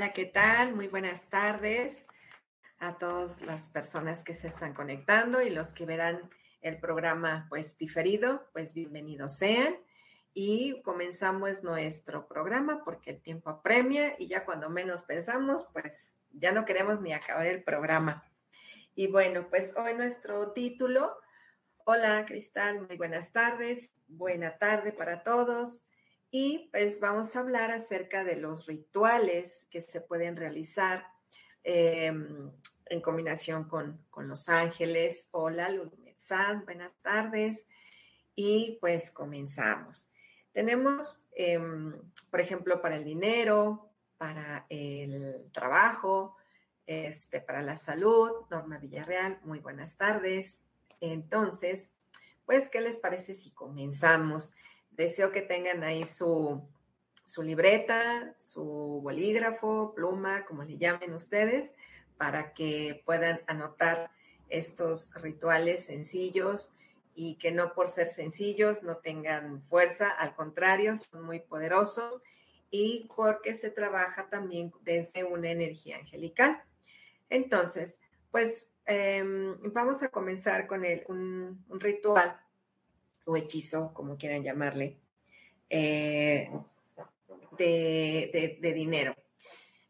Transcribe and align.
Hola, 0.00 0.14
¿qué 0.14 0.24
tal? 0.24 0.74
Muy 0.74 0.88
buenas 0.88 1.28
tardes 1.28 2.08
a 2.78 2.96
todas 2.96 3.42
las 3.42 3.68
personas 3.68 4.24
que 4.24 4.32
se 4.32 4.48
están 4.48 4.72
conectando 4.72 5.42
y 5.42 5.50
los 5.50 5.74
que 5.74 5.84
verán 5.84 6.30
el 6.62 6.80
programa 6.80 7.44
pues 7.50 7.76
diferido, 7.76 8.48
pues 8.54 8.72
bienvenidos 8.72 9.36
sean. 9.36 9.76
Y 10.32 10.80
comenzamos 10.84 11.62
nuestro 11.62 12.26
programa 12.28 12.82
porque 12.82 13.10
el 13.10 13.20
tiempo 13.20 13.50
apremia 13.50 14.14
y 14.18 14.26
ya 14.26 14.46
cuando 14.46 14.70
menos 14.70 15.02
pensamos, 15.02 15.68
pues 15.74 16.14
ya 16.30 16.50
no 16.50 16.64
queremos 16.64 17.02
ni 17.02 17.12
acabar 17.12 17.46
el 17.46 17.62
programa. 17.62 18.24
Y 18.94 19.06
bueno, 19.08 19.48
pues 19.50 19.76
hoy 19.76 19.92
nuestro 19.92 20.52
título, 20.52 21.14
hola 21.84 22.24
Cristal, 22.24 22.86
muy 22.86 22.96
buenas 22.96 23.32
tardes, 23.32 23.90
buena 24.08 24.56
tarde 24.56 24.92
para 24.92 25.22
todos. 25.22 25.86
Y 26.32 26.68
pues 26.70 27.00
vamos 27.00 27.34
a 27.34 27.40
hablar 27.40 27.72
acerca 27.72 28.22
de 28.22 28.36
los 28.36 28.66
rituales 28.66 29.66
que 29.68 29.80
se 29.80 30.00
pueden 30.00 30.36
realizar 30.36 31.04
em, 31.64 32.52
en 32.86 33.00
combinación 33.00 33.64
con, 33.64 34.00
los 34.16 34.48
ángeles. 34.48 35.26
Hola, 35.32 35.70
Lulumetzán, 35.70 36.64
buenas 36.64 36.92
tardes. 37.02 37.66
Y 38.36 38.78
pues 38.80 39.10
comenzamos. 39.10 40.08
Tenemos, 40.52 41.18
em, 41.32 42.00
por 42.30 42.40
ejemplo, 42.40 42.80
para 42.80 42.96
el 42.96 43.04
dinero, 43.04 43.90
para 44.16 44.66
el 44.68 45.50
trabajo, 45.52 46.36
este, 46.86 47.40
para 47.40 47.60
la 47.60 47.76
salud, 47.76 48.46
Norma 48.50 48.78
Villarreal, 48.78 49.40
muy 49.42 49.58
buenas 49.58 49.96
tardes. 49.96 50.64
Entonces, 51.00 51.92
pues, 52.44 52.68
¿qué 52.68 52.80
les 52.80 52.98
parece 52.98 53.34
si 53.34 53.50
comenzamos? 53.50 54.52
Deseo 55.00 55.32
que 55.32 55.40
tengan 55.40 55.82
ahí 55.82 56.04
su, 56.04 56.60
libreta, 57.38 58.34
su 58.38 59.00
bolígrafo, 59.02 59.94
pluma, 59.94 60.44
como 60.44 60.62
le 60.62 60.76
llamen 60.76 61.14
ustedes, 61.14 61.72
para 62.18 62.52
que 62.52 63.02
puedan 63.06 63.40
anotar 63.46 64.10
estos 64.50 65.10
rituales 65.14 65.86
sencillos 65.86 66.74
y 67.14 67.36
que 67.36 67.50
no 67.50 67.72
por 67.72 67.88
ser 67.88 68.08
sencillos 68.08 68.82
no 68.82 68.98
tengan 68.98 69.62
fuerza, 69.70 70.10
al 70.10 70.34
contrario, 70.34 70.98
son 70.98 71.22
muy 71.22 71.40
poderosos 71.40 72.20
y 72.70 73.08
porque 73.16 73.54
se 73.54 73.70
trabaja 73.70 74.28
también 74.28 74.70
desde 74.82 75.24
una 75.24 75.48
energía 75.50 75.96
angelical. 75.96 76.62
Entonces, 77.30 77.98
pues 78.30 78.68
em, 78.84 79.56
vamos 79.72 80.02
a 80.02 80.08
comenzar 80.08 80.66
con 80.66 80.84
el, 80.84 81.04
un 81.08 81.64
ritual 81.70 82.38
o 83.24 83.36
hechizo, 83.36 83.92
como 83.94 84.16
quieran 84.16 84.42
llamarle, 84.42 84.96
eh, 85.68 86.50
de, 87.58 88.72
dinero. 88.74 89.14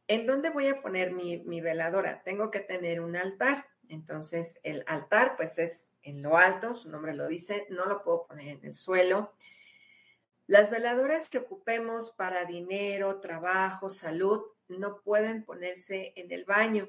¿En 0.09 0.27
dónde 0.27 0.51
voy 0.51 0.67
a 0.67 0.83
poner 0.83 1.13
mi, 1.13 1.39
mi, 1.39 1.61
veladora? 1.61 2.23
Tengo 2.25 2.51
que 2.51 2.61
tener 2.61 3.01
un 3.01 3.17
altar. 3.17 3.67
Entonces, 3.89 4.59
el 4.63 4.85
altar, 4.87 5.37
pues 5.37 5.59
es 5.59 5.93
en 6.03 6.23
lo 6.23 6.37
alto, 6.37 6.75
su 6.75 6.89
nombre 6.89 7.15
lo 7.15 7.29
dice, 7.29 7.67
no 7.71 7.87
lo 7.87 8.03
puedo 8.03 8.27
poner 8.27 8.49
en 8.49 8.65
el 8.65 8.75
suelo. 8.75 9.33
Las 10.47 10.71
veladoras 10.71 11.29
que 11.29 11.39
ocupemos 11.39 12.11
para 12.11 12.45
dinero, 12.45 13.21
trabajo, 13.21 13.89
salud, 13.89 14.43
no 14.69 15.01
pueden 15.01 15.45
ponerse 15.45 16.12
en 16.17 16.33
el 16.33 16.45
baño. 16.45 16.89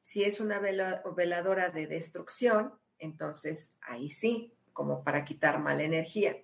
Si 0.00 0.24
es 0.24 0.40
una 0.40 0.58
veladora 0.58 1.70
de 1.70 1.86
destrucción, 1.86 2.74
entonces 2.98 3.72
ahí 3.80 4.10
sí, 4.10 4.52
como 4.72 5.02
para 5.02 5.24
quitar 5.24 5.58
mala 5.58 5.82
energía. 5.82 6.36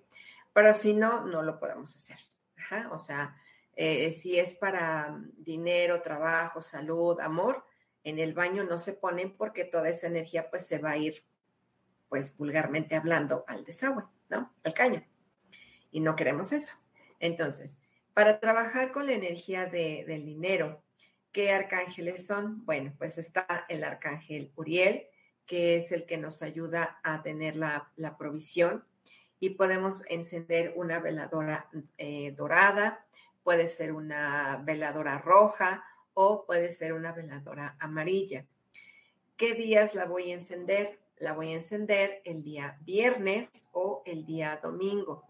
Pero 0.53 0.73
si 0.73 0.93
no, 0.93 1.25
no 1.25 1.41
lo 1.41 1.59
podemos 1.59 1.95
hacer. 1.95 2.17
o 2.91 2.99
sea, 2.99 3.35
eh, 3.75 4.11
si 4.11 4.37
es 4.37 4.53
para 4.53 5.17
dinero, 5.37 6.01
trabajo, 6.01 6.61
salud, 6.61 7.19
amor, 7.19 7.65
en 8.03 8.19
el 8.19 8.33
baño 8.33 8.63
no 8.63 8.79
se 8.79 8.93
ponen 8.93 9.35
porque 9.35 9.65
toda 9.65 9.89
esa 9.89 10.07
energía 10.07 10.49
pues 10.49 10.67
se 10.67 10.79
va 10.79 10.91
a 10.91 10.97
ir, 10.97 11.23
pues 12.07 12.35
vulgarmente 12.35 12.95
hablando, 12.95 13.45
al 13.47 13.63
desagüe, 13.63 14.03
¿no? 14.29 14.53
Al 14.63 14.73
caño. 14.73 15.05
Y 15.91 15.99
no 15.99 16.15
queremos 16.15 16.51
eso. 16.51 16.75
Entonces, 17.19 17.81
para 18.13 18.39
trabajar 18.39 18.91
con 18.91 19.05
la 19.05 19.13
energía 19.13 19.65
del 19.65 20.25
dinero, 20.25 20.83
¿qué 21.31 21.51
arcángeles 21.51 22.25
son? 22.25 22.65
Bueno, 22.65 22.93
pues 22.97 23.17
está 23.17 23.65
el 23.69 23.83
arcángel 23.83 24.51
Uriel, 24.55 25.07
que 25.49 25.77
es 25.77 25.91
el 25.91 26.05
que 26.05 26.17
nos 26.17 26.43
ayuda 26.43 26.99
a 27.01 27.23
tener 27.23 27.55
la, 27.55 27.91
provisión 28.19 28.85
y 29.39 29.49
podemos 29.51 30.03
encender 30.07 30.73
una 30.75 30.99
veladora 30.99 31.67
eh, 31.97 32.35
dorada, 32.37 33.03
puede 33.43 33.67
ser 33.67 33.91
una 33.91 34.61
veladora 34.63 35.17
roja 35.17 35.83
o 36.13 36.45
puede 36.45 36.71
ser 36.71 36.93
una 36.93 37.13
veladora 37.13 37.75
amarilla. 37.79 38.45
¿Qué 39.37 39.55
días 39.55 39.95
la 39.95 40.05
voy 40.05 40.31
a 40.31 40.35
encender? 40.35 40.99
La 41.17 41.33
voy 41.33 41.51
a 41.53 41.55
encender 41.55 42.21
el 42.25 42.43
día 42.43 42.77
viernes 42.81 43.49
o 43.71 44.03
el 44.05 44.27
día 44.27 44.59
domingo. 44.61 45.23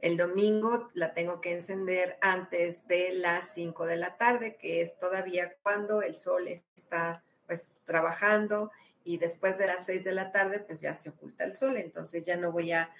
El 0.00 0.18
domingo 0.18 0.90
la 0.92 1.14
tengo 1.14 1.40
que 1.40 1.54
encender 1.54 2.18
antes 2.20 2.86
de 2.88 3.14
las 3.14 3.54
5 3.54 3.86
de 3.86 3.96
la 3.96 4.18
tarde, 4.18 4.56
que 4.56 4.82
es 4.82 4.98
todavía 4.98 5.54
cuando 5.62 6.02
el 6.02 6.14
sol 6.14 6.46
está 6.76 7.22
pues 7.46 7.70
trabajando 7.86 8.70
y 9.06 9.18
después 9.18 9.56
de 9.56 9.68
las 9.68 9.86
6 9.86 10.02
de 10.02 10.12
la 10.12 10.32
tarde 10.32 10.58
pues 10.58 10.80
ya 10.80 10.96
se 10.96 11.10
oculta 11.10 11.44
el 11.44 11.54
sol, 11.54 11.76
entonces 11.76 12.24
ya 12.24 12.36
no 12.36 12.50
voy 12.50 12.72
a, 12.72 12.90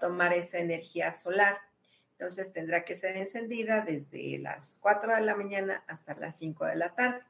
tomar 0.00 0.32
esa 0.32 0.58
energía 0.58 1.12
solar. 1.12 1.58
entonces 2.12 2.52
tendrá 2.52 2.84
que 2.84 2.94
ser 2.94 3.16
encendida 3.16 3.80
desde 3.80 4.38
las 4.38 4.78
4 4.80 5.14
de 5.16 5.22
la 5.22 5.34
mañana 5.34 5.82
hasta 5.86 6.14
las 6.14 6.36
5 6.38 6.66
de 6.66 6.76
la 6.76 6.94
tarde. 6.94 7.22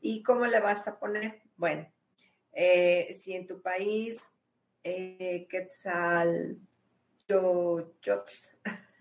¿Y 0.00 0.22
cómo 0.22 0.46
le 0.46 0.60
vas 0.60 0.88
a 0.88 0.98
poner? 0.98 1.42
Bueno, 1.56 1.86
eh, 2.52 3.16
si 3.22 3.34
en 3.34 3.46
tu 3.46 3.62
país 3.62 4.18
eh, 4.84 5.46
Quetzal, 5.48 6.58
yo, 7.28 7.94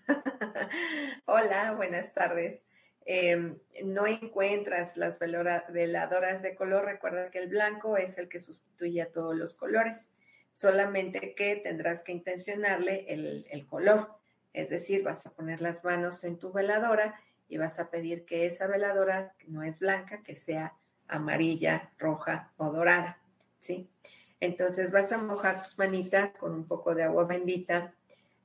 Hola, 1.25 1.73
buenas 1.73 2.13
tardes. 2.13 2.63
Em, 3.07 3.59
no 3.83 4.07
encuentras 4.07 4.97
las 4.97 5.19
veladoras 5.19 6.41
de 6.41 6.55
color, 6.55 6.85
recuerda 6.85 7.29
que 7.29 7.37
el 7.37 7.49
blanco 7.49 7.97
es 7.97 8.17
el 8.17 8.27
que 8.27 8.39
sustituye 8.39 9.01
a 9.03 9.11
todos 9.11 9.35
los 9.35 9.53
colores, 9.53 10.11
solamente 10.53 11.35
que 11.35 11.57
tendrás 11.57 12.01
que 12.01 12.13
intencionarle 12.13 13.05
el, 13.07 13.45
el 13.51 13.67
color, 13.67 14.09
es 14.53 14.69
decir, 14.69 15.03
vas 15.03 15.23
a 15.25 15.29
poner 15.29 15.61
las 15.61 15.83
manos 15.83 16.23
en 16.23 16.39
tu 16.39 16.51
veladora 16.51 17.19
y 17.47 17.57
vas 17.57 17.79
a 17.79 17.91
pedir 17.91 18.25
que 18.25 18.47
esa 18.47 18.65
veladora 18.65 19.33
no 19.47 19.61
es 19.61 19.77
blanca, 19.77 20.23
que 20.23 20.35
sea 20.35 20.73
amarilla, 21.07 21.91
roja 21.99 22.53
o 22.57 22.71
dorada, 22.71 23.19
¿sí? 23.59 23.87
Entonces 24.39 24.91
vas 24.91 25.11
a 25.11 25.17
mojar 25.19 25.61
tus 25.63 25.77
manitas 25.77 26.35
con 26.37 26.53
un 26.53 26.67
poco 26.67 26.95
de 26.95 27.03
agua 27.03 27.25
bendita 27.25 27.93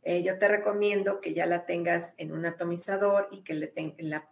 eh, 0.03 0.23
yo 0.23 0.39
te 0.39 0.49
recomiendo 0.49 1.21
que 1.21 1.35
ya 1.35 1.45
la 1.45 1.67
tengas 1.67 2.15
en 2.17 2.33
un 2.33 2.47
atomizador 2.47 3.29
y 3.31 3.43
que 3.43 3.55
le, 3.55 3.73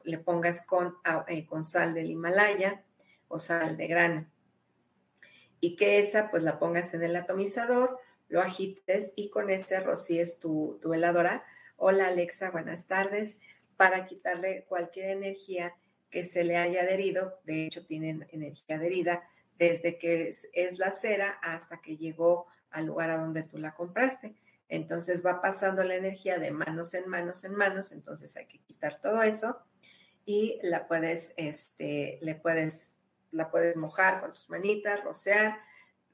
le 0.02 0.18
pongas 0.18 0.64
con, 0.64 0.96
eh, 1.26 1.46
con 1.46 1.64
sal 1.64 1.92
del 1.92 2.10
Himalaya 2.10 2.84
o 3.28 3.38
sal 3.38 3.76
de 3.76 3.86
grano. 3.86 4.26
Y 5.60 5.76
que 5.76 5.98
esa 5.98 6.30
pues 6.30 6.42
la 6.42 6.58
pongas 6.58 6.94
en 6.94 7.02
el 7.02 7.16
atomizador, 7.16 7.98
lo 8.28 8.40
agites 8.40 9.12
y 9.14 9.28
con 9.28 9.50
este 9.50 9.80
rocíes 9.80 10.38
tu, 10.38 10.78
tu 10.80 10.90
veladora. 10.90 11.44
Hola 11.76 12.06
Alexa, 12.06 12.50
buenas 12.50 12.86
tardes. 12.86 13.36
Para 13.76 14.06
quitarle 14.06 14.64
cualquier 14.68 15.10
energía 15.10 15.74
que 16.10 16.24
se 16.24 16.44
le 16.44 16.56
haya 16.56 16.82
adherido, 16.82 17.40
de 17.44 17.66
hecho 17.66 17.84
tienen 17.84 18.26
energía 18.30 18.76
adherida 18.76 19.28
desde 19.58 19.98
que 19.98 20.32
es 20.52 20.78
la 20.78 20.92
cera 20.92 21.38
hasta 21.42 21.82
que 21.82 21.96
llegó 21.96 22.46
al 22.70 22.86
lugar 22.86 23.10
a 23.10 23.18
donde 23.18 23.42
tú 23.42 23.58
la 23.58 23.74
compraste. 23.74 24.34
Entonces 24.68 25.24
va 25.24 25.40
pasando 25.40 25.82
la 25.82 25.96
energía 25.96 26.38
de 26.38 26.50
manos 26.50 26.92
en 26.94 27.08
manos 27.08 27.44
en 27.44 27.54
manos, 27.54 27.90
entonces 27.92 28.36
hay 28.36 28.46
que 28.46 28.58
quitar 28.58 29.00
todo 29.00 29.22
eso 29.22 29.58
y 30.26 30.58
la 30.62 30.86
puedes, 30.86 31.32
este, 31.38 32.18
le 32.20 32.34
puedes, 32.34 32.98
la 33.30 33.50
puedes 33.50 33.76
mojar 33.76 34.20
con 34.20 34.34
tus 34.34 34.50
manitas, 34.50 35.02
rocear, 35.02 35.58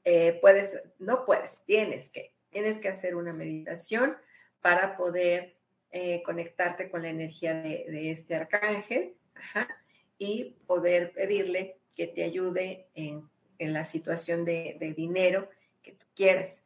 eh, 0.05 0.37
puedes, 0.39 0.81
no 0.99 1.25
puedes, 1.25 1.61
tienes 1.65 2.09
que, 2.09 2.31
tienes 2.49 2.77
que 2.77 2.87
hacer 2.87 3.15
una 3.15 3.33
meditación 3.33 4.15
para 4.61 4.95
poder 4.95 5.57
eh, 5.91 6.23
conectarte 6.23 6.89
con 6.89 7.01
la 7.01 7.09
energía 7.09 7.53
de, 7.55 8.11
este 8.11 8.35
arcángel 8.35 9.15
y 10.17 10.55
poder 10.65 11.11
pedirle 11.11 11.77
que 11.93 12.07
te 12.07 12.23
ayude 12.23 12.87
en, 12.95 13.29
la 13.59 13.83
situación 13.83 14.45
de, 14.45 14.77
de 14.79 14.93
dinero 14.93 15.49
que 15.81 15.93
tú 15.93 16.05
quieras. 16.15 16.64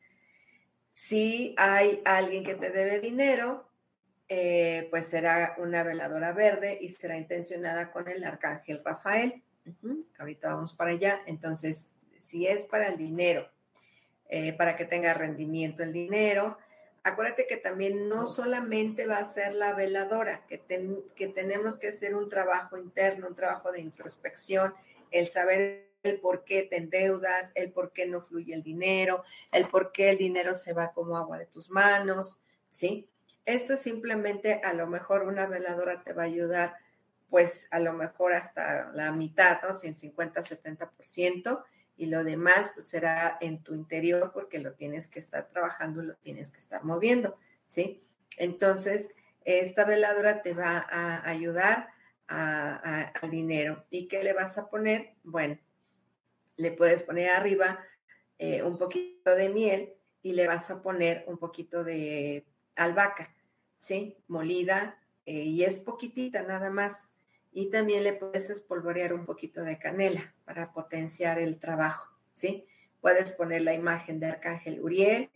Si 1.02 1.56
hay 1.58 2.02
alguien 2.04 2.44
que 2.44 2.56
te 2.56 2.70
debe 2.72 3.00
dinero, 3.00 3.66
eh, 4.28 4.88
pues 4.92 5.08
será 5.08 5.56
una 5.58 5.82
veladora 5.82 6.34
verde 6.34 6.78
y 6.82 6.90
será 6.90 7.18
intencionada 7.18 7.92
con 7.92 8.10
el 8.10 8.24
arcángel 8.24 8.82
Rafael. 8.84 9.42
Ahorita 10.20 10.54
vamos 10.54 10.74
para 10.74 10.92
allá. 10.92 11.22
Entonces, 11.26 11.90
si 12.20 12.46
es 12.46 12.66
para 12.66 12.90
el 12.90 12.98
dinero, 12.98 13.50
eh, 14.28 14.54
para 14.54 14.76
que 14.76 14.86
tenga 14.86 15.14
rendimiento 15.14 15.84
el 15.84 15.94
dinero, 15.94 16.58
acuérdate 17.04 17.48
que 17.48 17.58
también 17.58 18.10
no 18.10 18.28
solamente 18.28 19.08
va 19.08 19.18
a 19.18 19.26
ser 19.26 19.56
la 19.56 19.74
veladora, 19.74 20.46
que, 20.48 20.62
que 21.16 21.28
tenemos 21.30 21.80
que 21.80 21.88
hacer 21.88 22.14
un 22.14 22.28
trabajo 22.28 22.78
interno, 22.78 23.30
un 23.30 23.36
trabajo 23.36 23.72
de 23.72 23.80
introspección, 23.80 24.76
el 25.12 25.30
saber 25.30 25.89
el 26.04 26.20
por 26.20 26.44
qué 26.44 26.64
te 26.64 26.78
endeudas, 26.78 27.52
el 27.56 27.72
por 27.72 27.92
qué 27.92 28.06
no 28.08 28.22
fluye 28.22 28.54
el 28.54 28.64
dinero, 28.64 29.24
el 29.52 29.68
por 29.68 29.92
qué 29.92 30.12
el 30.12 30.18
dinero 30.18 30.56
se 30.56 30.74
va 30.74 30.94
como 30.94 31.18
agua 31.18 31.38
de 31.38 31.46
tus 31.46 31.70
manos, 31.70 32.40
¿sí? 32.70 33.10
Esto 33.46 33.78
simplemente 33.78 34.62
a 34.64 34.74
lo 34.74 34.88
mejor 34.88 35.24
una 35.24 35.48
veladora 35.48 36.04
te 36.04 36.14
va 36.14 36.24
a 36.24 36.28
ayudar, 36.28 36.76
pues 37.30 37.68
a 37.72 37.80
lo 37.80 37.94
mejor 37.94 38.34
hasta 38.34 38.92
la 38.94 39.12
mitad, 39.12 39.62
¿no? 39.62 39.74
Si 39.74 39.88
en 39.88 39.98
50, 39.98 40.42
70%, 40.42 41.64
y 41.98 42.06
lo 42.06 42.24
demás 42.24 42.72
pues 42.74 42.88
será 42.88 43.38
en 43.42 43.62
tu 43.62 43.76
interior 43.76 44.32
porque 44.34 44.60
lo 44.60 44.74
tienes 44.74 45.10
que 45.10 45.20
estar 45.20 45.50
trabajando, 45.50 46.02
lo 46.02 46.16
tienes 46.16 46.50
que 46.50 46.60
estar 46.60 46.84
moviendo, 46.86 47.38
¿sí? 47.68 48.04
Entonces, 48.38 49.10
esta 49.44 49.84
veladora 49.84 50.42
te 50.42 50.54
va 50.54 50.86
a 50.90 51.28
ayudar 51.30 51.90
al 52.28 53.32
dinero. 53.32 53.86
¿Y 53.90 54.08
qué 54.08 54.24
le 54.24 54.34
vas 54.34 54.58
a 54.58 54.70
poner? 54.70 55.16
Bueno, 55.24 55.58
le 56.60 56.72
puedes 56.72 57.02
poner 57.02 57.30
arriba 57.30 57.80
eh, 58.38 58.62
un 58.64 58.78
poquito 58.78 59.34
de 59.34 59.50
miel 59.50 59.94
y 60.22 60.34
le 60.34 60.46
vas 60.46 60.70
a 60.70 60.82
poner 60.82 61.24
un 61.28 61.38
poquito 61.38 61.86
de 61.86 62.46
albahaca, 62.76 63.34
¿sí? 63.80 64.18
Molida 64.28 65.00
eh, 65.26 65.44
y 65.44 65.64
es 65.64 65.80
poquitita 65.80 66.44
nada 66.44 66.70
más. 66.70 67.10
Y 67.52 67.70
también 67.70 68.04
le 68.04 68.14
puedes 68.14 68.50
espolvorear 68.50 69.14
un 69.14 69.26
poquito 69.26 69.64
de 69.64 69.80
canela 69.80 70.36
para 70.44 70.74
potenciar 70.74 71.40
el 71.40 71.60
trabajo, 71.60 72.14
¿sí? 72.34 72.66
Puedes 73.00 73.32
poner 73.32 73.62
la 73.62 73.74
imagen 73.74 74.20
de 74.20 74.28
Arcángel 74.28 74.82
Uriel 74.82 75.30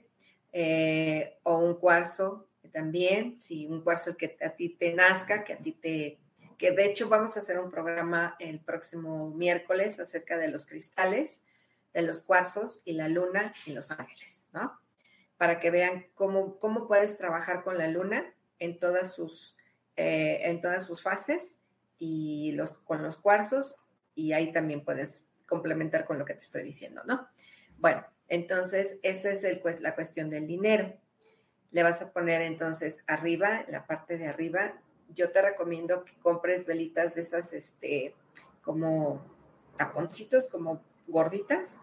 eh, 0.51 1.37
o 1.43 1.57
un 1.57 1.75
cuarzo 1.75 2.49
también, 2.73 3.37
sí, 3.39 3.65
un 3.65 3.81
cuarzo 3.81 4.17
que 4.17 4.35
a 4.41 4.49
ti 4.49 4.69
te 4.69 4.93
nazca, 4.93 5.45
que 5.45 5.53
a 5.53 5.57
ti 5.57 5.71
te, 5.71 6.19
que 6.57 6.71
de 6.71 6.85
hecho 6.85 7.09
vamos 7.09 7.35
a 7.35 7.39
hacer 7.39 7.59
un 7.59 7.71
programa 7.71 8.35
el 8.39 8.59
próximo 8.59 9.29
miércoles 9.31 9.99
acerca 9.99 10.37
de 10.37 10.47
los 10.47 10.65
cristales, 10.65 11.41
de 11.93 12.01
los 12.01 12.21
cuarzos 12.21 12.81
y 12.85 12.93
la 12.93 13.07
luna 13.07 13.53
y 13.65 13.71
los 13.71 13.91
ángeles, 13.91 14.45
¿no? 14.51 14.79
Para 15.37 15.59
que 15.59 15.71
vean 15.71 16.07
cómo, 16.15 16.59
cómo 16.59 16.87
puedes 16.87 17.17
trabajar 17.17 17.63
con 17.63 17.77
la 17.77 17.87
luna 17.87 18.33
en 18.59 18.79
todas 18.79 19.13
sus, 19.13 19.55
eh, 19.95 20.41
en 20.43 20.61
todas 20.61 20.85
sus 20.85 21.01
fases 21.01 21.57
y 21.99 22.51
los, 22.53 22.73
con 22.73 23.03
los 23.03 23.17
cuarzos 23.17 23.79
y 24.15 24.33
ahí 24.33 24.51
también 24.51 24.83
puedes 24.83 25.23
complementar 25.47 26.05
con 26.05 26.17
lo 26.17 26.25
que 26.25 26.33
te 26.33 26.41
estoy 26.41 26.63
diciendo, 26.63 27.01
¿no? 27.05 27.27
Bueno, 27.77 28.05
entonces 28.27 28.99
esa 29.03 29.29
es 29.31 29.43
la 29.81 29.95
cuestión 29.95 30.29
del 30.29 30.47
dinero. 30.47 30.93
Le 31.71 31.83
vas 31.83 32.01
a 32.01 32.11
poner 32.11 32.41
entonces 32.41 33.03
arriba, 33.07 33.65
la 33.67 33.85
parte 33.85 34.17
de 34.17 34.27
arriba, 34.27 34.73
yo 35.09 35.31
te 35.31 35.41
recomiendo 35.41 36.03
que 36.05 36.13
compres 36.21 36.65
velitas 36.65 37.15
de 37.15 37.21
esas, 37.21 37.53
este, 37.53 38.15
como 38.61 39.23
taponcitos, 39.77 40.47
como 40.47 40.83
gorditas. 41.07 41.79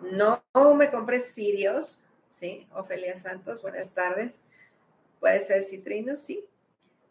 No, 0.00 0.42
me 0.74 0.90
compres 0.90 1.32
cirios, 1.32 2.04
¿sí? 2.28 2.68
Ofelia 2.72 3.16
Santos, 3.16 3.62
buenas 3.62 3.94
tardes. 3.94 4.42
Puede 5.20 5.40
ser 5.40 5.62
citrinos, 5.62 6.20
sí. 6.20 6.44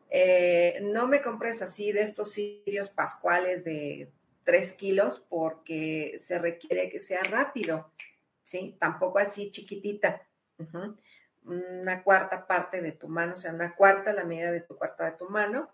Eh, 0.10 0.80
no 0.82 1.08
me 1.08 1.22
compres 1.22 1.62
así 1.62 1.92
de 1.92 2.02
estos 2.02 2.32
cirios 2.32 2.90
pascuales 2.90 3.66
de 3.66 4.10
3 4.46 4.74
kilos 4.74 5.20
porque 5.28 6.18
se 6.20 6.40
requiere 6.40 6.90
que 6.90 7.02
sea 7.02 7.22
rápido, 7.24 7.92
¿sí? 8.46 8.78
Tampoco 8.80 9.20
así 9.20 9.52
chiquitita 9.52 10.26
una 11.48 12.04
cuarta 12.04 12.46
parte 12.46 12.82
de 12.82 12.92
tu 12.92 13.08
mano, 13.08 13.34
o 13.34 13.38
sea, 13.38 13.54
una 13.54 13.76
cuarta, 13.76 14.14
la 14.14 14.24
medida 14.24 14.52
de 14.52 14.62
tu 14.62 14.78
cuarta 14.78 15.06
de 15.06 15.18
tu 15.18 15.30
mano. 15.30 15.70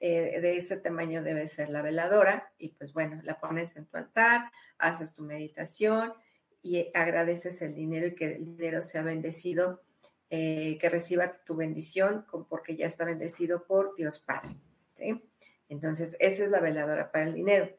Eh, 0.00 0.40
de 0.40 0.58
ese 0.58 0.76
tamaño 0.76 1.22
debe 1.22 1.48
ser 1.48 1.70
la 1.70 1.80
veladora 1.80 2.52
y 2.58 2.70
pues 2.70 2.92
bueno, 2.92 3.20
la 3.22 3.38
pones 3.40 3.76
en 3.76 3.86
tu 3.86 3.96
altar, 3.96 4.50
haces 4.76 5.14
tu 5.14 5.22
meditación 5.22 6.12
y 6.62 6.90
agradeces 6.94 7.62
el 7.62 7.74
dinero 7.74 8.08
y 8.08 8.14
que 8.14 8.34
el 8.34 8.44
dinero 8.44 8.82
sea 8.82 9.02
bendecido, 9.02 9.82
eh, 10.30 10.78
que 10.80 10.88
reciba 10.88 11.38
tu 11.44 11.54
bendición 11.56 12.26
porque 12.48 12.76
ya 12.76 12.86
está 12.86 13.04
bendecido 13.04 13.64
por 13.64 13.94
Dios 13.94 14.18
Padre. 14.18 14.56
¿sí? 14.96 15.22
Entonces, 15.68 16.16
esa 16.18 16.44
es 16.44 16.50
la 16.50 16.60
veladora 16.60 17.10
para 17.12 17.24
el 17.24 17.34
dinero. 17.34 17.70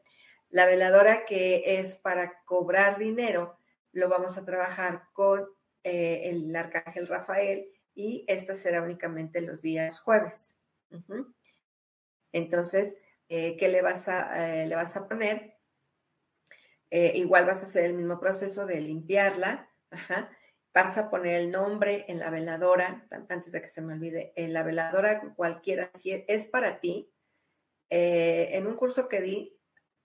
La 0.50 0.66
veladora 0.66 1.26
que 1.26 1.78
es 1.78 1.96
para 1.96 2.42
cobrar 2.44 2.98
dinero, 2.98 3.58
lo 3.92 4.08
vamos 4.08 4.38
a 4.38 4.44
trabajar 4.44 5.02
con 5.12 5.46
eh, 5.88 6.30
el 6.30 6.56
arcángel 6.56 7.06
Rafael 7.06 7.68
y 7.94 8.24
esta 8.26 8.56
será 8.56 8.82
únicamente 8.82 9.40
los 9.40 9.62
días 9.62 10.00
jueves. 10.00 10.58
Entonces, 12.32 12.98
eh, 13.28 13.56
¿qué 13.56 13.68
le 13.68 13.82
vas 13.82 14.08
a, 14.08 14.62
eh, 14.62 14.66
le 14.66 14.74
vas 14.74 14.96
a 14.96 15.06
poner? 15.06 15.54
igual 16.90 17.44
vas 17.44 17.60
a 17.60 17.66
hacer 17.66 17.84
el 17.84 17.94
mismo 17.94 18.18
proceso 18.18 18.64
de 18.64 18.80
limpiarla. 18.80 19.68
Vas 20.74 20.98
a 20.98 21.08
poner 21.08 21.40
el 21.40 21.50
nombre 21.50 22.04
en 22.08 22.18
la 22.18 22.30
veladora, 22.30 23.06
antes 23.28 23.52
de 23.52 23.62
que 23.62 23.68
se 23.68 23.80
me 23.80 23.94
olvide, 23.94 24.32
en 24.36 24.52
la 24.52 24.62
veladora 24.62 25.34
cualquiera, 25.34 25.90
si 25.94 26.24
es 26.26 26.46
para 26.46 26.80
ti. 26.80 27.10
en 27.88 28.66
un 28.66 28.76
curso 28.76 29.08
que 29.08 29.20
di, 29.20 29.58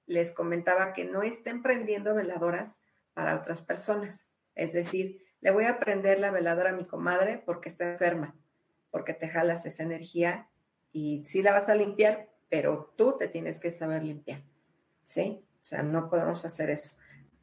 les 0.05 0.31
comentaba 0.31 0.93
que 0.93 1.05
no 1.05 1.23
estén 1.23 1.61
prendiendo 1.61 2.13
veladoras 2.13 2.79
para 3.13 3.35
otras 3.35 3.61
personas. 3.61 4.31
Es 4.55 4.73
decir, 4.73 5.21
le 5.41 5.51
voy 5.51 5.65
a 5.65 5.79
prender 5.79 6.19
la 6.19 6.31
veladora 6.31 6.69
a 6.69 6.73
mi 6.73 6.85
comadre 6.85 7.41
porque 7.45 7.69
está 7.69 7.91
enferma, 7.91 8.35
porque 8.91 9.13
te 9.13 9.27
jalas 9.27 9.65
esa 9.65 9.83
energía 9.83 10.47
y 10.93 11.23
sí 11.25 11.41
la 11.41 11.51
vas 11.51 11.67
a 11.67 11.75
limpiar, 11.75 12.29
pero 12.49 12.93
tú 12.95 13.17
te 13.17 13.27
tienes 13.27 13.59
que 13.59 13.71
saber 13.71 14.03
limpiar, 14.03 14.41
¿sí? 15.03 15.43
O 15.61 15.63
sea, 15.63 15.83
no 15.83 16.09
podemos 16.09 16.45
hacer 16.45 16.69
eso. 16.69 16.91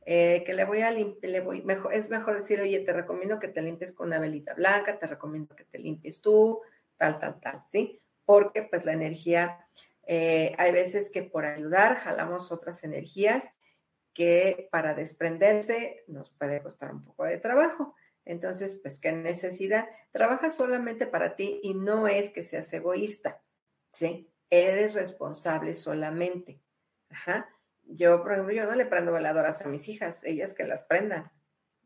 Eh, 0.07 0.43
que 0.47 0.55
le 0.55 0.65
voy 0.65 0.83
a 0.83 0.91
limpiar, 0.91 1.31
le 1.31 1.41
voy, 1.41 1.63
mejor, 1.63 1.93
es 1.93 2.09
mejor 2.09 2.39
decir, 2.39 2.61
oye, 2.61 2.81
te 2.81 2.93
recomiendo 2.93 3.39
que 3.39 3.49
te 3.49 3.63
limpies 3.63 3.93
con 3.93 4.09
una 4.09 4.19
velita 4.19 4.55
blanca, 4.55 4.99
te 4.99 5.07
recomiendo 5.07 5.55
que 5.55 5.65
te 5.65 5.79
limpies 5.79 6.23
tú, 6.23 6.61
tal, 6.97 7.19
tal, 7.19 7.41
tal, 7.41 7.63
¿sí? 7.67 8.01
Porque 8.25 8.63
pues 8.63 8.85
la 8.85 8.93
energía, 8.93 9.67
eh, 10.07 10.55
hay 10.57 10.73
veces 10.73 11.11
que 11.11 11.23
por 11.23 11.45
ayudar 11.45 11.97
jalamos 11.97 12.53
otras 12.53 12.85
energías 12.85 13.53
que 14.19 14.69
para 14.73 14.95
desprenderse 14.95 16.03
nos 16.09 16.33
puede 16.33 16.61
costar 16.61 16.93
un 16.93 17.05
poco 17.05 17.23
de 17.23 17.39
trabajo. 17.39 17.95
Entonces, 18.25 18.75
pues, 18.83 18.99
¿qué 18.99 19.13
necesidad? 19.13 19.89
Trabaja 20.11 20.51
solamente 20.51 21.07
para 21.07 21.37
ti 21.37 21.61
y 21.63 21.75
no 21.75 22.09
es 22.09 22.31
que 22.31 22.43
seas 22.43 22.73
egoísta, 22.73 23.41
¿sí? 23.93 24.29
Eres 24.51 24.95
responsable 24.95 25.73
solamente. 25.73 26.61
Ajá. 27.11 27.49
Yo, 27.85 28.21
por 28.21 28.33
ejemplo, 28.33 28.53
yo 28.53 28.65
no 28.65 28.75
le 28.75 28.87
prendo 28.87 29.13
veladoras 29.13 29.63
a 29.65 29.69
mis 29.69 29.89
hijas, 29.89 30.25
ellas 30.25 30.53
que 30.53 30.65
las 30.65 30.83
prendan, 30.83 31.31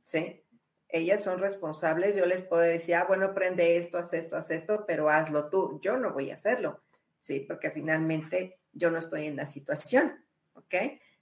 ¿sí? 0.01 0.43
Ellas 0.89 1.23
son 1.23 1.39
responsables, 1.39 2.17
yo 2.17 2.25
les 2.25 2.41
puedo 2.41 2.63
decir, 2.63 2.95
ah, 2.95 3.05
bueno, 3.05 3.35
prende 3.35 3.77
esto, 3.77 3.99
haz 3.99 4.15
esto, 4.15 4.39
haz 4.39 4.51
esto, 4.51 4.87
pero 4.87 5.11
hazlo 5.11 5.51
tú. 5.51 5.81
Yo 5.83 5.99
no 5.99 6.15
voy 6.15 6.31
a 6.31 6.37
hacerlo, 6.37 6.83
¿sí? 7.21 7.41
Porque 7.41 7.71
finalmente 7.71 8.59
yo 8.73 8.91
no 8.91 9.01
estoy 9.01 9.27
en 9.27 9.37
la 9.37 9.45
situación, 9.45 10.25
¿ok? 10.55 10.75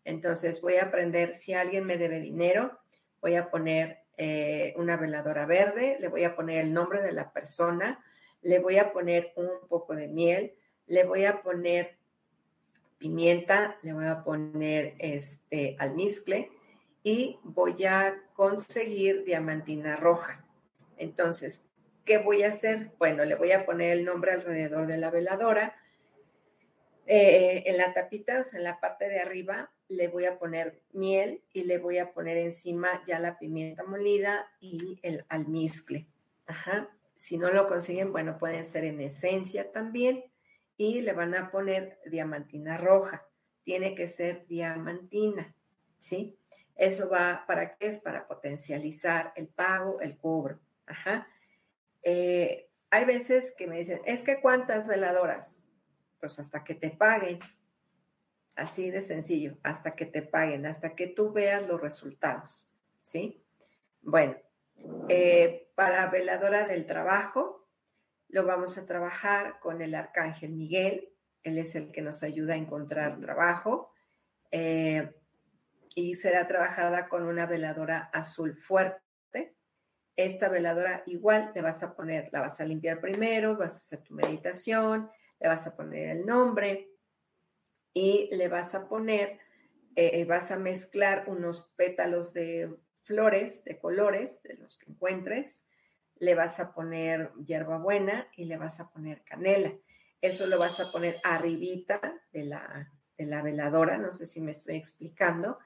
Entonces 0.04 0.61
voy 0.61 0.76
a 0.76 0.85
aprender, 0.85 1.37
si 1.37 1.52
alguien 1.52 1.85
me 1.85 1.99
debe 1.99 2.21
dinero, 2.21 2.78
voy 3.21 3.37
a 3.37 3.50
poner 3.50 3.99
eh, 4.16 4.75
una 4.76 4.97
veladora 4.97 5.47
verde, 5.47 5.97
le 6.00 6.09
voy 6.09 6.25
a 6.25 6.37
poner 6.37 6.64
el 6.64 6.73
nombre 6.73 7.02
de 7.02 7.12
la 7.12 7.33
persona, 7.33 8.04
le 8.42 8.59
voy 8.59 8.78
a 8.78 8.92
poner 8.92 9.33
un 9.37 9.49
poco 9.69 9.95
de 9.95 10.09
miel, 10.09 10.54
le 10.87 11.04
voy 11.04 11.25
a 11.25 11.42
poner 11.42 11.97
pimienta, 12.99 13.78
le 13.83 13.92
voy 13.92 14.07
a 14.07 14.23
poner 14.23 14.95
este 14.99 15.76
almizcle 15.78 16.50
y 17.02 17.38
voy 17.42 17.85
a 17.85 18.21
conseguir 18.35 19.25
diamantina 19.25 19.97
roja. 19.97 20.45
Entonces, 20.99 21.66
¿qué 22.04 22.19
voy 22.19 22.42
a 22.42 22.49
hacer? 22.49 22.90
Bueno, 22.99 23.25
le 23.25 23.37
voy 23.37 23.52
a 23.52 23.64
poner 23.64 23.92
el 23.92 24.04
nombre 24.04 24.33
alrededor 24.33 24.87
de 24.87 24.99
la 24.99 25.11
veladora. 25.11 25.76
Eh, 27.07 27.62
en 27.66 27.78
la 27.78 27.95
tapita, 27.95 28.40
o 28.40 28.45
sea, 28.45 28.59
en 28.59 28.64
la 28.64 28.80
parte 28.80 29.09
de 29.09 29.19
arriba, 29.19 29.71
le 29.90 30.09
voy 30.09 30.25
a 30.25 30.38
poner 30.38 30.82
miel 30.92 31.42
y 31.52 31.64
le 31.64 31.78
voy 31.78 31.99
a 31.99 32.12
poner 32.12 32.37
encima 32.38 33.02
ya 33.06 33.18
la 33.18 33.38
pimienta 33.38 33.85
molida 33.85 34.47
y 34.61 34.99
el 35.02 35.25
almizcle. 35.28 36.06
Ajá. 36.47 36.88
Si 37.16 37.37
no 37.37 37.50
lo 37.50 37.68
consiguen, 37.68 38.12
bueno, 38.12 38.38
pueden 38.38 38.64
ser 38.64 38.85
en 38.85 39.00
esencia 39.00 39.70
también 39.73 40.25
y 40.76 41.02
le 41.02 41.12
van 41.12 41.35
a 41.35 41.50
poner 41.50 41.99
diamantina 42.06 42.78
roja. 42.78 43.26
Tiene 43.64 43.94
que 43.94 44.09
ser 44.09 44.47
diamantina, 44.47 45.54
¿sí? 45.99 46.38
Eso 46.76 47.11
va, 47.11 47.44
¿para 47.47 47.75
qué 47.75 47.88
es? 47.88 47.99
Para 47.99 48.26
potencializar 48.26 49.32
el 49.37 49.49
pago, 49.49 50.00
el 50.00 50.16
cobro. 50.16 50.59
Ajá. 50.87 51.28
Eh, 52.02 52.70
hay 52.90 53.04
veces 53.04 53.52
que 53.56 53.66
me 53.66 53.78
dicen, 53.78 54.00
es 54.06 54.23
que 54.23 54.40
cuántas 54.40 54.87
veladoras, 54.87 55.62
pues 56.18 56.38
hasta 56.38 56.64
que 56.64 56.75
te 56.75 56.90
paguen. 56.90 57.38
Así 58.61 58.90
de 58.90 59.00
sencillo, 59.00 59.57
hasta 59.62 59.97
que 59.97 60.05
te 60.05 60.21
paguen, 60.21 60.67
hasta 60.67 60.95
que 60.95 61.07
tú 61.07 61.33
veas 61.33 61.67
los 61.67 61.81
resultados, 61.81 62.71
¿sí? 63.00 63.43
Bueno, 64.02 64.37
eh, 65.09 65.71
para 65.75 66.11
veladora 66.11 66.69
del 66.69 66.85
trabajo, 66.85 67.67
lo 68.29 68.45
vamos 68.45 68.76
a 68.76 68.85
trabajar 68.85 69.61
con 69.61 69.81
el 69.81 69.95
arcángel 69.95 70.50
Miguel, 70.50 71.09
él 71.43 71.57
es 71.57 71.75
el 71.75 71.90
que 71.90 72.02
nos 72.02 72.23
ayuda 72.23 72.52
a 72.52 72.59
encontrar 72.59 73.19
trabajo, 73.19 73.95
eh, 74.50 75.11
y 75.95 76.17
será 76.17 76.47
trabajada 76.47 77.09
con 77.09 77.23
una 77.23 77.47
veladora 77.47 78.11
azul 78.12 78.59
fuerte. 78.59 79.57
Esta 80.17 80.50
veladora 80.50 81.02
igual 81.07 81.52
le 81.55 81.62
vas 81.62 81.83
a 81.83 81.97
poner, 81.97 82.29
la 82.31 82.43
vas 82.43 82.61
a 82.61 82.67
limpiar 82.67 83.00
primero, 83.00 83.57
vas 83.57 83.73
a 83.73 83.79
hacer 83.79 84.02
tu 84.02 84.12
meditación, 84.12 85.11
le 85.40 85.49
vas 85.49 85.67
a 85.67 85.75
poner 85.75 86.11
el 86.11 86.26
nombre, 86.26 86.89
y 87.92 88.28
le 88.35 88.49
vas 88.49 88.75
a 88.75 88.88
poner, 88.88 89.38
eh, 89.97 90.25
vas 90.25 90.50
a 90.50 90.56
mezclar 90.56 91.25
unos 91.26 91.70
pétalos 91.76 92.32
de 92.32 92.75
flores, 93.02 93.64
de 93.64 93.78
colores, 93.78 94.42
de 94.42 94.54
los 94.54 94.78
que 94.78 94.90
encuentres, 94.90 95.64
le 96.16 96.35
vas 96.35 96.61
a 96.61 96.73
poner 96.75 97.32
hierbabuena 97.44 98.28
y 98.37 98.44
le 98.44 98.56
vas 98.56 98.78
a 98.78 98.90
poner 98.90 99.23
canela. 99.25 99.73
Eso 100.20 100.47
lo 100.47 100.59
vas 100.59 100.78
a 100.78 100.92
poner 100.92 101.16
arribita 101.25 102.00
de 102.32 102.44
la, 102.44 102.92
de 103.16 103.25
la 103.25 103.42
veladora, 103.42 103.97
no 103.97 104.12
sé 104.12 104.26
si 104.26 104.40
me 104.40 104.52
estoy 104.52 104.76
explicando. 104.76 105.59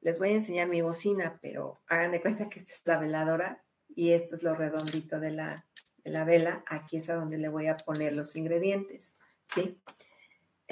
Les 0.00 0.18
voy 0.18 0.30
a 0.30 0.34
enseñar 0.34 0.68
mi 0.68 0.80
bocina, 0.80 1.38
pero 1.42 1.82
hagan 1.86 2.12
de 2.12 2.22
cuenta 2.22 2.48
que 2.48 2.60
esta 2.60 2.72
es 2.72 2.80
la 2.84 2.98
veladora 2.98 3.62
y 3.88 4.12
esto 4.12 4.36
es 4.36 4.42
lo 4.42 4.54
redondito 4.54 5.20
de 5.20 5.32
la, 5.32 5.66
de 5.98 6.10
la 6.10 6.24
vela. 6.24 6.64
Aquí 6.66 6.96
es 6.96 7.10
a 7.10 7.14
donde 7.14 7.36
le 7.36 7.48
voy 7.48 7.66
a 7.66 7.76
poner 7.76 8.14
los 8.14 8.34
ingredientes, 8.36 9.16
¿sí? 9.46 9.80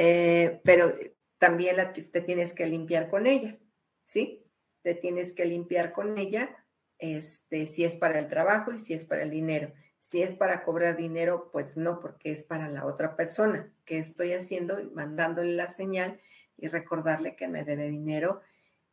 Eh, 0.00 0.60
pero 0.62 0.94
también 1.38 1.76
te 1.92 2.20
tienes 2.20 2.54
que 2.54 2.66
limpiar 2.66 3.10
con 3.10 3.26
ella, 3.26 3.58
¿sí? 4.04 4.46
Te 4.82 4.94
tienes 4.94 5.32
que 5.32 5.44
limpiar 5.44 5.92
con 5.92 6.16
ella 6.16 6.56
este, 6.98 7.66
si 7.66 7.84
es 7.84 7.96
para 7.96 8.20
el 8.20 8.28
trabajo 8.28 8.72
y 8.72 8.78
si 8.78 8.94
es 8.94 9.04
para 9.04 9.24
el 9.24 9.30
dinero. 9.30 9.72
Si 10.02 10.22
es 10.22 10.34
para 10.34 10.62
cobrar 10.62 10.96
dinero, 10.96 11.50
pues 11.52 11.76
no, 11.76 11.98
porque 12.00 12.30
es 12.30 12.44
para 12.44 12.68
la 12.68 12.86
otra 12.86 13.16
persona. 13.16 13.70
¿Qué 13.84 13.98
estoy 13.98 14.32
haciendo? 14.32 14.78
Mandándole 14.94 15.52
la 15.52 15.68
señal 15.68 16.20
y 16.56 16.68
recordarle 16.68 17.34
que 17.34 17.48
me 17.48 17.64
debe 17.64 17.90
dinero. 17.90 18.40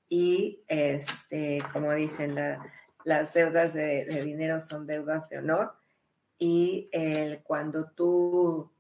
Y, 0.09 0.63
este, 0.67 1.63
como 1.71 1.93
dicen, 1.93 2.35
las 3.03 3.33
deudas 3.33 3.75
de, 3.75 4.05
dinero 4.25 4.59
son 4.59 4.88
deudas 4.88 5.29
de 5.29 5.38
honor. 5.38 5.75
Y 6.39 6.89
el, 6.91 7.43
cuando 7.43 7.91
tú 7.91 8.75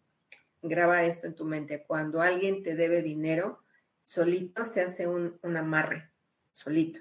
graba 0.67 1.03
esto 1.03 1.27
en 1.27 1.35
tu 1.35 1.45
mente. 1.45 1.83
Cuando 1.85 2.21
alguien 2.21 2.63
te 2.63 2.75
debe 2.75 3.01
dinero, 3.01 3.59
solito 4.01 4.65
se 4.65 4.81
hace 4.81 5.07
un, 5.07 5.39
amarre, 5.43 6.11
solito, 6.51 6.99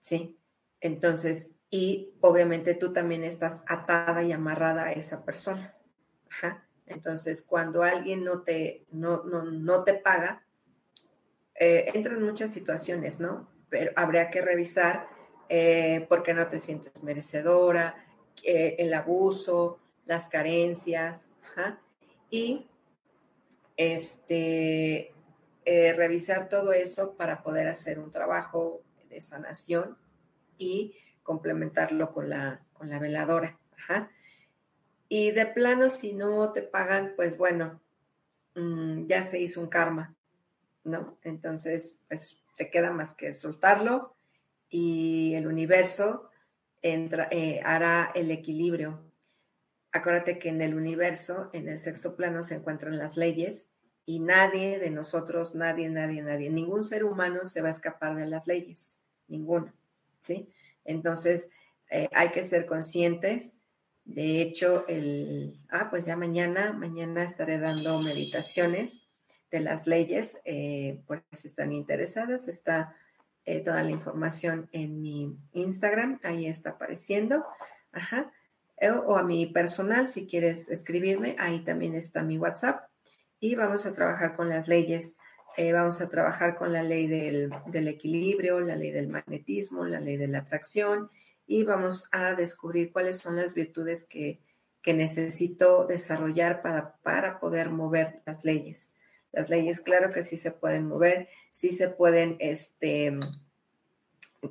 ¿sí? 0.00 0.38
Entonces, 0.80 1.50
y 1.70 2.14
obviamente 2.20 2.74
tú 2.74 2.92
también 2.92 3.24
estás 3.24 3.64
atada 3.66 4.22
y 4.22 4.32
amarrada 4.32 4.84
a 4.84 4.92
esa 4.92 5.24
persona. 5.24 5.74
Entonces, 6.86 7.42
cuando 7.42 7.82
alguien 7.82 8.24
no 8.24 8.42
te, 8.42 8.86
no, 8.90 9.24
no, 9.24 9.84
te 9.84 9.94
paga, 9.94 10.46
eh, 11.54 11.90
entran 11.92 12.22
muchas 12.22 12.50
situaciones, 12.50 13.20
¿no? 13.20 13.50
Pero 13.68 13.92
habría 13.96 14.30
que 14.30 14.40
revisar 14.40 15.08
eh, 15.48 16.06
por 16.08 16.22
qué 16.22 16.32
no 16.32 16.46
te 16.46 16.58
sientes 16.58 17.02
merecedora, 17.02 18.06
eh, 18.42 18.76
el 18.78 18.94
abuso, 18.94 19.80
las 20.06 20.28
carencias, 20.28 21.30
y 22.30 22.68
este, 23.78 25.14
eh, 25.64 25.92
revisar 25.94 26.48
todo 26.48 26.72
eso 26.72 27.14
para 27.16 27.42
poder 27.42 27.68
hacer 27.68 27.98
un 27.98 28.10
trabajo 28.10 28.82
de 29.08 29.22
sanación 29.22 29.96
y 30.58 30.96
complementarlo 31.22 32.12
con 32.12 32.28
la, 32.28 32.66
con 32.74 32.90
la 32.90 32.98
veladora. 32.98 33.58
Y 35.08 35.30
de 35.30 35.46
plano, 35.46 35.88
si 35.88 36.12
no 36.12 36.52
te 36.52 36.60
pagan, 36.60 37.14
pues 37.16 37.38
bueno, 37.38 37.80
mm, 38.54 39.06
ya 39.06 39.22
se 39.22 39.40
hizo 39.40 39.62
un 39.62 39.68
karma, 39.68 40.14
¿no? 40.84 41.16
Entonces, 41.22 42.00
pues 42.08 42.42
te 42.56 42.70
queda 42.70 42.90
más 42.90 43.14
que 43.14 43.32
soltarlo 43.32 44.16
y 44.68 45.32
el 45.34 45.46
universo 45.46 46.28
entra, 46.82 47.28
eh, 47.30 47.62
hará 47.64 48.10
el 48.14 48.30
equilibrio 48.30 49.07
Acuérdate 49.92 50.38
que 50.38 50.50
en 50.50 50.60
el 50.60 50.74
universo, 50.74 51.50
en 51.52 51.68
el 51.68 51.78
sexto 51.78 52.14
plano, 52.14 52.42
se 52.42 52.56
encuentran 52.56 52.98
las 52.98 53.16
leyes 53.16 53.70
y 54.04 54.20
nadie 54.20 54.78
de 54.78 54.90
nosotros, 54.90 55.54
nadie, 55.54 55.88
nadie, 55.88 56.22
nadie, 56.22 56.50
ningún 56.50 56.84
ser 56.84 57.04
humano 57.04 57.46
se 57.46 57.60
va 57.60 57.68
a 57.68 57.72
escapar 57.72 58.16
de 58.16 58.26
las 58.26 58.46
leyes, 58.46 58.98
ninguno, 59.28 59.72
¿sí? 60.20 60.48
Entonces, 60.84 61.50
eh, 61.90 62.08
hay 62.12 62.30
que 62.30 62.44
ser 62.44 62.66
conscientes. 62.66 63.58
De 64.04 64.40
hecho, 64.40 64.86
el, 64.88 65.60
ah, 65.68 65.88
pues 65.90 66.06
ya 66.06 66.16
mañana, 66.16 66.72
mañana 66.72 67.24
estaré 67.24 67.58
dando 67.58 68.00
meditaciones 68.00 69.08
de 69.50 69.60
las 69.60 69.86
leyes, 69.86 70.38
eh, 70.44 71.02
por 71.06 71.22
si 71.32 71.48
están 71.48 71.72
interesadas, 71.72 72.48
está 72.48 72.94
eh, 73.44 73.60
toda 73.60 73.82
la 73.82 73.90
información 73.90 74.68
en 74.72 75.00
mi 75.00 75.38
Instagram, 75.52 76.20
ahí 76.22 76.46
está 76.46 76.70
apareciendo. 76.70 77.44
Ajá. 77.92 78.30
O 79.06 79.16
a 79.16 79.22
mi 79.22 79.46
personal, 79.46 80.08
si 80.08 80.26
quieres 80.26 80.68
escribirme, 80.68 81.34
ahí 81.38 81.64
también 81.64 81.94
está 81.94 82.22
mi 82.22 82.38
WhatsApp. 82.38 82.88
Y 83.40 83.54
vamos 83.54 83.86
a 83.86 83.94
trabajar 83.94 84.36
con 84.36 84.48
las 84.48 84.68
leyes, 84.68 85.16
eh, 85.56 85.72
vamos 85.72 86.00
a 86.00 86.08
trabajar 86.08 86.56
con 86.56 86.72
la 86.72 86.84
ley 86.84 87.08
del, 87.08 87.50
equilibrio, 87.88 88.60
la 88.60 88.76
ley 88.76 88.92
del 88.92 89.08
magnetismo, 89.08 89.84
la 89.84 89.98
ley 89.98 90.16
de 90.16 90.28
la 90.28 90.38
atracción 90.38 91.10
y 91.48 91.64
vamos 91.64 92.06
a 92.12 92.34
descubrir 92.34 92.92
cuáles 92.92 93.18
son 93.18 93.34
las 93.34 93.54
virtudes 93.54 94.04
que, 94.04 94.38
que 94.82 94.94
necesito 94.94 95.84
desarrollar 95.84 96.62
para, 96.62 96.94
para 97.02 97.40
poder 97.40 97.70
mover 97.70 98.20
las 98.24 98.44
leyes. 98.44 98.92
Las 99.32 99.50
leyes, 99.50 99.80
claro 99.80 100.12
que 100.12 100.22
sí 100.22 100.36
se 100.36 100.52
pueden 100.52 100.86
mover, 100.86 101.28
sí 101.50 101.70
se 101.70 101.88
pueden, 101.88 102.36
este, 102.38 103.18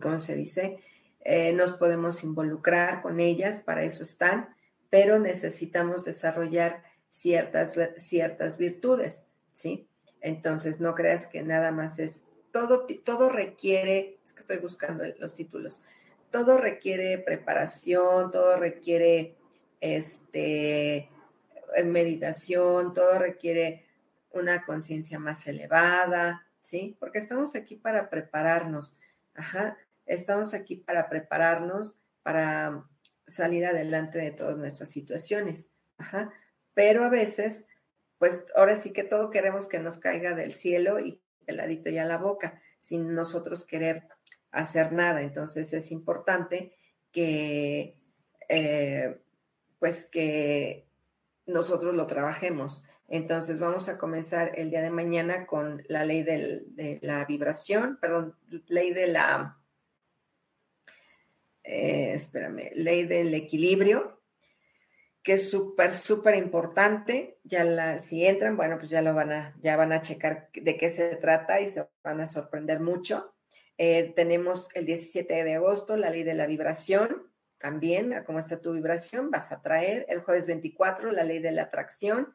¿cómo 0.01 0.19
se 0.19 0.35
dice? 0.35 0.79
Eh, 1.21 1.53
nos 1.53 1.73
podemos 1.73 2.23
involucrar 2.23 3.01
con 3.01 3.19
ellas, 3.19 3.57
para 3.59 3.83
eso 3.83 4.03
están, 4.03 4.55
pero 4.89 5.19
necesitamos 5.19 6.05
desarrollar 6.05 6.83
ciertas, 7.09 7.73
ciertas 7.97 8.57
virtudes, 8.57 9.29
¿sí? 9.53 9.87
Entonces, 10.21 10.79
no 10.79 10.95
creas 10.95 11.27
que 11.27 11.43
nada 11.43 11.71
más 11.71 11.99
es, 11.99 12.27
todo, 12.51 12.85
todo 13.03 13.29
requiere, 13.29 14.19
es 14.25 14.33
que 14.33 14.39
estoy 14.39 14.57
buscando 14.57 15.03
los 15.19 15.33
títulos, 15.33 15.81
todo 16.31 16.57
requiere 16.57 17.17
preparación, 17.17 18.31
todo 18.31 18.57
requiere 18.57 19.35
este, 19.81 21.09
meditación, 21.85 22.93
todo 22.93 23.19
requiere 23.19 23.85
una 24.31 24.65
conciencia 24.65 25.19
más 25.19 25.45
elevada, 25.47 26.45
¿sí? 26.61 26.97
Porque 26.99 27.19
estamos 27.19 27.55
aquí 27.55 27.75
para 27.75 28.09
prepararnos, 28.09 28.95
ajá, 29.35 29.77
estamos 30.07 30.53
aquí 30.53 30.77
para 30.77 31.09
prepararnos 31.09 31.99
para 32.23 32.83
salir 33.27 33.65
adelante 33.65 34.19
de 34.19 34.31
todas 34.31 34.57
nuestras 34.57 34.89
situaciones, 34.89 35.73
pero 36.73 37.05
a 37.05 37.09
veces, 37.09 37.65
pues 38.17 38.43
ahora 38.55 38.75
sí 38.75 38.91
que 38.91 39.03
todo 39.03 39.29
queremos 39.29 39.67
que 39.67 39.79
nos 39.79 39.99
caiga 39.99 40.33
del 40.33 40.53
cielo 40.53 40.99
y 40.99 41.21
ladito 41.47 41.89
ya 41.89 42.05
la 42.05 42.17
boca, 42.17 42.61
sin 42.79 43.13
nosotros 43.13 43.65
querer 43.65 44.07
hacer 44.51 44.91
nada. 44.91 45.21
Entonces 45.21 45.73
es 45.73 45.91
importante 45.91 46.75
que, 47.11 47.97
eh, 48.49 49.21
pues 49.79 50.05
que 50.05 50.87
nosotros 51.45 51.95
lo 51.95 52.07
trabajemos. 52.07 52.83
Entonces 53.07 53.59
vamos 53.59 53.87
a 53.87 53.97
comenzar 53.97 54.59
el 54.59 54.69
día 54.69 54.81
de 54.81 54.91
mañana 54.91 55.47
con 55.47 55.83
la 55.87 56.03
ley 56.03 56.23
de 56.23 56.99
la 57.01 57.23
vibración, 57.25 57.97
perdón, 58.01 58.35
ley 58.67 58.93
de 58.93 59.07
la, 59.07 59.57
eh, 61.67 62.13
espérame, 62.13 62.71
ley 62.75 63.05
del 63.05 63.33
equilibrio, 63.33 64.21
que 65.21 65.33
es 65.33 65.49
súper, 65.49 65.93
súper 65.93 66.35
importante. 66.35 67.39
Ya 67.43 67.63
la, 67.63 67.99
si 67.99 68.25
entran, 68.25 68.55
bueno, 68.55 68.77
pues 68.77 68.89
ya 68.89 69.01
lo 69.01 69.13
van 69.13 69.31
a, 69.31 69.55
ya 69.61 69.75
van 69.75 69.91
a 69.91 70.01
checar 70.01 70.49
de 70.53 70.77
qué 70.77 70.89
se 70.89 71.15
trata 71.17 71.59
y 71.59 71.67
se 71.67 71.87
van 72.03 72.21
a 72.21 72.27
sorprender 72.27 72.79
mucho. 72.79 73.35
Eh, 73.77 74.13
tenemos 74.15 74.69
el 74.73 74.85
17 74.85 75.43
de 75.43 75.55
agosto 75.55 75.97
la 75.97 76.09
ley 76.09 76.23
de 76.23 76.33
la 76.33 76.47
vibración, 76.47 77.31
también, 77.59 78.13
a 78.13 78.23
cómo 78.23 78.39
está 78.39 78.61
tu 78.61 78.73
vibración, 78.73 79.29
vas 79.29 79.51
a 79.51 79.61
traer. 79.61 80.05
El 80.09 80.21
jueves 80.21 80.47
24 80.47 81.11
la 81.11 81.23
ley 81.23 81.39
de 81.39 81.51
la 81.51 81.63
atracción 81.63 82.33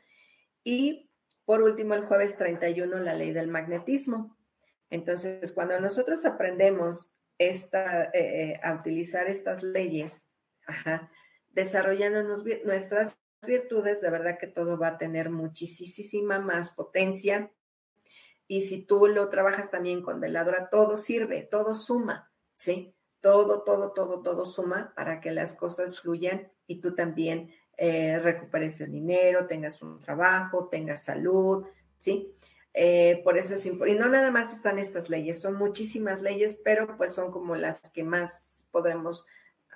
y 0.64 1.08
por 1.44 1.62
último, 1.62 1.94
el 1.94 2.06
jueves 2.06 2.36
31, 2.36 3.00
la 3.00 3.14
ley 3.14 3.32
del 3.32 3.48
magnetismo. 3.48 4.36
Entonces, 4.90 5.52
cuando 5.52 5.80
nosotros 5.80 6.24
aprendemos 6.24 7.12
eh, 7.50 8.10
eh, 8.14 8.60
a 8.62 8.74
utilizar 8.74 9.28
estas 9.28 9.62
leyes, 9.62 10.28
ajá, 10.66 11.10
desarrollándonos 11.50 12.44
nuestras 12.64 13.16
virtudes, 13.46 14.00
de 14.00 14.10
verdad 14.10 14.38
que 14.38 14.46
todo 14.46 14.78
va 14.78 14.88
a 14.88 14.98
tener 14.98 15.30
muchísima 15.30 16.38
más 16.38 16.70
potencia. 16.70 17.50
Y 18.46 18.62
si 18.62 18.84
tú 18.84 19.06
lo 19.06 19.28
trabajas 19.28 19.70
también 19.70 20.02
con 20.02 20.20
veladora, 20.20 20.68
todo 20.68 20.96
sirve, 20.96 21.42
todo 21.42 21.74
suma, 21.74 22.30
¿sí? 22.54 22.94
Todo, 23.20 23.62
todo, 23.62 23.92
todo, 23.92 24.22
todo 24.22 24.44
suma 24.44 24.92
para 24.94 25.20
que 25.20 25.30
las 25.30 25.54
cosas 25.54 26.00
fluyan 26.00 26.50
y 26.66 26.80
tú 26.80 26.94
también 26.94 27.52
eh, 27.76 28.18
recuperes 28.18 28.80
el 28.80 28.92
dinero, 28.92 29.46
tengas 29.46 29.80
un 29.82 29.98
trabajo, 30.00 30.68
tengas 30.68 31.04
salud, 31.04 31.66
¿sí? 31.96 32.34
Eh, 32.74 33.20
por 33.24 33.38
eso 33.38 33.54
es 33.54 33.66
importante. 33.66 33.96
Y 33.96 34.00
no 34.00 34.08
nada 34.08 34.30
más 34.30 34.52
están 34.52 34.78
estas 34.78 35.10
leyes, 35.10 35.40
son 35.40 35.56
muchísimas 35.56 36.22
leyes, 36.22 36.60
pero 36.64 36.96
pues 36.96 37.14
son 37.14 37.30
como 37.30 37.54
las 37.56 37.80
que 37.90 38.02
más 38.02 38.66
podremos 38.70 39.26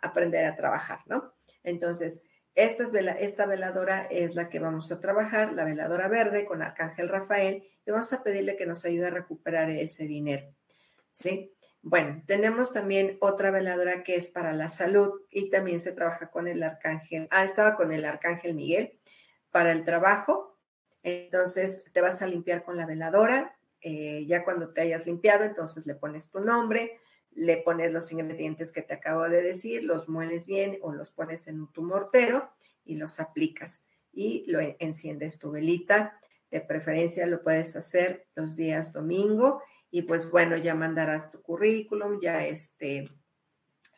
aprender 0.02 0.44
a 0.44 0.56
trabajar, 0.56 1.00
¿no? 1.06 1.32
Entonces, 1.62 2.22
esta, 2.54 2.84
esta 3.12 3.46
veladora 3.46 4.06
es 4.06 4.34
la 4.34 4.48
que 4.48 4.60
vamos 4.60 4.90
a 4.90 5.00
trabajar, 5.00 5.52
la 5.52 5.64
veladora 5.64 6.08
verde 6.08 6.46
con 6.46 6.62
Arcángel 6.62 7.08
Rafael, 7.08 7.68
y 7.84 7.90
vamos 7.90 8.12
a 8.12 8.22
pedirle 8.22 8.56
que 8.56 8.66
nos 8.66 8.84
ayude 8.84 9.08
a 9.08 9.10
recuperar 9.10 9.68
ese 9.70 10.04
dinero, 10.04 10.46
¿sí? 11.10 11.52
Bueno, 11.82 12.22
tenemos 12.26 12.72
también 12.72 13.16
otra 13.20 13.52
veladora 13.52 14.02
que 14.02 14.16
es 14.16 14.26
para 14.26 14.52
la 14.52 14.70
salud 14.70 15.20
y 15.30 15.50
también 15.50 15.78
se 15.78 15.92
trabaja 15.92 16.30
con 16.32 16.48
el 16.48 16.60
arcángel. 16.64 17.28
Ah, 17.30 17.44
estaba 17.44 17.76
con 17.76 17.92
el 17.92 18.04
arcángel 18.04 18.54
Miguel 18.54 18.98
para 19.52 19.70
el 19.70 19.84
trabajo. 19.84 20.55
Entonces 21.06 21.84
te 21.92 22.00
vas 22.00 22.20
a 22.20 22.26
limpiar 22.26 22.64
con 22.64 22.76
la 22.76 22.84
veladora. 22.84 23.56
Eh, 23.80 24.26
ya 24.26 24.42
cuando 24.42 24.70
te 24.70 24.80
hayas 24.80 25.06
limpiado, 25.06 25.44
entonces 25.44 25.86
le 25.86 25.94
pones 25.94 26.28
tu 26.28 26.40
nombre, 26.40 26.98
le 27.30 27.58
pones 27.58 27.92
los 27.92 28.10
ingredientes 28.10 28.72
que 28.72 28.82
te 28.82 28.94
acabo 28.94 29.28
de 29.28 29.40
decir, 29.40 29.84
los 29.84 30.08
mueles 30.08 30.46
bien 30.46 30.78
o 30.82 30.92
los 30.92 31.12
pones 31.12 31.46
en 31.46 31.68
tu 31.68 31.82
mortero 31.82 32.50
y 32.84 32.96
los 32.96 33.20
aplicas 33.20 33.86
y 34.12 34.50
lo 34.50 34.58
enciendes 34.80 35.38
tu 35.38 35.52
velita. 35.52 36.18
De 36.50 36.60
preferencia 36.60 37.24
lo 37.28 37.40
puedes 37.40 37.76
hacer 37.76 38.26
los 38.34 38.56
días 38.56 38.92
domingo 38.92 39.62
y 39.92 40.02
pues 40.02 40.28
bueno, 40.28 40.56
ya 40.56 40.74
mandarás 40.74 41.30
tu 41.30 41.40
currículum, 41.40 42.20
ya 42.20 42.44
este, 42.44 43.08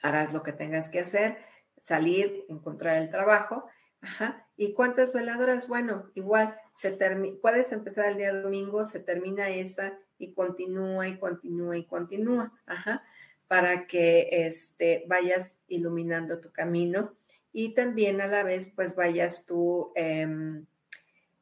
harás 0.03 0.35
lo 0.35 0.43
que 0.43 0.53
tengas 0.53 0.91
que 0.91 1.01
hacer, 1.01 1.39
salir, 1.81 2.45
encontrar 2.51 2.99
el 2.99 3.09
trabajo. 3.09 3.65
Ajá. 4.01 4.47
¿Y 4.57 4.75
cuántas 4.75 5.13
veladoras? 5.13 5.69
Bueno, 5.69 6.11
igual 6.15 6.57
se 6.73 6.97
puedes 7.43 7.73
empezar 7.73 8.11
el 8.11 8.19
día 8.19 8.33
domingo, 8.33 8.85
se 8.85 9.01
termina 9.01 9.49
esa 9.51 9.99
y 10.19 10.33
continúa 10.33 11.09
y 11.09 11.19
continúa 11.19 11.77
y 11.77 11.85
continúa. 11.85 12.53
Ajá. 12.67 13.03
Para 13.49 13.87
que 13.87 14.29
este, 14.31 15.05
vayas 15.09 15.63
iluminando 15.69 16.41
tu 16.41 16.53
camino 16.53 17.17
y 17.53 17.75
también 17.75 18.21
a 18.21 18.27
la 18.27 18.43
vez 18.43 18.73
pues 18.75 18.95
vayas 18.95 19.47
tú 19.47 19.93
em, 19.95 20.67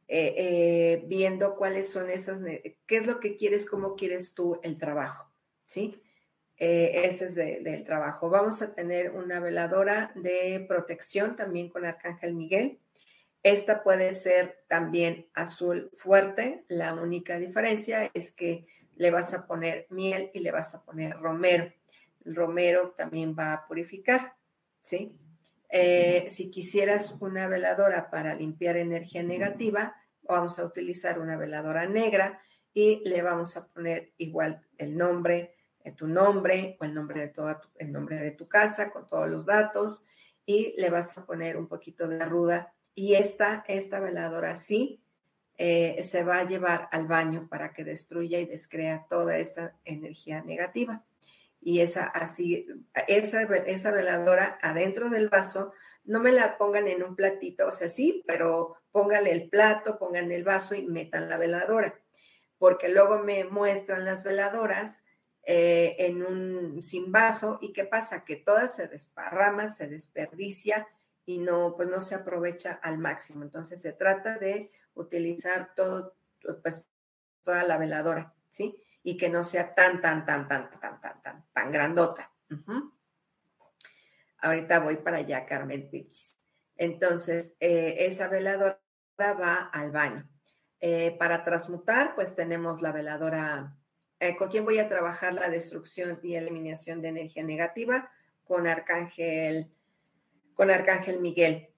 eh, 0.09 0.35
eh, 0.37 1.05
viendo 1.09 1.57
cuáles 1.57 1.91
son 1.91 2.11
esas, 2.11 2.41
qué 2.87 2.97
es 2.97 3.07
lo 3.07 3.19
que 3.19 3.37
quieres, 3.37 3.67
cómo 3.67 3.97
quieres 3.97 4.35
tú 4.35 4.61
el 4.63 4.79
trabajo, 4.79 5.33
¿sí? 5.65 6.01
Eh, 6.59 7.03
ese 7.05 7.27
es 7.27 7.35
del 7.35 7.85
trabajo. 7.85 8.31
Vamos 8.31 8.63
a 8.63 8.75
tener 8.75 9.11
una 9.11 9.41
veladora 9.41 10.13
de 10.15 10.65
protección 10.67 11.37
también 11.37 11.69
con 11.69 11.85
Arcángel 11.85 12.35
Miguel. 12.35 12.79
Esta 13.43 13.83
puede 13.83 14.13
ser 14.13 14.65
también 14.67 15.27
azul 15.35 15.91
fuerte. 15.93 16.65
La 16.69 16.95
única 16.95 17.39
diferencia 17.39 18.11
es 18.15 18.33
que 18.33 18.67
le 18.97 19.11
vas 19.11 19.35
a 19.35 19.47
poner 19.47 19.87
miel 19.91 20.31
y 20.35 20.41
le 20.41 20.51
vas 20.51 20.75
a 20.75 20.83
poner 20.83 21.17
romero. 21.19 21.73
El 22.25 22.35
romero 22.35 22.95
también 22.97 23.37
va 23.39 23.53
a 23.53 23.67
purificar, 23.67 24.35
¿sí? 24.81 25.17
Eh, 25.69 26.27
si 26.29 26.51
quisieras 26.51 27.13
una 27.21 27.49
veladora 27.49 28.11
para 28.11 28.35
limpiar 28.35 28.77
energía 28.77 29.23
negativa, 29.23 29.95
vamos 30.23 30.59
a 30.59 30.65
utilizar 30.65 31.19
una 31.19 31.37
veladora 31.37 31.87
negra 31.87 32.41
y 32.73 33.03
le 33.09 33.23
vamos 33.23 33.57
a 33.57 33.67
poner 33.67 34.13
igual 34.17 34.63
el 34.79 34.97
nombre, 34.97 35.56
tu 35.93 36.07
nombre 36.07 36.77
o 36.81 36.85
el 36.85 36.95
nombre 36.95 37.21
de 37.21 37.29
toda 37.29 37.61
tu, 37.61 37.69
el 37.77 37.93
nombre 37.93 38.17
de 38.17 38.33
tu 38.33 38.49
casa 38.49 38.91
con 38.91 39.07
todos 39.07 39.29
los 39.29 39.47
datos 39.47 40.05
y 40.45 40.75
le 40.81 40.91
vas 40.91 41.17
a 41.17 41.27
poner 41.27 41.57
un 41.57 41.69
poquito 41.69 42.09
de 42.09 42.25
ruda 42.25 42.73
y 42.95 43.15
esta, 43.15 43.65
esta 43.69 44.01
veladora 44.01 44.57
sí 44.57 45.03
eh, 45.59 46.03
se 46.03 46.23
va 46.23 46.39
a 46.39 46.45
llevar 46.45 46.89
al 46.93 47.07
baño 47.07 47.47
para 47.49 47.73
que 47.73 47.85
destruya 47.85 48.39
y 48.41 48.47
descrea 48.47 49.07
toda 49.09 49.39
esa 49.39 49.75
energía 49.85 50.43
negativa. 50.43 51.03
Y 51.61 51.81
esa 51.81 52.05
así, 52.05 52.67
esa, 53.09 53.43
esa 53.43 53.91
veladora 53.91 54.59
adentro 54.63 55.09
del 55.09 55.29
vaso, 55.29 55.73
no 56.05 56.21
me 56.21 56.33
la 56.33 56.59
pongan 56.59 56.89
en 56.89 57.03
un 57.03 57.17
platito, 57.17 57.67
o 57.67 57.73
sea, 57.73 57.89
sí, 57.89 58.23
pero 58.27 58.77
póngale 58.93 59.33
el 59.33 59.49
plato, 59.49 59.99
pongan 59.99 60.31
el 60.31 60.45
vaso 60.45 60.75
y 60.75 60.87
metan 60.87 61.29
la 61.29 61.39
veladora, 61.39 61.99
porque 62.59 62.89
luego 62.89 63.19
me 63.19 63.45
muestran 63.45 64.05
las 64.05 64.23
veladoras 64.23 65.03
eh, 65.47 65.97
en 65.99 66.23
un 66.23 66.83
sin 66.83 67.11
vaso 67.11 67.59
y 67.63 67.73
qué 67.73 67.85
pasa, 67.85 68.25
que 68.25 68.37
toda 68.37 68.69
se 68.69 68.89
desparrama, 68.89 69.69
se 69.69 69.87
desperdicia 69.87 70.87
y 71.25 71.39
no, 71.39 71.75
pues 71.77 71.89
no 71.89 72.03
se 72.03 72.15
aprovecha 72.15 72.79
al 72.83 72.99
máximo. 72.99 73.43
Entonces 73.43 73.81
se 73.81 73.95
trata 73.95 74.39
de 74.39 74.71
utilizar 74.95 75.75
todo, 75.75 76.15
pues 76.63 76.85
toda 77.43 77.63
la 77.63 77.79
veladora, 77.79 78.35
¿sí? 78.51 78.83
y 79.07 79.17
que 79.17 79.29
no 79.29 79.45
sea 79.45 79.73
tan, 79.73 80.01
tan, 80.01 80.27
tan, 80.27 80.49
tan, 80.49 80.69
tan, 80.69 81.01
tan, 81.01 81.23
tan, 81.23 81.45
tan 81.53 81.71
grandota. 81.71 82.33
Ahorita 84.39 84.81
voy 84.81 84.97
para 84.97 85.19
allá, 85.19 85.47
Carmen 85.47 85.89
Piquis. 85.89 86.37
Entonces, 86.77 87.55
eh, 87.61 87.99
esa 88.01 88.27
veladora 88.27 88.81
va 89.17 89.71
al 89.73 89.93
baño. 89.93 90.29
Eh, 90.81 91.15
para 91.21 91.45
transmutar, 91.45 92.17
pues 92.17 92.35
tenemos 92.35 92.83
la 92.83 92.91
veladora, 92.91 93.77
eh, 94.19 94.37
con 94.37 94.49
quien 94.49 94.65
voy 94.65 94.79
a 94.79 94.89
trabajar 94.89 95.35
la 95.35 95.51
destrucción 95.51 96.19
y 96.23 96.37
eliminación 96.37 97.03
de 97.03 97.09
energía 97.09 97.45
negativa, 97.45 98.11
con 98.45 98.67
Arcángel, 98.67 99.71
con 100.55 100.71
Arcángel 100.71 101.21
Miguel. 101.21 101.69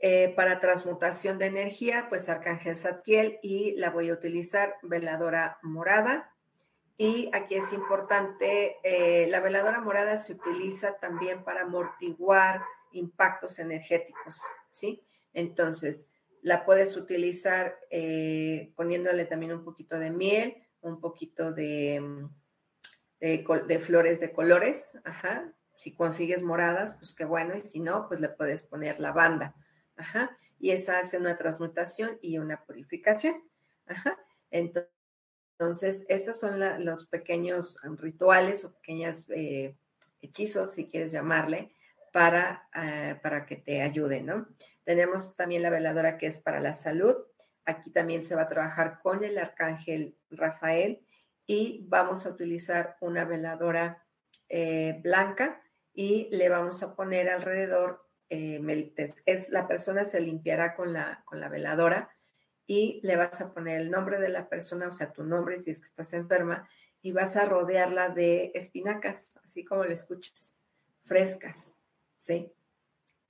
Eh, 0.00 0.32
para 0.36 0.60
transmutación 0.60 1.38
de 1.38 1.46
energía, 1.46 2.06
pues 2.08 2.28
Arcángel 2.28 2.76
Satkiel 2.76 3.38
y 3.42 3.72
la 3.72 3.90
voy 3.90 4.10
a 4.10 4.12
utilizar 4.12 4.76
veladora 4.82 5.58
morada. 5.62 6.30
Y 6.96 7.28
aquí 7.32 7.56
es 7.56 7.72
importante, 7.72 8.76
eh, 8.84 9.26
la 9.28 9.40
veladora 9.40 9.80
morada 9.80 10.16
se 10.18 10.34
utiliza 10.34 10.98
también 10.98 11.42
para 11.42 11.62
amortiguar 11.62 12.62
impactos 12.92 13.58
energéticos, 13.58 14.40
¿sí? 14.70 15.02
Entonces, 15.32 16.06
la 16.42 16.64
puedes 16.64 16.96
utilizar 16.96 17.80
poniéndole 18.76 19.24
también 19.24 19.54
un 19.54 19.64
poquito 19.64 19.98
de 19.98 20.10
miel, 20.10 20.63
un 20.84 21.00
poquito 21.00 21.52
de, 21.52 22.28
de, 23.20 23.78
flores 23.80 24.20
de 24.20 24.32
colores, 24.32 24.98
ajá. 25.04 25.52
Si 25.76 25.92
consigues 25.92 26.42
moradas, 26.42 26.94
pues 26.94 27.12
qué 27.14 27.24
bueno, 27.24 27.56
y 27.56 27.62
si 27.62 27.80
no, 27.80 28.06
pues 28.06 28.20
le 28.20 28.28
puedes 28.28 28.62
poner 28.62 29.00
lavanda, 29.00 29.54
ajá. 29.96 30.38
Y 30.60 30.70
esa 30.70 31.00
hace 31.00 31.18
una 31.18 31.36
transmutación 31.36 32.18
y 32.22 32.38
una 32.38 32.64
purificación, 32.64 33.42
ajá. 33.86 34.16
Entonces, 34.50 36.06
estos 36.08 36.38
son 36.38 36.60
los 36.84 37.06
pequeños 37.06 37.76
rituales 37.98 38.64
o 38.64 38.72
pequeños 38.74 39.26
eh, 39.30 39.76
hechizos, 40.20 40.72
si 40.72 40.88
quieres 40.88 41.10
llamarle, 41.10 41.72
para, 42.12 42.68
eh, 42.74 43.18
para 43.22 43.44
que 43.46 43.56
te 43.56 43.82
ayuden, 43.82 44.26
¿no? 44.26 44.46
Tenemos 44.84 45.34
también 45.34 45.62
la 45.62 45.70
veladora 45.70 46.18
que 46.18 46.26
es 46.26 46.38
para 46.38 46.60
la 46.60 46.74
salud. 46.74 47.16
Aquí 47.64 47.90
también 47.90 48.24
se 48.24 48.34
va 48.34 48.42
a 48.42 48.48
trabajar 48.48 49.00
con 49.02 49.24
el 49.24 49.38
arcángel 49.38 50.16
Rafael 50.30 51.04
y 51.46 51.84
vamos 51.88 52.26
a 52.26 52.30
utilizar 52.30 52.96
una 53.00 53.24
veladora 53.24 54.04
eh, 54.48 55.00
blanca 55.02 55.62
y 55.92 56.28
le 56.30 56.48
vamos 56.48 56.82
a 56.82 56.94
poner 56.94 57.30
alrededor, 57.30 58.06
eh, 58.28 58.92
es, 59.26 59.48
la 59.48 59.68
persona 59.68 60.04
se 60.04 60.20
limpiará 60.20 60.74
con 60.74 60.92
la, 60.92 61.22
con 61.24 61.40
la 61.40 61.48
veladora 61.48 62.10
y 62.66 63.00
le 63.02 63.16
vas 63.16 63.40
a 63.40 63.52
poner 63.52 63.80
el 63.80 63.90
nombre 63.90 64.18
de 64.18 64.28
la 64.28 64.48
persona, 64.48 64.88
o 64.88 64.92
sea, 64.92 65.12
tu 65.12 65.22
nombre 65.22 65.58
si 65.58 65.70
es 65.70 65.78
que 65.78 65.86
estás 65.86 66.12
enferma, 66.12 66.68
y 67.02 67.12
vas 67.12 67.36
a 67.36 67.44
rodearla 67.44 68.08
de 68.08 68.50
espinacas, 68.54 69.38
así 69.44 69.64
como 69.64 69.84
lo 69.84 69.92
escuchas, 69.92 70.54
frescas, 71.04 71.74
¿sí? 72.16 72.50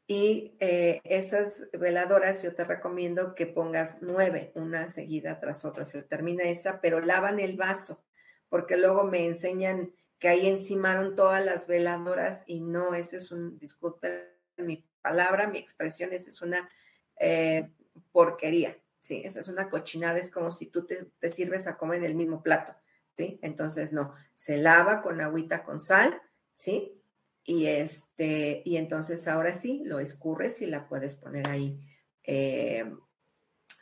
Y 0.07 0.57
eh, 0.61 1.01
esas 1.05 1.71
veladoras 1.73 2.43
yo 2.43 2.55
te 2.55 2.65
recomiendo 2.65 3.35
que 3.35 3.47
pongas 3.47 3.99
nueve, 4.03 4.53
una 4.55 4.91
seguida 4.91 5.41
tras 5.41 5.65
otra. 5.65 5.87
Se 5.87 6.03
termina 6.03 6.45
esa, 6.45 6.81
pero 6.81 7.01
lavan 7.01 7.41
el 7.41 7.57
vaso, 7.57 8.05
porque 8.51 8.77
luego 8.77 9.05
me 9.05 9.25
enseñan 9.25 9.93
que 10.19 10.29
ahí 10.29 10.47
encimaron 10.47 11.17
todas 11.17 11.45
las 11.45 11.67
veladoras 11.67 12.45
y 12.47 12.61
no, 12.61 12.95
ese 12.95 13.17
es 13.19 13.33
un, 13.33 13.59
disculpen 13.59 14.25
mi 14.57 14.87
palabra, 15.03 15.49
mi 15.49 15.59
expresión, 15.59 16.13
esa 16.13 16.31
es 16.31 16.41
una 16.41 16.69
eh, 17.17 17.71
porquería, 18.13 18.79
¿sí? 19.01 19.23
Esa 19.25 19.41
es 19.41 19.49
una 19.49 19.69
cochinada, 19.69 20.19
es 20.19 20.31
como 20.31 20.51
si 20.51 20.67
tú 20.67 20.87
te, 20.87 21.31
sirves 21.31 21.67
a 21.67 21.77
comer 21.77 21.99
en 21.99 22.05
el 22.07 22.15
mismo 22.15 22.43
plato, 22.43 22.75
¿sí? 23.17 23.39
Entonces, 23.43 23.93
no, 23.93 24.15
se 24.37 24.57
lava 24.57 25.03
con 25.03 25.21
agüita 25.21 25.63
con 25.63 25.81
sal, 25.81 26.21
¿sí? 26.55 27.01
Y, 27.45 27.67
este, 27.67 28.63
y 28.65 28.77
entonces 28.77 29.29
ahora 29.29 29.55
sí, 29.55 29.83
lo 29.85 30.01
escurres 30.01 30.63
y 30.63 30.67
la 30.67 30.89
puedes 30.89 31.15
poner 31.15 31.49
ahí, 31.49 31.79
eh, 32.23 32.91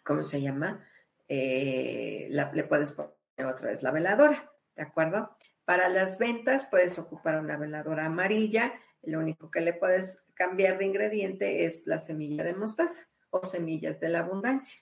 ¿cómo 0.05 0.25
se 0.25 0.43
llama? 0.43 0.85
Eh, 1.29 2.29
le 2.31 2.65
puedes 2.65 2.93
poner 2.93 3.13
otra 3.47 3.71
vez 3.71 3.83
la 3.83 3.93
veladora, 3.93 4.51
¿de 4.75 4.83
acuerdo? 4.83 5.37
Para 5.65 5.89
las 5.89 6.19
ventas 6.19 6.67
puedes 6.71 6.99
ocupar 6.99 7.39
una 7.39 7.57
veladora 7.57 8.07
amarilla, 8.07 8.73
lo 9.03 9.21
único 9.21 9.51
que 9.51 9.61
le 9.61 9.73
puedes 9.73 10.23
cambiar 10.35 10.79
de 10.79 10.87
ingrediente 10.87 11.65
es 11.65 11.87
la 11.87 11.99
semilla 11.99 12.43
de 12.45 12.55
mostaza 12.55 13.09
o 13.31 13.45
semillas 13.45 14.01
de 14.01 14.09
la 14.09 14.21
abundancia. 14.21 14.81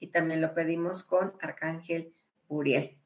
Y 0.00 0.08
también 0.08 0.40
lo 0.40 0.54
pedimos 0.54 1.04
con 1.04 1.34
Arcángel 1.40 2.14
Uriel, 2.48 2.98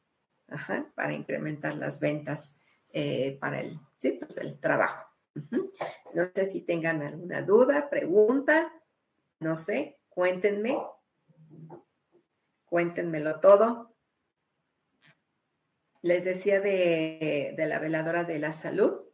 para 0.94 1.12
incrementar 1.12 1.74
las 1.74 2.00
ventas 2.00 2.57
eh, 3.00 3.38
para 3.40 3.60
el, 3.60 3.78
pues, 4.00 4.60
trabajo. 4.60 5.06
No 6.14 6.24
sé 6.34 6.46
si 6.46 6.62
tengan 6.62 7.00
alguna 7.00 7.42
duda, 7.42 7.88
pregunta, 7.88 8.72
no 9.38 9.56
sé, 9.56 10.00
cuéntenme, 10.08 10.76
cuéntenmelo 12.64 13.38
todo. 13.38 13.94
Les 16.02 16.24
decía 16.24 16.60
de, 16.60 17.54
la 17.56 17.78
veladora 17.78 18.24
de 18.24 18.40
la 18.40 18.52
salud. 18.52 19.04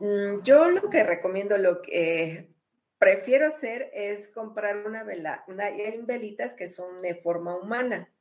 Mm, 0.00 0.42
yo 0.42 0.68
lo 0.68 0.90
que 0.90 1.04
recomiendo, 1.04 1.56
lo 1.58 1.80
que 1.80 2.52
prefiero 2.98 3.46
hacer 3.46 3.88
es 3.92 4.30
comprar 4.30 4.84
una 4.84 5.04
vela, 5.04 5.44
una, 5.46 5.66
hay 5.66 6.00
velitas 6.02 6.54
que 6.54 6.66
son 6.66 7.02
de 7.02 7.14
forma 7.14 7.56
humana. 7.56 8.12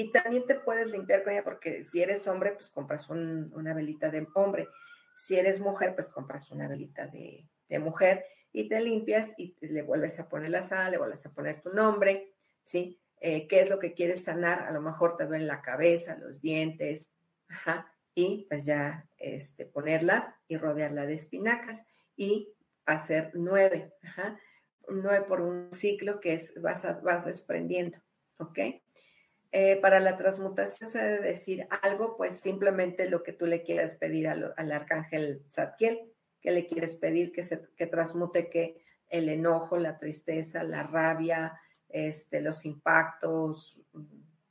Y 0.00 0.12
también 0.12 0.46
te 0.46 0.54
puedes 0.54 0.86
limpiar 0.86 1.22
con 1.22 1.34
ella 1.34 1.44
porque 1.44 1.84
si 1.84 2.00
eres 2.00 2.26
hombre, 2.26 2.52
pues 2.52 2.70
compras 2.70 3.10
una 3.10 3.74
velita 3.74 4.08
de 4.08 4.26
hombre. 4.32 4.66
Si 5.14 5.36
eres 5.36 5.60
mujer, 5.60 5.94
pues 5.94 6.08
compras 6.08 6.50
una 6.50 6.68
velita 6.68 7.06
de, 7.06 7.46
mujer 7.78 8.24
y 8.50 8.66
te 8.66 8.80
limpias 8.80 9.34
y 9.36 9.54
le 9.60 9.82
vuelves 9.82 10.18
a 10.18 10.26
poner 10.26 10.52
la 10.52 10.62
sal, 10.62 10.92
le 10.92 10.96
vuelves 10.96 11.26
a 11.26 11.32
poner 11.34 11.60
tu 11.60 11.68
nombre, 11.74 12.32
¿sí? 12.62 12.98
Eh, 13.20 13.46
¿Qué 13.46 13.60
es 13.60 13.68
lo 13.68 13.78
que 13.78 13.92
quieres 13.92 14.24
sanar? 14.24 14.62
A 14.62 14.70
lo 14.70 14.80
mejor 14.80 15.18
te 15.18 15.26
duele 15.26 15.44
la 15.44 15.60
cabeza, 15.60 16.16
los 16.16 16.40
dientes, 16.40 17.12
ajá, 17.48 17.92
y 18.14 18.46
pues 18.48 18.64
ya 18.64 19.06
este, 19.18 19.66
ponerla 19.66 20.34
y 20.48 20.56
rodearla 20.56 21.04
de 21.04 21.12
espinacas 21.12 21.84
y 22.16 22.54
hacer 22.86 23.32
nueve, 23.34 23.92
ajá, 24.02 24.40
nueve 24.88 25.26
por 25.28 25.42
un 25.42 25.70
ciclo 25.74 26.20
que 26.20 26.32
es, 26.32 26.58
vas, 26.62 26.86
vas 27.02 27.26
desprendiendo, 27.26 27.98
¿ok? 28.38 28.60
Eh, 29.52 29.76
para 29.80 29.98
la 29.98 30.16
transmutación 30.16 30.88
se 30.88 31.02
debe 31.02 31.28
decir 31.28 31.66
algo, 31.82 32.16
pues 32.16 32.36
simplemente 32.40 33.10
lo 33.10 33.22
que 33.22 33.32
tú 33.32 33.46
le 33.46 33.62
quieras 33.62 33.96
pedir 33.96 34.28
al, 34.28 34.54
arcángel 34.56 35.44
Zadkiel, 35.50 36.12
que 36.40 36.52
le 36.52 36.66
quieres 36.66 36.96
pedir 36.96 37.32
que, 37.32 37.42
se, 37.42 37.68
que 37.76 37.86
transmute 37.86 38.48
que 38.48 38.84
el 39.08 39.28
enojo, 39.28 39.76
la 39.76 39.98
tristeza, 39.98 40.62
la 40.62 40.84
rabia, 40.84 41.60
este, 41.88 42.40
los 42.40 42.64
impactos, 42.64 43.80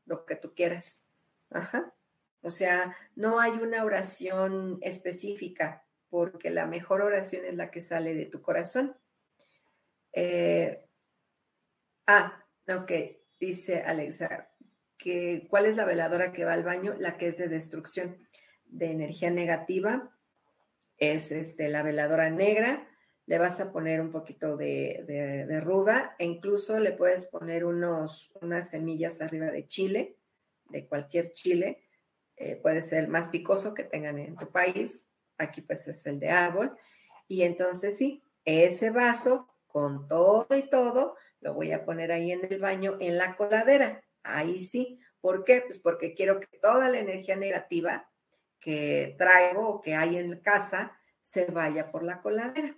lo 0.06 0.26
que 0.26 0.36
tú 0.36 0.54
quieras. 0.54 1.10
Ajá. 1.50 1.94
O 2.42 2.52
sea, 2.52 2.96
no 3.16 3.40
hay 3.40 3.52
una 3.52 3.84
oración 3.84 4.80
específica, 4.82 5.86
porque 6.10 6.50
la 6.50 6.66
mejor 6.66 7.02
oración 7.02 7.46
es 7.46 7.56
la 7.56 7.72
que 7.72 7.82
sale 7.82 8.16
de 8.16 8.26
tu 8.26 8.42
corazón. 8.42 8.96
Eh, 10.12 10.86
ah, 12.08 12.44
ok, 12.68 12.92
dice 13.40 13.82
Alexa, 13.82 14.50
cuál 15.50 15.66
es 15.66 15.76
la 15.76 15.86
veladora 15.86 16.32
que 16.32 16.46
va 16.46 16.54
al 16.54 16.64
baño, 16.64 16.96
la 16.98 17.18
que 17.18 17.28
es 17.28 17.38
de 17.38 17.48
destrucción 17.48 18.18
de 18.66 18.92
energía 18.92 19.30
negativa, 19.30 20.12
es 20.98 21.32
este, 21.32 21.70
la 21.70 21.82
veladora 21.82 22.30
negra, 22.30 22.88
le 23.26 23.38
vas 23.38 23.60
a 23.60 23.72
poner 23.72 24.02
un 24.02 24.12
poquito 24.12 24.58
de, 24.58 25.62
ruda 25.64 26.16
e 26.18 26.26
incluso 26.26 26.80
le 26.80 26.92
puedes 26.92 27.26
poner 27.26 27.64
unos, 27.64 28.32
unas 28.42 28.72
semillas 28.72 29.22
arriba 29.22 29.48
de 29.48 29.68
chile, 29.68 30.18
de 30.70 30.88
cualquier 30.88 31.32
chile, 31.34 31.84
eh, 32.38 32.56
puede 32.56 32.82
ser 32.82 33.04
el 33.04 33.08
más 33.08 33.28
picoso 33.28 33.74
que 33.74 33.84
tengan 33.84 34.18
en 34.18 34.36
tu 34.36 34.52
país, 34.52 35.10
aquí 35.38 35.62
pues 35.62 35.88
es 35.88 36.06
el 36.06 36.20
de 36.20 36.30
árbol, 36.30 36.76
y 37.28 37.44
entonces 37.44 37.98
sí, 37.98 38.24
ese 38.46 38.90
vaso 38.90 39.48
con 39.68 40.08
todo 40.08 40.48
y 40.56 40.70
todo, 40.70 41.16
lo 41.42 41.54
voy 41.54 41.72
a 41.72 41.86
poner 41.86 42.12
ahí 42.12 42.32
en 42.32 42.46
el 42.50 42.60
baño, 42.60 42.98
en 43.00 43.18
la 43.18 43.36
coladera, 43.36 44.02
Ahí 44.24 44.64
sí. 44.64 45.00
¿Por 45.22 45.44
qué? 45.44 45.62
Pues 45.62 45.80
porque 45.80 46.14
quiero 46.14 46.40
que 46.40 46.60
toda 46.62 46.90
la 46.90 47.00
energía 47.00 47.36
negativa 47.36 48.10
que 48.60 49.16
traigo 49.18 49.68
o 49.68 49.82
que 49.82 49.96
hay 49.96 50.18
en 50.18 50.40
casa 50.42 50.98
se 51.22 51.46
vaya 51.46 51.92
por 51.92 52.04
la 52.04 52.22
coladera. 52.22 52.76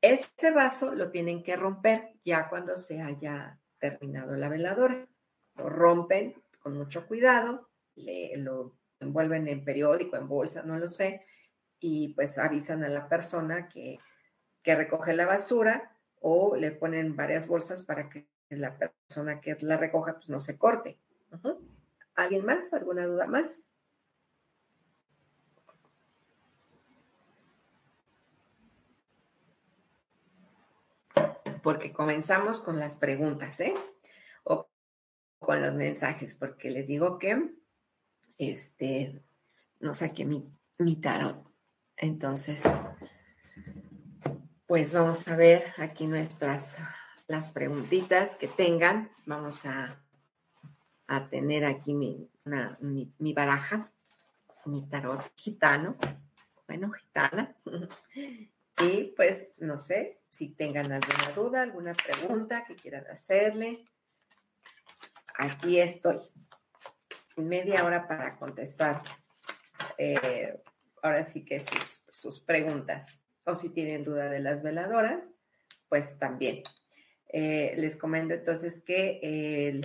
Ese 0.00 0.50
vaso 0.52 0.94
lo 0.94 1.10
tienen 1.10 1.42
que 1.42 1.56
romper 1.56 2.14
ya 2.24 2.48
cuando 2.48 2.76
se 2.76 3.00
haya 3.00 3.60
terminado 3.78 4.34
la 4.36 4.48
veladora. 4.48 5.06
Lo 5.54 5.68
rompen 5.68 6.42
con 6.58 6.76
mucho 6.76 7.06
cuidado, 7.06 7.70
le, 7.94 8.36
lo 8.36 8.76
envuelven 9.00 9.48
en 9.48 9.64
periódico, 9.64 10.16
en 10.16 10.28
bolsa, 10.28 10.62
no 10.62 10.78
lo 10.78 10.88
sé, 10.88 11.24
y 11.78 12.14
pues 12.14 12.38
avisan 12.38 12.84
a 12.84 12.88
la 12.88 13.08
persona 13.08 13.68
que, 13.68 13.98
que 14.62 14.74
recoge 14.74 15.14
la 15.14 15.26
basura 15.26 15.96
o 16.20 16.56
le 16.56 16.70
ponen 16.70 17.16
varias 17.16 17.46
bolsas 17.46 17.82
para 17.82 18.08
que 18.08 18.28
la 18.56 18.76
persona 18.76 19.40
que 19.40 19.56
la 19.60 19.76
recoja 19.76 20.14
pues 20.14 20.28
no 20.28 20.40
se 20.40 20.58
corte. 20.58 20.98
¿Alguien 22.14 22.44
más? 22.44 22.72
¿Alguna 22.72 23.06
duda 23.06 23.26
más? 23.26 23.64
Porque 31.62 31.92
comenzamos 31.92 32.60
con 32.60 32.78
las 32.78 32.96
preguntas, 32.96 33.60
¿eh? 33.60 33.74
O 34.44 34.68
con 35.38 35.62
los 35.62 35.74
mensajes, 35.74 36.34
porque 36.34 36.70
les 36.70 36.86
digo 36.86 37.18
que 37.18 37.54
este 38.38 39.22
no 39.80 39.92
saqué 39.92 40.24
mi, 40.24 40.48
mi 40.78 40.96
tarot. 40.96 41.46
Entonces, 41.96 42.64
pues 44.66 44.92
vamos 44.92 45.26
a 45.28 45.36
ver 45.36 45.64
aquí 45.78 46.06
nuestras 46.06 46.78
las 47.26 47.50
preguntitas 47.50 48.36
que 48.36 48.48
tengan. 48.48 49.10
Vamos 49.26 49.64
a, 49.64 50.02
a 51.06 51.28
tener 51.28 51.64
aquí 51.64 51.94
mi, 51.94 52.30
mi, 53.18 53.32
baraja, 53.32 53.92
mi 54.64 54.88
tarot 54.88 55.32
gitano, 55.36 55.96
bueno, 56.66 56.90
gitana. 56.90 57.56
Y 58.78 59.12
pues 59.14 59.50
no 59.58 59.76
sé 59.76 60.22
si 60.28 60.48
tengan 60.48 60.90
alguna 60.90 61.30
duda, 61.36 61.62
alguna 61.62 61.92
pregunta 61.92 62.64
que 62.64 62.74
quieran 62.74 63.06
hacerle. 63.06 63.84
Aquí 65.36 65.78
estoy. 65.78 66.18
Media 67.36 67.84
hora 67.84 68.08
para 68.08 68.34
contestar. 68.36 69.02
Eh, 69.98 70.58
ahora 71.02 71.22
sí 71.22 71.44
que 71.44 71.60
sus, 71.60 72.04
sus 72.08 72.40
preguntas. 72.40 73.20
O 73.44 73.54
si 73.54 73.68
tienen 73.68 74.04
duda 74.04 74.30
de 74.30 74.40
las 74.40 74.62
veladoras, 74.62 75.32
pues 75.88 76.18
también. 76.18 76.64
Eh, 77.32 77.74
les 77.78 77.96
comento 77.96 78.34
entonces 78.34 78.82
que 78.82 79.80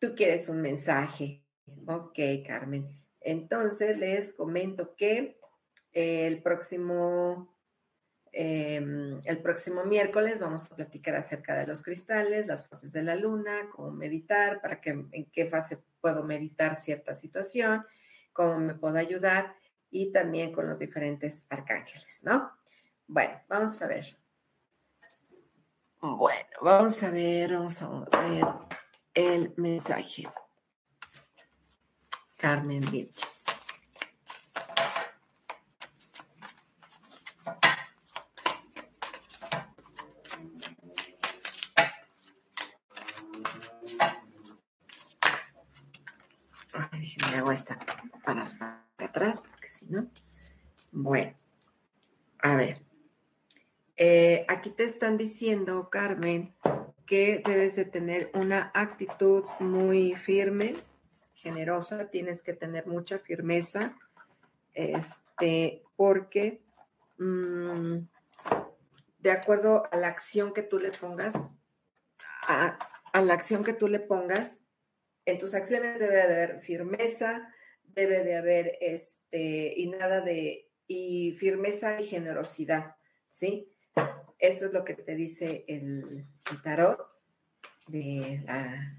tú 0.00 0.14
quieres 0.16 0.48
un 0.48 0.60
mensaje. 0.60 1.44
Ok, 1.86 2.18
Carmen. 2.44 2.88
Entonces 3.20 3.96
les 3.96 4.32
comento 4.32 4.96
que 4.96 5.38
el 5.92 6.42
próximo, 6.42 7.56
em, 8.32 9.20
el 9.24 9.38
próximo 9.38 9.84
miércoles 9.84 10.40
vamos 10.40 10.66
a 10.66 10.74
platicar 10.74 11.14
acerca 11.14 11.56
de 11.56 11.66
los 11.66 11.82
cristales, 11.82 12.46
las 12.46 12.66
fases 12.66 12.92
de 12.92 13.02
la 13.02 13.14
luna, 13.14 13.68
cómo 13.70 13.92
meditar, 13.92 14.60
para 14.60 14.80
que 14.80 14.90
en 14.90 15.30
qué 15.30 15.46
fase 15.46 15.78
puedo 16.00 16.24
meditar 16.24 16.76
cierta 16.76 17.14
situación, 17.14 17.84
cómo 18.32 18.58
me 18.58 18.74
puedo 18.74 18.96
ayudar 18.96 19.54
y 19.90 20.12
también 20.12 20.52
con 20.52 20.68
los 20.68 20.78
diferentes 20.78 21.46
arcángeles, 21.48 22.20
¿no? 22.22 22.50
Bueno, 23.06 23.40
vamos 23.48 23.80
a 23.82 23.86
ver. 23.86 24.16
Bueno, 26.02 26.48
vamos 26.62 27.02
a 27.02 27.10
ver, 27.10 27.52
vamos 27.52 27.82
a 27.82 27.88
ver 27.88 28.46
el 29.12 29.52
mensaje. 29.58 30.26
Carmen 32.38 32.80
Vilches. 32.90 33.44
Déjenme 46.92 47.36
hago 47.36 47.52
esta 47.52 47.78
para, 48.24 48.44
para 48.58 48.84
atrás, 48.98 49.40
porque 49.42 49.68
si 49.68 49.84
no. 49.86 50.06
Bueno, 50.92 51.34
a 52.38 52.54
ver. 52.54 52.79
Eh, 54.02 54.46
aquí 54.48 54.70
te 54.70 54.84
están 54.84 55.18
diciendo, 55.18 55.90
Carmen, 55.90 56.54
que 57.06 57.42
debes 57.44 57.76
de 57.76 57.84
tener 57.84 58.30
una 58.32 58.70
actitud 58.72 59.44
muy 59.58 60.14
firme, 60.14 60.72
generosa, 61.34 62.08
tienes 62.08 62.42
que 62.42 62.54
tener 62.54 62.86
mucha 62.86 63.18
firmeza, 63.18 63.94
este, 64.72 65.82
porque 65.96 66.62
mm, 67.18 67.98
de 69.18 69.30
acuerdo 69.30 69.82
a 69.92 69.98
la 69.98 70.08
acción 70.08 70.54
que 70.54 70.62
tú 70.62 70.78
le 70.78 70.92
pongas, 70.92 71.34
a, 72.48 72.78
a, 73.12 73.20
la 73.20 73.34
acción 73.34 73.62
que 73.62 73.74
tú 73.74 73.86
le 73.86 74.00
pongas, 74.00 74.64
en 75.26 75.38
tus 75.38 75.52
acciones 75.52 75.98
debe 75.98 76.14
de 76.14 76.22
haber 76.22 76.60
firmeza, 76.62 77.52
debe 77.82 78.24
de 78.24 78.34
haber 78.34 78.78
este, 78.80 79.74
y 79.76 79.88
nada 79.88 80.22
de, 80.22 80.70
y 80.86 81.32
firmeza 81.32 82.00
y 82.00 82.06
generosidad, 82.06 82.96
¿sí? 83.30 83.70
Eso 84.40 84.66
es 84.66 84.72
lo 84.72 84.84
que 84.84 84.94
te 84.94 85.14
dice 85.14 85.64
el, 85.68 86.24
tarot 86.64 86.98
de 87.88 88.42
la, 88.46 88.96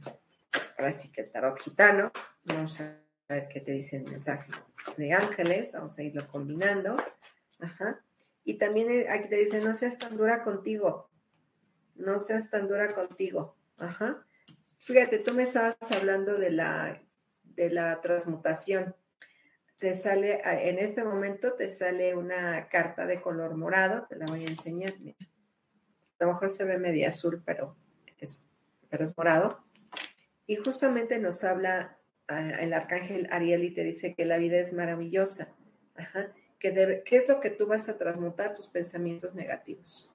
ahora 0.77 0.91
sí 0.91 1.11
que 1.11 1.21
el 1.21 1.31
tarot 1.31 1.59
gitano. 1.59 2.11
Vamos 2.43 2.79
a 2.79 2.95
ver 3.27 3.47
qué 3.47 3.59
te 3.59 3.71
dice 3.71 3.97
el 3.97 4.03
mensaje 4.03 4.51
de 4.97 5.13
ángeles. 5.13 5.73
Vamos 5.73 5.97
a 5.97 6.03
irlo 6.03 6.27
combinando. 6.27 6.95
Ajá. 7.59 8.03
Y 8.43 8.55
también 8.59 9.09
aquí 9.09 9.29
te 9.29 9.37
dice, 9.37 9.61
no 9.61 9.73
seas 9.73 9.97
tan 9.97 10.15
dura 10.15 10.43
contigo. 10.43 11.09
No 11.95 12.19
seas 12.19 12.51
tan 12.51 12.67
dura 12.67 12.93
contigo. 12.93 13.57
Ajá. 13.77 14.23
Fíjate, 14.77 15.19
tú 15.19 15.33
me 15.33 15.43
estabas 15.43 15.75
hablando 15.91 16.35
de 16.37 16.51
la, 16.51 17.01
de 17.43 17.71
la 17.71 17.99
transmutación 18.01 18.95
te 19.81 19.95
sale, 19.95 20.41
en 20.45 20.77
este 20.77 21.03
momento 21.03 21.53
te 21.53 21.67
sale 21.67 22.15
una 22.15 22.67
carta 22.69 23.07
de 23.07 23.19
color 23.19 23.57
morado, 23.57 24.05
te 24.07 24.15
la 24.15 24.27
voy 24.27 24.45
a 24.45 24.49
enseñar. 24.49 24.93
A 26.19 26.23
lo 26.23 26.33
mejor 26.33 26.51
se 26.51 26.63
ve 26.65 26.77
media 26.77 27.09
azul, 27.09 27.41
pero 27.43 27.75
es, 28.19 28.39
pero 28.91 29.03
es 29.03 29.17
morado. 29.17 29.59
Y 30.45 30.57
justamente 30.57 31.17
nos 31.17 31.43
habla 31.43 31.97
ah, 32.27 32.51
el 32.59 32.73
arcángel 32.73 33.27
Ariel 33.31 33.63
y 33.63 33.71
te 33.71 33.83
dice 33.83 34.13
que 34.13 34.25
la 34.25 34.37
vida 34.37 34.59
es 34.59 34.71
maravillosa. 34.71 35.49
Que 36.59 37.01
¿Qué 37.03 37.17
es 37.17 37.27
lo 37.27 37.39
que 37.39 37.49
tú 37.49 37.65
vas 37.65 37.89
a 37.89 37.97
transmutar? 37.97 38.53
Tus 38.53 38.67
pensamientos 38.67 39.33
negativos. 39.33 40.11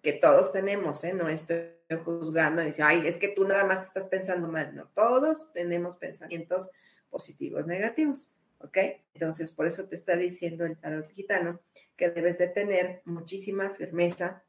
Que 0.00 0.12
todos 0.12 0.52
tenemos, 0.52 1.02
¿eh? 1.02 1.12
No 1.12 1.28
estoy 1.28 1.72
juzgando 2.04 2.62
dice, 2.62 2.84
ay, 2.84 3.02
es 3.04 3.16
que 3.16 3.28
tú 3.28 3.48
nada 3.48 3.64
más 3.64 3.88
estás 3.88 4.06
pensando 4.06 4.46
mal. 4.46 4.76
No, 4.76 4.86
todos 4.94 5.52
tenemos 5.52 5.96
pensamientos 5.96 6.70
positivos, 7.10 7.66
negativos. 7.66 8.32
¿Ok? 8.60 8.78
Entonces, 9.14 9.50
por 9.50 9.66
eso 9.66 9.86
te 9.88 9.96
está 9.96 10.16
diciendo 10.16 10.64
el 10.64 10.78
tarot 10.78 11.10
gitano 11.10 11.60
que 11.96 12.10
debes 12.10 12.38
de 12.38 12.48
tener 12.48 13.02
muchísima 13.04 13.70
firmeza 13.70 14.44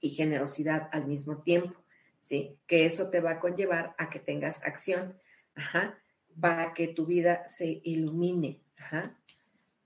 y 0.00 0.10
generosidad 0.10 0.88
al 0.92 1.06
mismo 1.06 1.42
tiempo, 1.42 1.80
¿sí? 2.18 2.58
Que 2.66 2.86
eso 2.86 3.10
te 3.10 3.20
va 3.20 3.32
a 3.32 3.40
conllevar 3.40 3.94
a 3.98 4.10
que 4.10 4.18
tengas 4.18 4.62
acción, 4.64 5.18
ajá, 5.54 5.98
para 6.40 6.74
que 6.74 6.88
tu 6.88 7.06
vida 7.06 7.46
se 7.46 7.80
ilumine, 7.84 8.62
ajá. 8.76 9.16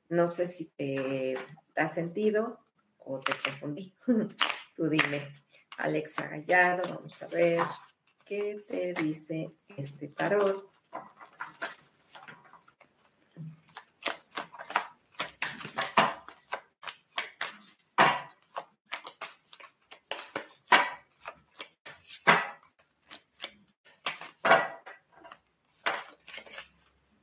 No 0.09 0.29
sé 0.29 0.47
si 0.47 0.67
te 0.67 1.37
ha 1.75 1.89
sentido 1.89 2.61
o 2.99 3.21
te 3.21 3.33
confundí. 3.45 3.95
Tú 4.77 4.89
dime, 4.89 5.29
Alexa 5.79 6.29
Gallardo, 6.29 6.95
vamos 6.95 7.23
a 7.23 7.27
ver 7.27 7.61
qué 8.25 8.65
te 8.69 8.95
dice 8.95 9.51
este 9.77 10.09
tarot. 10.09 10.76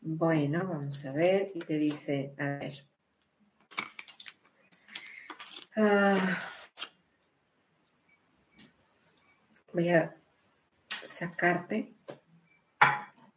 Bueno, 0.06 0.68
vamos 0.68 1.06
a 1.06 1.14
ver. 1.14 1.54
Y 1.56 1.60
te 1.60 1.78
dice, 1.78 2.36
a 2.38 2.44
ver. 2.58 2.74
Ah, 5.78 6.44
voy 9.72 9.90
a 9.90 10.14
sacarte. 11.06 11.96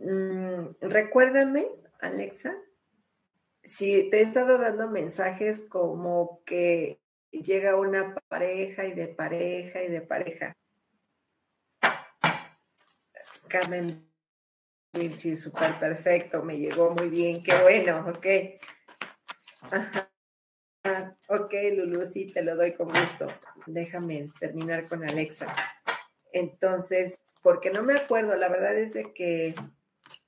Mm, 0.00 0.70
recuérdame, 0.80 1.68
Alexa, 2.00 2.52
si 3.62 4.10
te 4.10 4.18
he 4.18 4.22
estado 4.22 4.58
dando 4.58 4.90
mensajes 4.90 5.62
como 5.68 6.42
que 6.44 7.00
llega 7.30 7.76
una 7.76 8.16
pareja 8.26 8.86
y 8.86 8.92
de 8.92 9.06
pareja 9.06 9.84
y 9.84 9.88
de 9.88 10.00
pareja. 10.00 10.56
Carmen 13.46 14.15
Sí, 15.18 15.36
súper 15.36 15.78
perfecto, 15.78 16.42
me 16.42 16.58
llegó 16.58 16.90
muy 16.90 17.10
bien, 17.10 17.42
qué 17.42 17.54
bueno, 17.60 18.06
ok. 18.08 18.26
Ok, 21.28 21.52
Lulu, 21.74 22.06
sí, 22.06 22.32
te 22.32 22.42
lo 22.42 22.56
doy 22.56 22.72
con 22.72 22.88
gusto. 22.88 23.26
Déjame 23.66 24.30
terminar 24.40 24.88
con 24.88 25.04
Alexa. 25.04 25.52
Entonces, 26.32 27.18
porque 27.42 27.70
no 27.70 27.82
me 27.82 27.94
acuerdo, 27.94 28.36
la 28.36 28.48
verdad 28.48 28.78
es 28.78 28.94
de 28.94 29.12
que, 29.12 29.54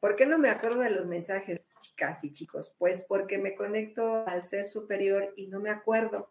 ¿por 0.00 0.16
qué 0.16 0.26
no 0.26 0.37
me 0.37 0.50
acuerdo 0.50 0.81
de 0.81 0.90
los 0.90 1.07
mensajes, 1.07 1.66
chicas 1.81 2.22
y 2.22 2.33
chicos? 2.33 2.74
Pues 2.76 3.02
porque 3.02 3.38
me 3.38 3.54
conecto 3.54 4.26
al 4.26 4.42
ser 4.42 4.66
superior 4.66 5.33
y 5.37 5.46
no 5.46 5.61
me 5.61 5.70
acuerdo. 5.70 6.31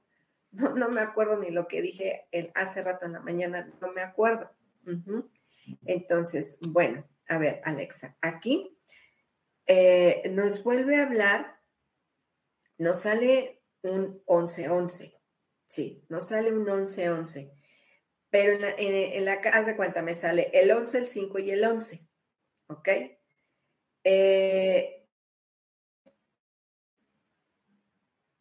No, 0.51 0.75
no 0.75 0.89
me 0.89 1.01
acuerdo 1.01 1.37
ni 1.37 1.49
lo 1.49 1.67
que 1.67 1.81
dije 1.81 2.27
el, 2.31 2.51
hace 2.53 2.83
rato 2.83 3.05
en 3.05 3.13
la 3.13 3.19
mañana, 3.19 3.73
no 3.81 3.91
me 3.93 4.01
acuerdo. 4.01 4.51
Entonces, 5.85 6.59
bueno, 6.61 7.03
a 7.27 7.37
ver, 7.37 7.61
Alexa, 7.63 8.17
aquí 8.21 8.77
eh, 9.65 10.23
nos 10.31 10.63
vuelve 10.63 10.97
a 10.97 11.03
hablar, 11.03 11.59
nos 12.77 13.01
sale 13.01 13.61
un 13.81 14.23
11-11, 14.25 15.17
sí, 15.65 16.05
nos 16.09 16.27
sale 16.27 16.51
un 16.51 16.65
11-11, 16.65 17.51
pero 18.29 18.53
en 18.53 18.61
la, 18.61 18.69
en, 18.77 19.25
la, 19.25 19.33
haz 19.33 19.65
de 19.65 19.75
cuenta, 19.75 20.01
me 20.01 20.15
sale 20.15 20.49
el 20.53 20.71
11, 20.71 20.97
el 20.97 21.07
5 21.07 21.39
y 21.39 21.51
el 21.51 21.63
11, 21.63 22.07
¿ok? 22.67 22.89
Eh, 24.03 24.97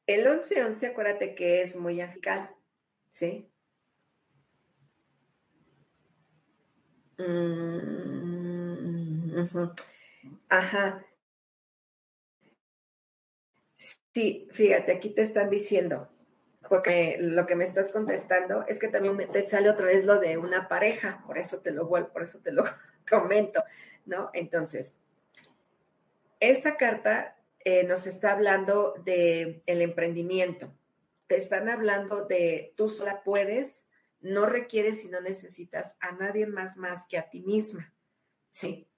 El 0.07 0.25
11-11, 0.25 0.91
acuérdate 0.91 1.35
que 1.35 1.63
es 1.63 1.75
muy 1.75 2.01
angelical, 2.01 2.55
¿sí? 3.09 3.51
Mm, 7.19 8.06
Ajá. 10.49 11.05
Sí, 14.15 14.49
fíjate, 14.53 14.93
aquí 14.93 15.11
te 15.11 15.23
están 15.23 15.51
diciendo, 15.51 16.09
porque 16.69 17.19
lo 17.21 17.47
que 17.47 17.55
me 17.55 17.65
estás 17.65 17.91
contestando 17.91 18.65
es 18.67 18.79
que 18.79 18.89
también 18.89 19.31
te 19.31 19.43
sale 19.43 19.69
otra 19.69 19.87
vez 19.87 20.05
lo 20.05 20.19
de 20.19 20.39
una 20.39 20.69
pareja, 20.69 21.23
por 21.27 21.37
eso 21.37 21.61
te 21.61 21.71
lo 21.71 21.87
vuelvo, 21.87 22.09
por 22.15 22.23
eso 22.23 22.41
te 22.41 22.51
lo 22.51 22.65
comento, 23.11 23.63
¿no? 24.07 24.31
Entonces, 24.33 24.97
esta 26.41 26.77
carta 26.77 27.37
eh, 27.65 27.85
nos 27.85 28.07
está 28.07 28.33
hablando 28.33 28.95
de 29.05 29.63
el 29.67 29.83
emprendimiento. 29.83 30.73
Te 31.27 31.37
están 31.37 31.69
hablando 31.69 32.25
de 32.25 32.73
tú 32.77 32.89
sola 32.89 33.23
puedes, 33.23 33.85
no 34.21 34.47
requieres 34.47 35.05
y 35.05 35.09
no 35.09 35.21
necesitas 35.21 35.95
a 36.01 36.13
nadie 36.13 36.47
más 36.47 36.77
más 36.77 37.05
que 37.07 37.19
a 37.19 37.29
ti 37.29 37.43
misma, 37.43 37.93
¿sí? 38.49 38.89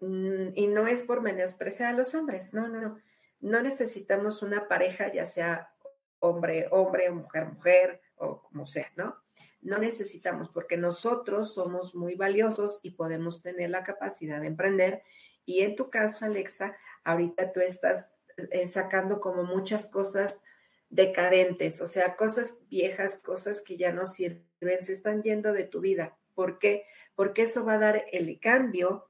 Mm, 0.00 0.48
y 0.54 0.66
no 0.66 0.86
es 0.86 1.02
por 1.02 1.20
menospreciar 1.20 1.94
a 1.94 1.96
los 1.96 2.14
hombres, 2.14 2.54
no, 2.54 2.68
no, 2.68 2.80
no 2.80 2.98
no 3.40 3.62
necesitamos 3.62 4.42
una 4.42 4.68
pareja, 4.68 5.12
ya 5.12 5.24
sea 5.24 5.72
hombre, 6.18 6.68
hombre, 6.70 7.10
mujer, 7.10 7.46
mujer, 7.46 8.00
o 8.16 8.42
como 8.42 8.66
sea, 8.66 8.90
¿no? 8.96 9.16
No 9.62 9.78
necesitamos 9.78 10.50
porque 10.50 10.76
nosotros 10.76 11.54
somos 11.54 11.94
muy 11.94 12.14
valiosos 12.14 12.80
y 12.82 12.92
podemos 12.92 13.42
tener 13.42 13.70
la 13.70 13.84
capacidad 13.84 14.40
de 14.40 14.46
emprender. 14.46 15.02
Y 15.44 15.60
en 15.60 15.76
tu 15.76 15.90
caso, 15.90 16.24
Alexa, 16.24 16.76
ahorita 17.04 17.52
tú 17.52 17.60
estás 17.60 18.08
eh, 18.36 18.66
sacando 18.66 19.20
como 19.20 19.42
muchas 19.44 19.86
cosas 19.88 20.42
decadentes, 20.90 21.80
o 21.80 21.86
sea, 21.86 22.16
cosas 22.16 22.58
viejas, 22.68 23.16
cosas 23.16 23.62
que 23.62 23.76
ya 23.76 23.92
no 23.92 24.06
sirven, 24.06 24.42
se 24.82 24.92
están 24.92 25.22
yendo 25.22 25.52
de 25.52 25.64
tu 25.64 25.80
vida. 25.80 26.16
¿Por 26.34 26.58
qué? 26.58 26.84
Porque 27.14 27.42
eso 27.42 27.64
va 27.64 27.74
a 27.74 27.78
dar 27.78 28.04
el 28.12 28.38
cambio 28.40 29.08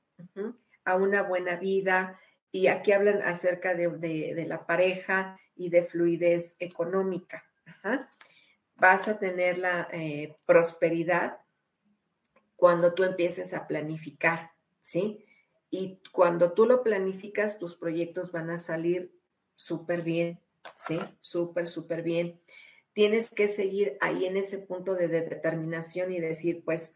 a 0.93 0.97
una 0.97 1.23
buena 1.23 1.57
vida, 1.57 2.19
y 2.53 2.67
aquí 2.67 2.93
hablan 2.93 3.23
acerca 3.23 3.75
de, 3.75 4.45
la 4.47 4.67
pareja 4.67 5.39
y 5.55 5.71
de 5.71 5.85
fluidez 5.85 6.57
económica. 6.59 7.45
Vas 8.77 9.09
a 9.09 9.19
tener 9.19 9.59
la 9.59 9.89
eh, 9.93 10.37
prosperidad 10.47 11.39
cuando 12.57 12.95
tú 12.95 13.05
empieces 13.05 13.55
a 13.55 13.67
planificar, 13.67 14.53
¿sí? 14.81 15.25
Y 15.71 16.01
cuando 16.13 16.53
tú 16.53 16.67
lo 16.67 16.83
planificas, 16.83 17.59
tus 17.59 17.77
proyectos 17.77 18.33
van 18.33 18.51
a 18.51 18.59
salir 18.59 19.15
súper 19.55 20.03
bien, 20.03 20.41
¿sí? 20.77 20.99
Súper, 21.21 21.69
súper 21.69 22.03
bien. 22.03 22.41
Tienes 22.93 23.31
que 23.31 23.49
seguir 23.49 23.97
ahí 24.01 24.25
en 24.27 24.37
ese 24.37 24.59
punto 24.59 24.95
de 24.95 25.09
determinación 25.09 26.13
y 26.13 26.19
decir, 26.19 26.65
pues, 26.65 26.95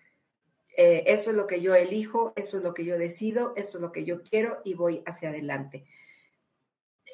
eh, 0.76 1.04
eso 1.06 1.30
es 1.30 1.36
lo 1.36 1.46
que 1.46 1.60
yo 1.60 1.74
elijo, 1.74 2.32
esto 2.36 2.58
es 2.58 2.62
lo 2.64 2.74
que 2.74 2.84
yo 2.84 2.98
decido, 2.98 3.52
esto 3.56 3.78
es 3.78 3.82
lo 3.82 3.92
que 3.92 4.04
yo 4.04 4.22
quiero 4.22 4.60
y 4.64 4.74
voy 4.74 5.02
hacia 5.06 5.28
adelante. 5.28 5.84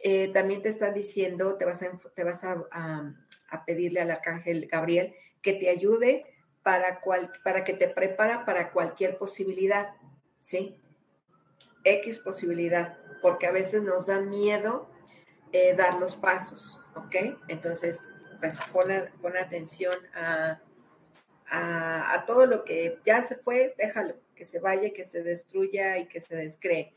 Eh, 0.02 0.28
también 0.32 0.62
te 0.62 0.70
están 0.70 0.94
diciendo, 0.94 1.56
te 1.56 1.66
vas, 1.66 1.82
a, 1.82 1.90
te 2.14 2.24
vas 2.24 2.42
a, 2.42 2.64
pedirle 3.66 4.00
al 4.00 4.10
arcángel 4.10 4.66
Gabriel 4.66 5.14
que 5.42 5.52
te 5.52 5.68
ayude 5.68 6.24
para, 6.62 7.00
cual, 7.00 7.30
para 7.44 7.64
que 7.64 7.74
te 7.74 7.88
prepara 7.88 8.46
para 8.46 8.70
cualquier 8.72 9.18
posibilidad, 9.18 9.94
¿sí? 10.40 10.80
X 11.84 12.18
posibilidad, 12.18 12.98
porque 13.20 13.46
a 13.46 13.52
veces 13.52 13.82
nos 13.82 14.06
da 14.06 14.20
miedo 14.20 14.90
eh, 15.52 15.74
dar 15.76 15.98
los 15.98 16.16
pasos, 16.16 16.80
¿ok? 16.94 17.38
Entonces, 17.48 18.08
pues 18.38 18.56
pon 18.72 19.36
atención 19.36 19.94
a, 20.14 20.60
a, 21.50 22.24
todo 22.26 22.46
lo 22.46 22.64
que 22.64 22.98
ya 23.04 23.22
se 23.22 23.36
fue, 23.36 23.74
déjalo, 23.76 24.14
que 24.34 24.44
se 24.44 24.60
vaya, 24.60 24.92
que 24.92 25.04
se 25.04 25.22
destruya 25.22 25.98
y 25.98 26.06
que 26.06 26.20
se 26.20 26.36
descree. 26.36 26.94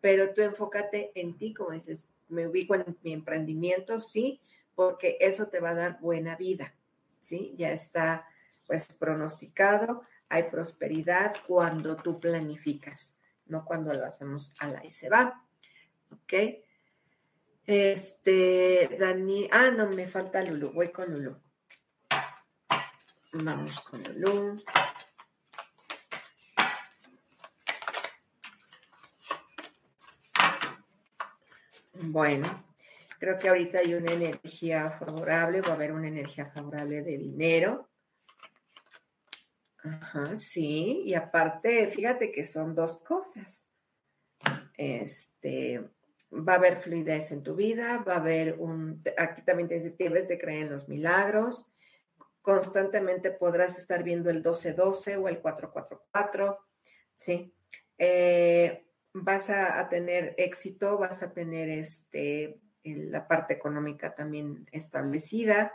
Pero 0.00 0.32
tú 0.32 0.42
enfócate 0.42 1.10
en 1.14 1.36
ti, 1.36 1.52
como 1.52 1.72
dices, 1.72 2.08
me 2.28 2.46
ubico 2.46 2.74
en 2.74 2.96
mi 3.02 3.12
emprendimiento, 3.12 4.00
sí, 4.00 4.40
porque 4.74 5.16
eso 5.20 5.48
te 5.48 5.60
va 5.60 5.70
a 5.70 5.74
dar 5.74 6.00
buena 6.00 6.36
vida, 6.36 6.74
¿sí? 7.20 7.54
Ya 7.56 7.72
está, 7.72 8.26
pues, 8.66 8.86
pronosticado, 8.86 10.02
hay 10.28 10.44
prosperidad 10.44 11.34
cuando 11.46 11.96
tú 11.96 12.20
planificas, 12.20 13.14
no 13.46 13.64
cuando 13.64 13.92
lo 13.92 14.04
hacemos 14.04 14.54
a 14.58 14.68
la 14.68 14.84
y 14.84 14.90
se 14.90 15.08
va, 15.08 15.42
¿ok? 16.10 16.34
Este, 17.66 18.96
Dani, 18.98 19.48
ah, 19.50 19.70
no, 19.70 19.88
me 19.88 20.06
falta 20.06 20.42
Lulu, 20.44 20.72
voy 20.72 20.88
con 20.90 21.12
Lulu. 21.12 21.36
Vamos 23.42 23.80
con 23.80 24.02
Lulu. 24.14 24.62
Bueno, 31.92 32.64
creo 33.18 33.38
que 33.38 33.48
ahorita 33.48 33.78
hay 33.80 33.94
una 33.94 34.12
energía 34.12 34.90
favorable, 34.92 35.60
va 35.60 35.68
a 35.68 35.74
haber 35.74 35.92
una 35.92 36.08
energía 36.08 36.46
favorable 36.46 37.02
de 37.02 37.18
dinero. 37.18 37.90
Ajá, 39.78 40.36
sí, 40.36 41.02
y 41.04 41.14
aparte, 41.14 41.88
fíjate 41.88 42.32
que 42.32 42.44
son 42.44 42.74
dos 42.74 42.98
cosas. 42.98 43.66
Este, 44.76 45.82
va 46.32 46.54
a 46.54 46.56
haber 46.56 46.80
fluidez 46.80 47.32
en 47.32 47.42
tu 47.42 47.54
vida, 47.54 47.98
va 47.98 48.14
a 48.14 48.18
haber 48.18 48.56
un, 48.58 49.02
aquí 49.18 49.42
también 49.42 49.68
te 49.68 49.78
debes 49.78 50.28
de 50.28 50.38
creer 50.38 50.62
en 50.62 50.70
los 50.70 50.88
milagros, 50.88 51.70
constantemente 52.46 53.32
podrás 53.32 53.76
estar 53.76 54.04
viendo 54.04 54.30
el 54.30 54.36
1212 54.36 55.16
o 55.16 55.26
el 55.26 55.40
444, 55.40 56.56
¿sí? 57.16 57.52
Eh, 57.98 58.86
vas 59.12 59.50
a, 59.50 59.88
tener 59.88 60.32
éxito, 60.38 60.96
vas 60.96 61.24
a 61.24 61.32
tener 61.32 61.68
este, 61.68 62.60
la 62.84 63.26
parte 63.26 63.54
económica 63.54 64.14
también 64.14 64.64
establecida. 64.70 65.72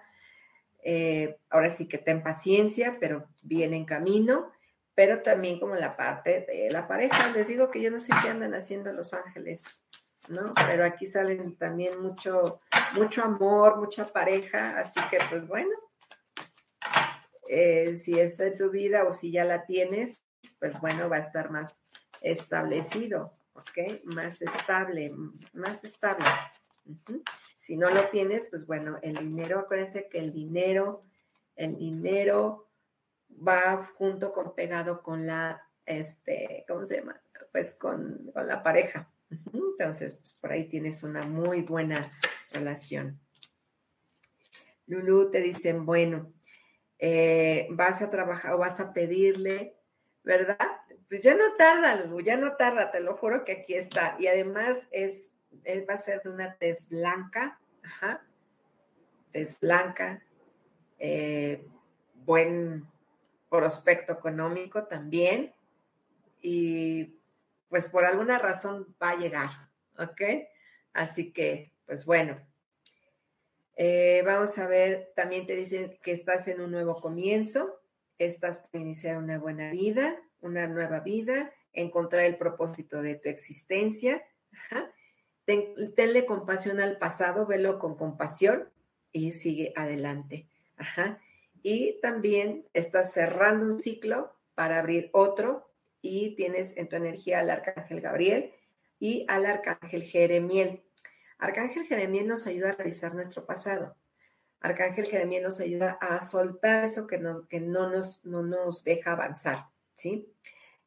Eh, 0.82 1.40
ahora 1.50 1.72
sí 1.72 1.90
que 1.90 1.98
ten 1.98 2.24
paciencia, 2.24 2.96
pero 3.02 3.28
viene 3.44 3.76
en 3.76 3.84
camino, 3.84 4.54
pero 4.96 5.22
también 5.24 5.60
como 5.60 5.76
la 5.76 5.98
parte 5.98 6.46
de 6.48 6.70
la 6.72 6.88
pareja. 6.88 7.32
Les 7.32 7.50
digo 7.50 7.70
que 7.70 7.82
yo 7.82 7.92
no 7.92 8.00
sé 8.00 8.14
qué 8.22 8.30
andan 8.30 8.54
haciendo 8.54 8.94
los 8.94 9.14
ángeles, 9.14 9.84
¿no? 10.30 10.54
Pero 10.56 10.86
aquí 10.86 11.06
salen 11.06 11.58
también 11.58 12.02
mucho, 12.02 12.62
mucho 12.94 13.24
amor, 13.26 13.78
mucha 13.78 14.08
pareja, 14.08 14.80
así 14.80 15.02
que 15.10 15.18
pues 15.30 15.46
bueno, 15.50 15.72
eh, 17.54 17.98
si 17.98 18.18
está 18.18 18.46
en 18.46 18.58
tu 18.58 18.70
vida 18.70 19.04
o 19.04 19.12
si 19.12 19.30
ya 19.30 19.44
la 19.44 19.66
tienes, 19.66 20.22
pues 20.58 20.80
bueno, 20.80 21.10
va 21.10 21.18
a 21.18 21.20
estar 21.20 21.52
más 21.52 21.84
establecido, 22.22 23.34
¿ok? 23.56 24.06
Más 24.06 24.42
estable, 24.42 25.14
más 25.52 25.84
estable. 25.84 26.24
Si 27.60 27.76
no 27.76 27.90
lo 27.90 28.08
tienes, 28.08 28.46
pues 28.46 28.66
bueno, 28.66 29.00
el 29.02 29.18
dinero, 29.18 29.60
acuérdense 29.60 30.08
que 30.08 30.20
el 30.20 30.32
dinero, 30.32 31.04
el 31.58 31.78
dinero 31.78 32.70
va 33.46 33.92
junto 33.98 34.32
con 34.32 34.56
pegado 34.56 35.04
con 35.04 35.28
la, 35.28 35.62
este, 35.86 36.64
¿cómo 36.70 36.86
se 36.86 37.00
llama? 37.00 37.22
Pues 37.52 37.74
con, 37.74 38.32
con 38.34 38.48
la 38.48 38.64
pareja. 38.64 39.12
Entonces, 39.54 40.16
pues 40.16 40.36
por 40.36 40.54
ahí 40.54 40.70
tienes 40.70 41.04
una 41.04 41.24
muy 41.24 41.64
buena 41.64 42.18
relación. 42.54 43.20
Lulu 44.88 45.30
te 45.30 45.42
dicen, 45.42 45.86
bueno, 45.86 46.32
eh, 47.04 47.66
vas 47.72 48.04
a 48.04 48.12
trabajar 48.12 48.54
o 48.54 48.60
vas 48.60 48.80
a 48.80 48.94
pedirle, 48.94 49.76
¿verdad? 50.24 50.58
Pues 51.10 51.24
ya 51.24 51.34
no 51.34 51.56
tarda, 51.56 52.08
ya 52.24 52.38
no 52.38 52.56
tarda, 52.56 52.92
te 52.92 53.00
lo 53.00 53.18
juro 53.18 53.44
que 53.44 53.54
aquí 53.54 53.74
está. 53.74 54.16
Y 54.20 54.28
además 54.28 54.88
es, 54.92 55.32
va 55.90 55.96
a 55.96 55.98
ser 55.98 56.22
de 56.22 56.30
una 56.30 56.56
tez 56.58 56.88
blanca, 56.89 57.60
ajá, 57.84 58.24
tez 59.32 59.60
blanca, 59.60 60.24
eh, 60.99 61.68
buen 62.14 62.86
prospecto 63.49 64.14
económico 64.14 64.84
también. 64.84 65.56
Y 66.39 67.20
pues 67.68 67.88
por 67.88 68.06
alguna 68.06 68.38
razón 68.38 68.95
va 69.02 69.10
a 69.10 69.18
llegar, 69.18 69.49
¿ok? 69.97 70.22
Así 70.93 71.34
que, 71.34 71.74
pues 71.88 72.06
bueno, 72.06 72.39
eh, 73.76 74.22
vamos 74.26 74.57
a 74.57 74.67
ver, 74.67 75.11
también 75.15 75.45
te 75.47 75.55
dicen 75.55 75.97
que 76.03 76.11
estás 76.11 76.47
en 76.47 76.61
un 76.61 76.72
nuevo 76.72 76.99
comienzo, 77.01 77.80
estás 78.17 78.59
por 78.59 78.80
iniciar 78.80 79.17
una 79.17 79.39
buena 79.39 79.72
vida, 79.72 80.17
una 80.41 80.67
nueva 80.67 80.99
vida, 80.99 81.51
encontrar 81.74 82.24
el 82.24 82.38
propósito 82.38 83.01
de 83.01 83.15
tu 83.15 83.30
existencia. 83.30 84.24
tenle 85.95 86.26
compasión 86.26 86.80
al 86.80 86.97
pasado, 86.97 87.45
velo 87.45 87.80
con 87.80 87.95
compasión 87.95 88.69
y 89.11 89.32
sigue 89.32 89.74
adelante. 89.76 90.47
Y 91.63 91.99
también 92.01 92.65
estás 92.74 93.13
cerrando 93.13 93.65
un 93.65 93.80
ciclo 93.80 94.34
para 94.55 94.80
abrir 94.80 95.09
otro 95.13 95.69
y 96.01 96.36
tienes 96.36 96.76
en 96.78 96.89
tu 96.89 96.95
energía 96.95 97.39
al 97.39 97.49
arcángel 97.49 98.01
Gabriel 98.01 98.51
y 98.99 99.26
al 99.28 99.45
arcángel 99.45 100.03
Jeremiel. 100.03 100.84
Arcángel 101.42 101.86
Jeremías 101.88 102.26
nos 102.26 102.48
ayuda 102.48 102.70
a 102.70 102.76
revisar 102.76 103.14
nuestro 103.14 103.46
pasado, 103.46 103.98
Arcángel 104.62 105.08
Jeremías 105.08 105.44
nos 105.44 105.60
ayuda 105.60 105.98
a 106.00 106.22
soltar 106.22 106.86
eso 106.86 107.08
que, 107.08 107.20
que 107.50 107.60
no, 107.60 107.89
nos, 107.89 108.24
no 108.24 108.44
nos 108.44 108.84
deja 108.84 109.14
avanzar, 109.14 109.66
¿sí? 109.96 110.32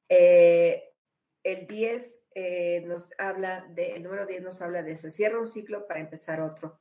Eh, 0.08 0.94
el 1.42 1.66
10 1.66 2.20
eh, 2.36 2.82
nos 2.86 3.10
habla 3.18 3.66
de, 3.70 3.94
el 3.94 4.04
número 4.04 4.26
10 4.26 4.42
nos 4.42 4.62
habla 4.62 4.82
de 4.82 4.96
se 4.96 5.10
cierra 5.10 5.40
un 5.40 5.48
ciclo 5.48 5.86
para 5.86 6.00
empezar 6.00 6.40
otro. 6.40 6.80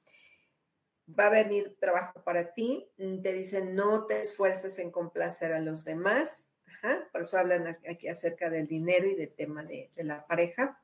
Va 1.08 1.28
a 1.28 1.32
venir 1.32 1.76
trabajo 1.80 2.24
para 2.24 2.54
ti, 2.54 2.88
te 2.96 3.34
dicen 3.34 3.76
no 3.76 4.06
te 4.06 4.22
esfuerces 4.22 4.78
en 4.78 4.92
complacer 4.92 5.52
a 5.52 5.60
los 5.60 5.84
demás, 5.84 6.50
por 7.12 7.24
eso 7.24 7.38
hablan 7.38 7.68
aquí 7.90 8.08
acerca 8.08 8.50
del 8.50 8.68
dinero 8.68 9.08
y 9.08 9.16
del 9.16 9.34
tema 9.34 9.64
de, 9.64 9.90
la 9.96 10.26
pareja. 10.28 10.80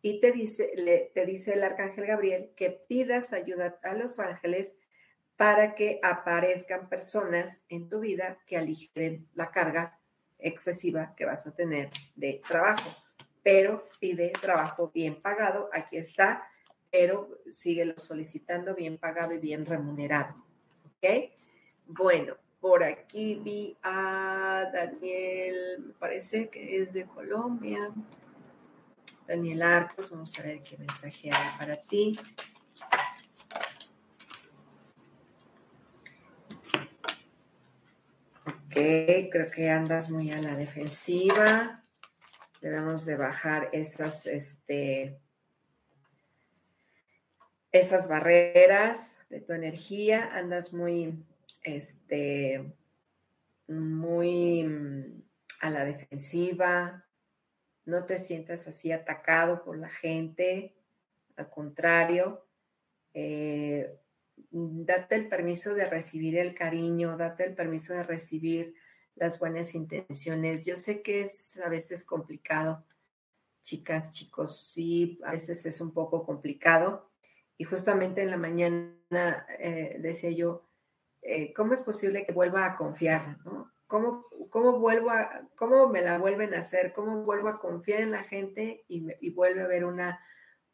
Y 0.00 0.20
te 0.20 0.32
dice, 0.32 1.10
te 1.12 1.26
dice 1.26 1.54
el 1.54 1.64
arcángel 1.64 2.06
Gabriel 2.06 2.50
que 2.56 2.70
pidas 2.70 3.32
ayuda 3.32 3.78
a 3.82 3.94
los 3.94 4.18
ángeles 4.18 4.76
para 5.36 5.74
que 5.74 6.00
aparezcan 6.02 6.88
personas 6.88 7.64
en 7.68 7.88
tu 7.88 8.00
vida 8.00 8.38
que 8.46 8.56
aligeren 8.56 9.28
la 9.34 9.50
carga 9.50 9.98
excesiva 10.38 11.14
que 11.16 11.24
vas 11.24 11.46
a 11.46 11.54
tener 11.54 11.90
de 12.14 12.40
trabajo. 12.48 12.90
Pero 13.42 13.88
pide 14.00 14.30
trabajo 14.30 14.90
bien 14.92 15.20
pagado, 15.20 15.70
aquí 15.72 15.96
está, 15.96 16.44
pero 16.90 17.38
síguelo 17.52 17.98
solicitando 17.98 18.74
bien 18.74 18.98
pagado 18.98 19.32
y 19.32 19.38
bien 19.38 19.64
remunerado. 19.64 20.34
¿Ok? 20.84 21.30
Bueno, 21.86 22.36
por 22.60 22.82
aquí 22.82 23.36
vi 23.36 23.76
a 23.82 24.68
Daniel, 24.72 25.84
me 25.86 25.92
parece 25.94 26.48
que 26.48 26.82
es 26.82 26.92
de 26.92 27.04
Colombia. 27.04 27.92
Daniel 29.28 29.60
Arcos, 29.60 30.08
vamos 30.08 30.38
a 30.38 30.42
ver 30.42 30.62
qué 30.62 30.78
mensaje 30.78 31.30
hay 31.30 31.58
para 31.58 31.76
ti. 31.76 32.18
Ok, 38.46 38.72
creo 38.72 39.50
que 39.50 39.68
andas 39.68 40.08
muy 40.08 40.30
a 40.30 40.40
la 40.40 40.56
defensiva. 40.56 41.84
Debemos 42.62 43.04
de 43.04 43.16
bajar 43.16 43.68
esas, 43.72 44.26
este, 44.26 45.20
esas 47.70 48.08
barreras 48.08 49.18
de 49.28 49.42
tu 49.42 49.52
energía. 49.52 50.30
Andas 50.32 50.72
muy 50.72 51.22
este, 51.62 52.72
muy 53.66 55.22
a 55.60 55.68
la 55.68 55.84
defensiva, 55.84 57.04
no 57.88 58.04
te 58.04 58.18
sientas 58.18 58.68
así 58.68 58.92
atacado 58.92 59.64
por 59.64 59.78
la 59.78 59.88
gente, 59.88 60.76
al 61.36 61.48
contrario, 61.48 62.44
eh, 63.14 63.98
date 64.50 65.14
el 65.14 65.28
permiso 65.28 65.74
de 65.74 65.86
recibir 65.86 66.36
el 66.36 66.54
cariño, 66.54 67.16
date 67.16 67.44
el 67.44 67.54
permiso 67.54 67.94
de 67.94 68.02
recibir 68.02 68.74
las 69.14 69.38
buenas 69.38 69.74
intenciones. 69.74 70.66
Yo 70.66 70.76
sé 70.76 71.00
que 71.00 71.22
es 71.22 71.58
a 71.64 71.70
veces 71.70 72.04
complicado, 72.04 72.84
chicas, 73.62 74.12
chicos, 74.12 74.70
sí, 74.70 75.18
a 75.24 75.32
veces 75.32 75.64
es 75.64 75.80
un 75.80 75.92
poco 75.92 76.26
complicado. 76.26 77.10
Y 77.56 77.64
justamente 77.64 78.22
en 78.22 78.30
la 78.30 78.36
mañana 78.36 79.46
eh, 79.58 79.96
decía 79.98 80.30
yo, 80.30 80.68
eh, 81.22 81.54
¿cómo 81.54 81.72
es 81.72 81.80
posible 81.80 82.26
que 82.26 82.32
vuelva 82.32 82.66
a 82.66 82.76
confiar? 82.76 83.38
¿Cómo, 83.88 84.26
cómo, 84.50 84.78
vuelvo 84.78 85.10
a, 85.10 85.48
¿Cómo 85.56 85.88
me 85.88 86.02
la 86.02 86.18
vuelven 86.18 86.52
a 86.52 86.58
hacer? 86.58 86.92
¿Cómo 86.92 87.24
vuelvo 87.24 87.48
a 87.48 87.58
confiar 87.58 88.02
en 88.02 88.10
la 88.10 88.22
gente 88.22 88.84
y, 88.86 89.30
vuelve 89.30 89.62
a 89.62 89.64
haber 89.64 89.86
una, 89.86 90.20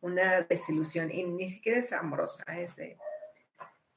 una 0.00 0.42
desilusión? 0.42 1.12
Y 1.12 1.22
ni 1.22 1.48
siquiera 1.48 1.78
es 1.78 1.92
amorosa, 1.92 2.42
es 2.58 2.74
de, 2.74 2.98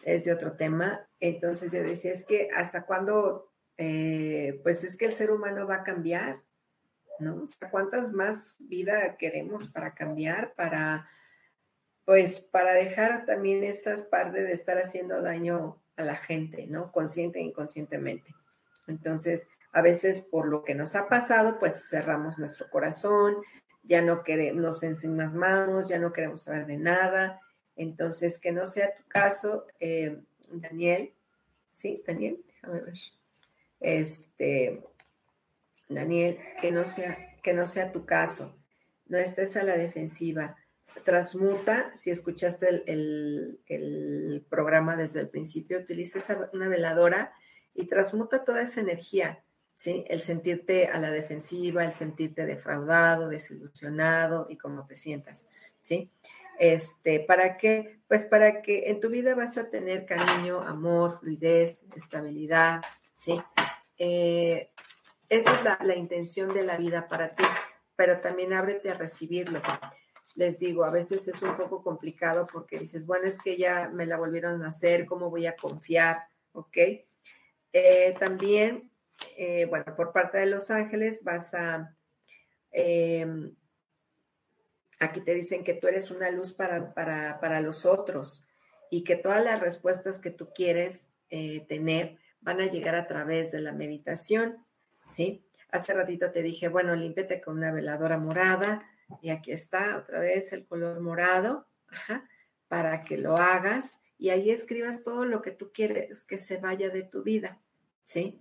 es 0.03 0.23
de 0.23 0.33
otro 0.33 0.55
tema. 0.55 1.09
Entonces 1.19 1.71
yo 1.71 1.81
decía, 1.81 2.11
es 2.11 2.23
que 2.23 2.49
hasta 2.55 2.85
cuándo, 2.85 3.51
eh, 3.77 4.59
pues 4.61 4.83
es 4.83 4.95
que 4.95 5.05
el 5.05 5.13
ser 5.13 5.31
humano 5.31 5.65
va 5.65 5.77
a 5.77 5.83
cambiar, 5.83 6.37
¿no? 7.19 7.47
¿cuántas 7.71 8.13
más 8.13 8.55
vida 8.59 9.17
queremos 9.17 9.67
para 9.69 9.95
cambiar, 9.95 10.53
para, 10.53 11.09
pues, 12.05 12.39
para 12.39 12.73
dejar 12.73 13.25
también 13.25 13.63
esas 13.63 14.03
partes 14.03 14.45
de 14.45 14.53
estar 14.53 14.77
haciendo 14.77 15.23
daño 15.23 15.81
a 15.95 16.03
la 16.03 16.17
gente, 16.17 16.67
¿no? 16.67 16.91
Consciente 16.91 17.39
e 17.39 17.41
inconscientemente. 17.41 18.35
Entonces, 18.87 19.47
a 19.71 19.81
veces 19.81 20.21
por 20.21 20.47
lo 20.47 20.63
que 20.63 20.75
nos 20.75 20.95
ha 20.95 21.07
pasado, 21.07 21.59
pues 21.59 21.89
cerramos 21.89 22.37
nuestro 22.37 22.69
corazón, 22.69 23.37
ya 23.83 24.01
no 24.01 24.23
queremos, 24.23 24.61
nos 24.61 24.83
ensimismamos, 24.83 25.87
ya 25.87 25.99
no 25.99 26.13
queremos 26.13 26.41
saber 26.41 26.65
de 26.65 26.77
nada. 26.77 27.41
Entonces, 27.75 28.39
que 28.39 28.51
no 28.51 28.65
sea 28.67 28.95
tu 28.95 29.03
caso, 29.07 29.65
eh, 29.79 30.19
Daniel, 30.49 31.13
¿sí? 31.73 32.03
Daniel, 32.05 32.43
déjame 32.47 32.81
ver. 32.81 32.95
Este, 33.79 34.83
Daniel, 35.87 36.39
que 36.61 36.71
no 36.71 36.85
sea, 36.85 37.17
que 37.43 37.53
no 37.53 37.67
sea 37.67 37.91
tu 37.91 38.05
caso. 38.05 38.57
No 39.05 39.17
estés 39.17 39.55
a 39.55 39.63
la 39.63 39.77
defensiva 39.77 40.57
transmuta, 41.03 41.91
si 41.95 42.11
escuchaste 42.11 42.83
el, 42.85 44.45
programa 44.49 44.95
desde 44.95 45.21
el 45.21 45.29
principio, 45.29 45.79
utiliza 45.79 46.49
una 46.53 46.67
veladora 46.67 47.33
y 47.77 47.85
transmuta 47.85 48.43
toda 48.43 48.61
esa 48.61 48.81
energía, 48.81 49.41
¿sí? 49.77 50.03
El 50.07 50.21
sentirte 50.21 50.87
a 50.87 50.99
la 50.99 51.11
defensiva, 51.11 51.85
el 51.85 51.93
sentirte 51.93 52.45
defraudado, 52.45 53.29
desilusionado 53.29 54.47
y 54.49 54.57
cómo 54.57 54.85
te 54.85 54.95
sientas, 54.95 55.47
¿sí? 55.79 56.11
Este, 56.59 57.21
¿para 57.21 57.55
qué? 57.55 57.99
Pues 58.09 58.25
para 58.25 58.61
que 58.61 58.89
en 58.89 58.99
tu 58.99 59.09
vida 59.09 59.35
vas 59.35 59.57
a 59.57 59.69
tener 59.69 60.05
cariño, 60.05 60.59
amor, 60.59 61.19
fluidez, 61.19 61.85
estabilidad, 61.95 62.81
¿sí? 63.15 63.39
Eh, 63.97 64.71
esa 65.29 65.55
es 65.55 65.63
la, 65.63 65.79
la 65.83 65.95
intención 65.95 66.53
de 66.53 66.63
la 66.63 66.77
vida 66.77 67.07
para 67.07 67.35
ti, 67.35 67.43
pero 67.95 68.19
también 68.19 68.53
ábrete 68.53 68.89
a 68.89 68.95
recibirlo 68.95 69.61
les 70.37 70.59
digo, 70.59 70.83
a 70.83 70.91
veces 70.91 71.27
es 71.27 71.41
un 71.41 71.57
poco 71.57 71.81
complicado 71.81 72.45
porque 72.45 72.77
dices, 72.77 73.07
bueno, 73.07 73.25
es 73.27 73.39
que 73.39 73.57
ya 73.57 73.89
me 73.89 74.05
la 74.05 74.17
volvieron 74.17 74.63
a 74.63 74.67
hacer, 74.67 75.07
¿cómo 75.07 75.31
voy 75.31 75.47
a 75.47 75.55
confiar? 75.55 76.27
¿Ok? 76.51 76.77
Eh, 77.79 78.15
también, 78.19 78.89
eh, 79.37 79.65
bueno, 79.65 79.95
por 79.95 80.11
parte 80.11 80.39
de 80.39 80.47
Los 80.47 80.71
Ángeles 80.71 81.23
vas 81.23 81.53
a, 81.53 81.95
em, 82.71 83.55
aquí 84.99 85.21
te 85.21 85.35
dicen 85.35 85.63
que 85.63 85.75
tú 85.75 85.87
eres 85.87 86.09
una 86.09 86.31
luz 86.31 86.53
para, 86.53 86.95
para, 86.95 87.61
los 87.61 87.85
otros 87.85 88.43
y 88.89 89.03
que 89.03 89.15
todas 89.15 89.45
las 89.45 89.59
respuestas 89.59 90.17
que 90.17 90.31
tú 90.31 90.49
quieres 90.55 91.07
eh, 91.29 91.67
tener 91.67 92.17
van 92.41 92.61
a 92.61 92.65
llegar 92.65 92.95
a 92.95 93.05
través 93.05 93.51
de 93.51 93.59
la 93.59 93.73
meditación, 93.73 94.65
¿sí? 95.07 95.45
Hace 95.69 95.93
ratito 95.93 96.31
te 96.31 96.41
dije, 96.41 96.69
bueno, 96.69 96.95
límpiate 96.95 97.41
con 97.41 97.57
una 97.57 97.71
veladora 97.71 98.17
morada, 98.17 98.89
y 99.21 99.29
aquí 99.29 99.51
está 99.51 99.97
otra 99.97 100.19
vez 100.19 100.51
el 100.51 100.65
color 100.65 100.99
morado, 100.99 101.67
para 102.69 103.03
que 103.03 103.17
lo 103.17 103.37
hagas 103.37 103.99
y 104.17 104.29
ahí 104.29 104.49
escribas 104.49 105.03
todo 105.03 105.25
lo 105.25 105.43
que 105.43 105.51
tú 105.51 105.71
quieres 105.71 106.25
que 106.25 106.39
se 106.39 106.57
vaya 106.57 106.89
de 106.89 107.03
tu 107.03 107.21
vida, 107.21 107.61
¿sí? 108.07 108.39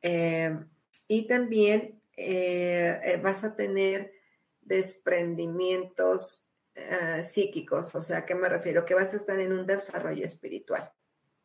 Em, 0.00 0.64
y 1.08 1.26
también 1.26 2.00
eh, 2.16 3.00
eh, 3.02 3.20
vas 3.20 3.42
a 3.42 3.56
tener 3.56 4.12
desprendimientos 4.60 6.44
eh, 6.76 7.22
psíquicos, 7.24 7.92
o 7.94 8.00
sea, 8.00 8.18
¿a 8.18 8.26
qué 8.26 8.36
me 8.36 8.48
refiero? 8.48 8.84
Que 8.84 8.94
vas 8.94 9.12
a 9.12 9.16
estar 9.16 9.38
en 9.40 9.52
un 9.52 9.66
desarrollo 9.66 10.24
espiritual, 10.24 10.92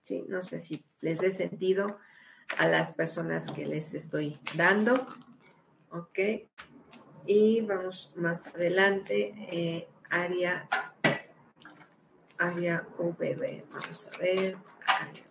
¿sí? 0.01 0.23
No 0.27 0.43
sé 0.43 0.59
si 0.59 0.85
les 1.01 1.19
dé 1.19 1.31
sentido 1.31 1.97
a 2.59 2.67
las 2.67 2.93
personas 2.93 3.51
que 3.51 3.65
les 3.65 3.95
estoy 3.95 4.39
dando, 4.55 5.07
¿ok? 5.89 6.19
Y 7.25 7.61
vamos 7.61 8.13
más 8.15 8.45
adelante, 8.47 9.33
eh, 9.51 9.87
área, 10.11 10.69
área 12.37 12.87
VB. 12.99 13.63
Vamos 13.71 14.07
a 14.13 14.17
ver, 14.19 14.57
área 14.85 15.25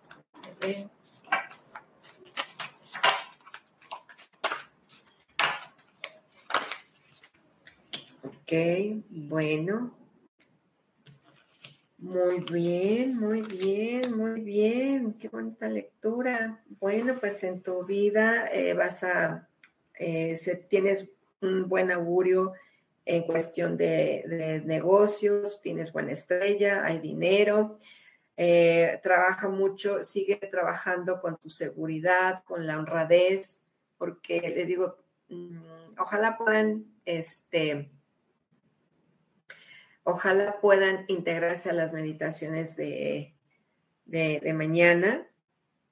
VB. 0.61 0.96
Ok, 8.49 8.53
bueno. 9.09 9.93
Muy 11.97 12.39
bien, 12.49 13.19
muy 13.19 13.41
bien, 13.41 14.15
muy 14.15 14.39
bien. 14.39 15.15
Qué 15.15 15.27
bonita 15.27 15.67
lectura. 15.67 16.63
Bueno, 16.79 17.17
pues 17.19 17.43
en 17.43 17.61
tu 17.61 17.83
vida 17.83 18.45
eh, 18.45 18.73
vas 18.73 19.03
a, 19.03 19.49
eh, 19.99 20.37
se, 20.37 20.55
tienes 20.55 21.09
un 21.41 21.67
buen 21.67 21.91
augurio 21.91 22.53
en 23.03 23.23
cuestión 23.23 23.75
de, 23.75 24.63
negocios, 24.65 25.59
tienes 25.61 25.91
buena 25.91 26.13
estrella, 26.13 26.85
hay 26.85 26.99
dinero, 26.99 27.79
eh, 28.37 28.97
trabaja 29.03 29.49
mucho, 29.49 30.05
sigue 30.05 30.37
trabajando 30.37 31.19
con 31.19 31.35
tu 31.35 31.49
seguridad, 31.49 32.45
con 32.45 32.65
la 32.65 32.79
honradez, 32.79 33.61
porque 33.97 34.39
les 34.39 34.67
digo, 34.67 34.95
mm, 35.27 35.99
ojalá 35.99 36.37
puedan, 36.37 36.85
este, 37.03 37.91
ojalá 40.07 40.61
puedan 40.61 41.03
integrarse 41.09 41.69
a 41.69 41.73
las 41.73 41.91
meditaciones 41.91 42.77
de, 42.77 43.35
de, 44.05 44.53
mañana 44.53 45.27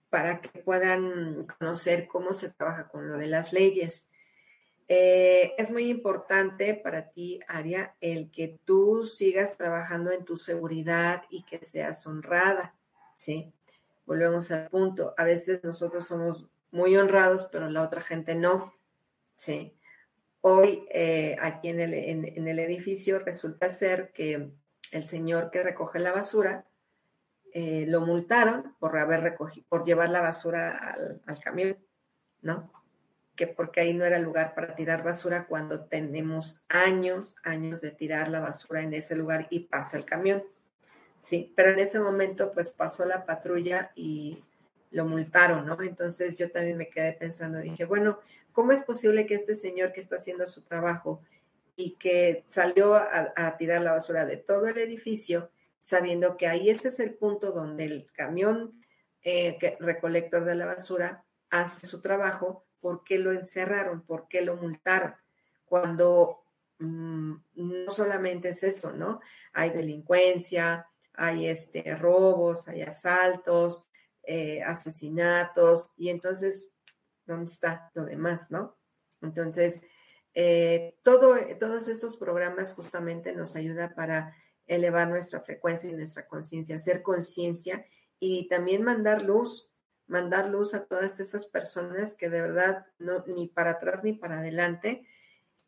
para 0.09 0.39
que 0.39 0.61
puedan 0.61 1.45
conocer 1.59 2.07
cómo 2.07 2.33
se 2.33 2.49
trabaja 2.49 2.87
con 2.87 3.09
lo 3.09 3.17
de 3.17 3.27
las 3.27 3.51
leyes. 3.51 4.09
Eh, 4.87 5.53
es 5.57 5.69
muy 5.69 5.89
importante 5.89 6.75
para 6.75 7.09
ti, 7.09 7.41
Aria, 7.49 7.93
el 7.99 8.31
que 8.31 8.57
tú 8.63 9.05
sigas 9.05 9.57
trabajando 9.57 10.11
en 10.11 10.23
tu 10.23 10.37
seguridad 10.37 11.23
y 11.29 11.43
que 11.43 11.59
seas 11.65 12.07
honrada, 12.07 12.73
¿sí? 13.15 13.53
Volvemos 14.05 14.49
al 14.49 14.69
punto. 14.69 15.13
A 15.17 15.25
veces 15.25 15.61
nosotros 15.61 16.07
somos 16.07 16.47
muy 16.71 16.95
honrados, 16.95 17.49
pero 17.51 17.69
la 17.69 17.81
otra 17.81 17.99
gente 17.99 18.33
no, 18.33 18.73
¿sí? 19.33 19.77
Hoy, 20.47 20.85
eh, 20.91 21.35
aquí 21.41 21.69
en 21.69 21.79
el, 21.79 22.59
edificio, 22.59 23.17
resulta 23.17 23.67
ser 23.71 24.11
que 24.11 24.51
el 24.91 25.07
señor 25.07 25.49
que 25.49 25.63
recoge 25.63 25.97
la 25.97 26.11
basura 26.11 26.67
eh, 27.51 27.85
lo 27.87 28.01
multaron 28.01 28.75
por 28.77 28.95
haber 28.99 29.21
recogido, 29.21 29.65
por 29.69 29.85
llevar 29.85 30.11
la 30.11 30.21
basura 30.21 30.95
al, 31.25 31.39
camión, 31.39 31.79
¿no? 32.43 32.71
Que 33.35 33.47
porque 33.47 33.81
ahí 33.81 33.95
no 33.95 34.05
era 34.05 34.19
lugar 34.19 34.53
para 34.53 34.75
tirar 34.75 35.01
basura 35.01 35.47
cuando 35.47 35.85
tenemos 35.85 36.63
años, 36.69 37.37
años 37.41 37.81
de 37.81 37.89
tirar 37.89 38.27
la 38.27 38.39
basura 38.39 38.83
en 38.83 38.93
ese 38.93 39.15
lugar 39.15 39.47
y 39.49 39.61
pasa 39.61 39.97
el 39.97 40.05
camión. 40.05 40.43
Sí, 41.21 41.53
pero 41.55 41.71
en 41.71 41.79
ese 41.79 41.99
momento 41.99 42.51
pues 42.53 42.69
pasó 42.69 43.03
la 43.05 43.25
patrulla 43.25 43.91
y 43.95 44.43
lo 44.95 45.05
multaron, 45.05 45.65
¿no? 45.65 45.77
Entonces 45.81 46.37
yo 46.37 46.49
también 46.49 46.77
me 46.77 46.89
quedé 46.89 47.11
pensando, 47.11 47.59
dije, 47.59 47.83
bueno, 47.83 48.19
¿cómo 48.53 48.71
es 48.71 48.81
posible 48.81 49.25
que 49.25 49.35
este 49.35 49.53
señor 49.53 49.91
que 49.91 49.99
está 49.99 50.15
haciendo 50.15 50.47
su 50.47 50.61
trabajo 50.61 51.21
y 51.75 51.97
que 51.97 52.45
salió 52.47 52.95
a 52.95 53.57
tirar 53.57 53.81
la 53.81 53.91
basura 53.91 54.25
de 54.25 54.37
todo 54.37 54.67
el 54.67 54.77
edificio, 54.77 55.51
sabiendo 55.79 56.37
que 56.37 56.47
ahí 56.47 56.69
ese 56.69 56.87
es 56.87 57.01
el 57.01 57.13
punto 57.13 57.51
donde 57.51 57.83
el 57.83 58.07
camión 58.13 58.81
eh, 59.21 59.57
recolector 59.81 60.45
de 60.45 60.55
la 60.55 60.67
basura 60.67 61.25
hace 61.49 61.85
su 61.87 61.99
trabajo, 61.99 62.63
¿por 62.79 63.03
qué 63.03 63.17
lo 63.17 63.33
encerraron? 63.33 64.01
¿Por 64.01 64.29
qué 64.29 64.41
lo 64.41 64.55
multaron? 64.55 65.15
Cuando 65.65 66.43
mm, 66.79 67.33
no 67.55 67.91
solamente 67.91 68.49
es 68.49 68.63
eso, 68.63 68.93
¿no? 68.93 69.19
Hay 69.51 69.71
delincuencia, 69.71 70.87
hay 71.13 71.47
este, 71.47 71.95
robos, 71.95 72.69
hay 72.69 72.83
asaltos, 72.83 73.85
eh, 74.27 74.63
asesinatos, 74.63 75.89
y 75.97 76.09
entonces, 76.09 76.69
¿dónde 77.25 77.51
está 77.51 77.91
lo 77.93 78.05
demás, 78.05 78.51
no? 78.51 78.77
Entonces, 79.21 79.81
eh, 80.33 80.97
todo, 81.03 81.35
todos 81.59 81.87
estos 81.87 82.17
programas 82.17 82.73
justamente 82.73 83.33
nos 83.33 83.55
ayuda 83.55 83.95
para 83.95 84.35
elevar 84.67 85.07
nuestra 85.07 85.41
frecuencia 85.41 85.89
y 85.89 85.93
nuestra 85.93 86.27
conciencia, 86.27 86.75
hacer 86.75 87.01
conciencia 87.01 87.85
y 88.19 88.47
también 88.47 88.83
mandar 88.83 89.21
luz, 89.21 89.69
mandar 90.07 90.49
luz 90.49 90.73
a 90.73 90.85
todas 90.85 91.19
esas 91.19 91.45
personas 91.45 92.13
que 92.15 92.29
de 92.29 92.41
verdad 92.41 92.85
no 92.99 93.23
ni 93.27 93.47
para 93.47 93.71
atrás 93.71 94.03
ni 94.03 94.13
para 94.13 94.39
adelante 94.39 95.07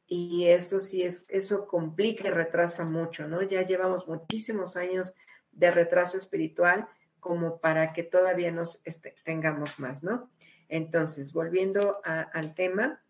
y 0.06 0.48
eso 0.48 0.80
sí 0.80 1.04
es 1.04 1.26
eso 1.28 1.68
complica 1.68 2.28
y 2.28 2.32
retrasa 2.32 2.86
mucho, 2.86 3.28
¿no? 3.28 3.42
Ya 3.42 3.64
llevamos 3.64 4.08
muchísimos 4.08 4.76
años 4.78 5.14
de 5.52 5.72
retraso 5.72 6.18
espiritual 6.18 6.88
como 7.20 7.60
para 7.60 7.94
que 7.94 8.04
todavía 8.04 8.52
nos 8.52 8.80
este, 8.84 9.16
tengamos 9.24 9.80
más, 9.80 10.04
¿no? 10.04 10.30
Entonces, 10.70 11.32
volviendo 11.32 12.02
al 12.04 12.54
tema, 12.54 13.02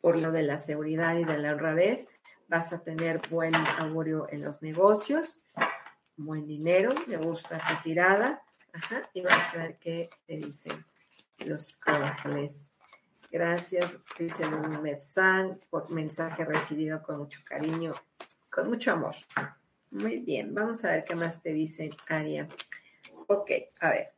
por 0.00 0.18
lo 0.18 0.32
de 0.32 0.42
la 0.42 0.58
seguridad 0.58 1.16
y 1.16 1.24
de 1.24 1.38
la 1.38 1.52
honradez, 1.52 2.08
vas 2.48 2.72
a 2.72 2.82
tener 2.82 3.20
buen 3.28 3.54
augurio 3.54 4.26
en 4.30 4.42
los 4.44 4.62
negocios, 4.62 5.42
buen 6.16 6.46
dinero, 6.46 6.92
me 7.06 7.16
gusta 7.16 7.58
tu 7.58 7.82
tirada. 7.82 8.42
Ajá, 8.72 9.08
y 9.14 9.22
vamos 9.22 9.54
a 9.54 9.58
ver 9.58 9.78
qué 9.78 10.10
te 10.26 10.36
dicen 10.36 10.84
los 11.38 11.78
ángeles. 11.86 12.72
Gracias, 13.30 13.98
dice 14.18 14.46
Metzán, 14.46 15.60
por 15.70 15.90
mensaje 15.90 16.44
recibido 16.44 17.02
con 17.02 17.18
mucho 17.18 17.40
cariño, 17.44 17.94
con 18.50 18.68
mucho 18.68 18.92
amor. 18.92 19.14
Muy 19.90 20.18
bien, 20.18 20.54
vamos 20.54 20.84
a 20.84 20.92
ver 20.92 21.04
qué 21.04 21.14
más 21.14 21.42
te 21.42 21.52
dicen, 21.52 21.90
Aria. 22.08 22.48
Ok, 23.28 23.50
a 23.80 23.90
ver. 23.90 24.08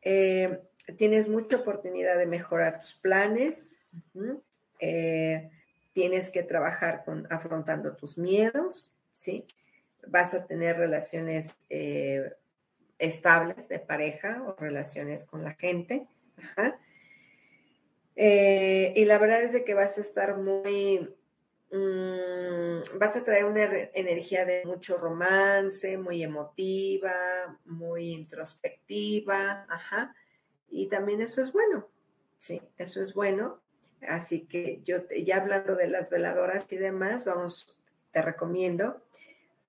Eh, 0.00 0.62
tienes 0.96 1.28
mucha 1.28 1.58
oportunidad 1.58 2.16
de 2.16 2.26
mejorar 2.26 2.80
tus 2.80 2.94
planes. 2.94 3.70
eh, 4.80 5.50
tienes 5.92 6.30
que 6.30 6.42
trabajar 6.42 7.04
con 7.04 7.30
afrontando 7.30 7.94
tus 7.94 8.16
miedos, 8.16 8.90
¿sí? 9.12 9.46
Vas 10.06 10.32
a 10.32 10.46
tener 10.46 10.78
relaciones 10.78 11.52
eh, 11.68 12.32
estables 12.98 13.68
de 13.68 13.80
pareja 13.80 14.42
o 14.46 14.56
relaciones 14.56 15.26
con 15.26 15.44
la 15.44 15.52
gente. 15.54 16.06
Y 18.16 19.04
la 19.04 19.18
verdad 19.18 19.42
es 19.42 19.52
de 19.52 19.64
que 19.64 19.74
vas 19.74 19.98
a 19.98 20.00
estar 20.00 20.38
muy, 20.38 21.14
mm, 21.70 22.98
vas 22.98 23.16
a 23.16 23.24
traer 23.24 23.44
una 23.44 23.64
energía 23.94 24.44
de 24.44 24.64
mucho 24.64 24.96
romance, 24.96 25.98
muy 25.98 26.22
emotiva, 26.22 27.58
muy 27.64 28.10
introspectiva, 28.12 29.66
ajá. 29.68 30.14
Y 30.70 30.88
también 30.88 31.20
eso 31.22 31.40
es 31.40 31.52
bueno, 31.52 31.88
sí, 32.38 32.60
eso 32.76 33.00
es 33.00 33.14
bueno. 33.14 33.60
Así 34.06 34.46
que 34.46 34.80
yo, 34.84 34.98
ya 35.24 35.38
hablando 35.38 35.74
de 35.74 35.88
las 35.88 36.10
veladoras 36.10 36.66
y 36.70 36.76
demás, 36.76 37.24
vamos, 37.24 37.78
te 38.12 38.22
recomiendo 38.22 39.02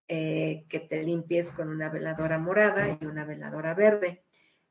eh, 0.07 0.65
que 0.69 0.79
te 0.79 1.03
limpies 1.03 1.51
con 1.51 1.69
una 1.69 1.89
veladora 1.89 2.37
morada 2.37 2.97
y 2.99 3.05
una 3.05 3.25
veladora 3.25 3.73
verde. 3.73 4.23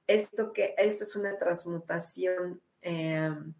Esto 0.06 0.52
que 0.52 0.74
esto 0.78 1.04
es 1.04 1.16
una 1.16 1.36
transmutación 1.38 2.60
em, 2.82 3.52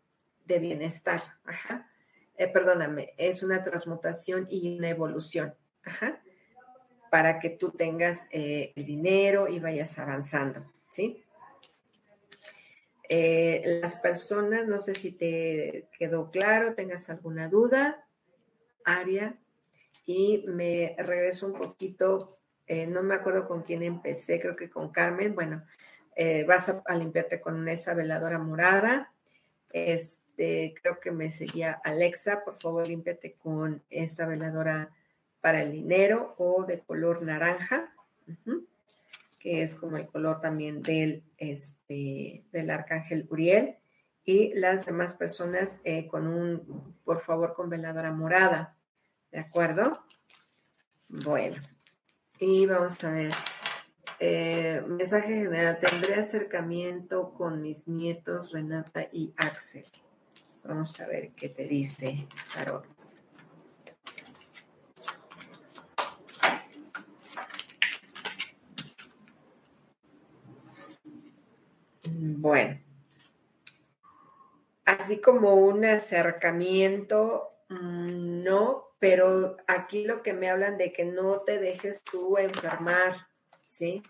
de 0.45 0.59
bienestar, 0.59 1.23
ajá. 1.45 1.91
Eh, 2.39 2.47
perdóname, 2.47 3.15
es 3.17 3.43
una 3.43 3.65
transmutación 3.65 4.47
y 4.49 4.79
una 4.79 4.89
evolución, 4.89 5.57
ajá, 5.83 6.23
para 7.11 7.41
que 7.41 7.51
tú 7.51 7.73
tengas 7.73 8.29
eh, 8.31 8.73
el 8.77 8.87
dinero 8.87 9.49
y 9.49 9.59
vayas 9.59 9.99
avanzando, 9.99 10.65
¿sí? 10.89 11.25
Eh, 13.09 13.81
las 13.83 13.97
personas, 13.97 14.69
no 14.69 14.79
sé 14.79 14.95
si 14.95 15.11
te 15.11 15.89
quedó 15.99 16.31
claro, 16.31 16.75
tengas 16.75 17.11
alguna 17.11 17.49
duda, 17.49 18.07
Aria, 18.85 19.37
y 20.07 20.45
me 20.47 20.95
regreso 20.97 21.49
un 21.49 21.55
poquito, 21.55 22.39
no 22.69 23.03
me 23.03 23.15
acuerdo 23.15 23.49
con 23.49 23.63
quién 23.63 23.83
empecé, 23.83 24.41
creo 24.41 24.55
que 24.55 24.71
con 24.71 24.91
Carmen, 24.91 25.35
bueno, 25.35 25.65
vas 26.47 26.69
a, 26.69 26.95
limpiarte 26.95 27.41
con 27.41 27.67
esa 27.69 27.95
veladora 27.95 28.39
morada, 28.39 29.13
este, 30.39 30.75
creo 30.81 31.01
que 31.01 31.11
me 31.11 31.31
seguía 31.31 31.81
Alexa, 31.85 32.45
por 32.45 32.61
favor 32.61 32.87
límpiate 32.87 33.33
con 33.33 33.83
esa 33.91 34.25
veladora 34.25 34.91
para 35.41 35.63
el 35.63 35.73
dinero 35.73 36.35
o 36.39 36.65
de 36.65 36.79
color 36.81 37.23
naranja 37.23 37.93
que 39.41 39.63
es 39.63 39.75
como 39.75 39.97
el 39.97 40.07
color 40.07 40.41
también 40.41 40.83
del, 40.83 41.23
este, 41.39 42.45
del 42.53 42.71
arcángel 42.71 43.27
Uriel, 43.31 43.77
y 44.25 44.53
las 44.55 44.85
demás 44.85 45.15
personas 45.15 45.81
eh, 45.85 46.07
con 46.09 46.27
un, 46.27 46.95
por 47.05 47.23
favor, 47.23 47.55
con 47.55 47.71
veladora 47.71 48.11
morada, 48.13 48.77
¿de 49.31 49.39
acuerdo? 49.39 50.05
Bueno, 51.09 51.57
y 52.39 52.67
vamos 52.67 53.03
a 53.03 53.11
ver. 53.11 53.33
Eh, 54.19 54.83
mensaje 54.87 55.29
general, 55.29 55.79
tendré 55.79 56.17
acercamiento 56.17 57.33
con 57.33 57.63
mis 57.63 57.89
nietos 57.89 58.53
Renata 58.53 59.09
y 59.13 59.33
Axel. 59.37 59.87
Vamos 60.69 61.01
a 61.01 61.07
ver 61.07 61.31
qué 61.31 61.49
te 61.49 61.65
dice, 61.65 62.29
Carol. 62.53 62.83
Bueno, 72.05 72.79
así 74.85 75.23
como 75.23 75.55
un 75.55 75.87
acercamiento, 75.87 77.49
mm, 77.71 78.43
no, 78.43 78.89
pero 78.99 79.57
aquí 79.67 80.05
lo 80.05 80.23
que 80.23 80.35
me 80.35 80.51
hablan 80.51 80.77
de 80.77 80.93
que 80.93 81.07
no 81.07 81.41
te 81.41 81.59
dejes 81.59 82.03
tú 82.03 82.37
enfermar, 82.37 83.27
¿sí? 83.65 84.03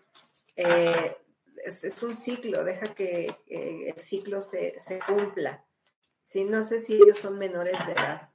Eh, 0.56 1.16
es, 1.64 2.02
un 2.02 2.16
ciclo, 2.16 2.64
deja 2.64 2.92
que 2.96 3.28
el 3.46 3.94
ciclo 4.00 4.40
se, 4.40 4.74
cumpla. 5.06 5.64
Sí, 6.28 6.44
no 6.44 6.62
sé 6.62 6.82
si 6.82 6.92
ellos 6.92 7.16
son 7.16 7.38
menores 7.38 7.74
de 7.86 7.92
edad. 7.92 8.28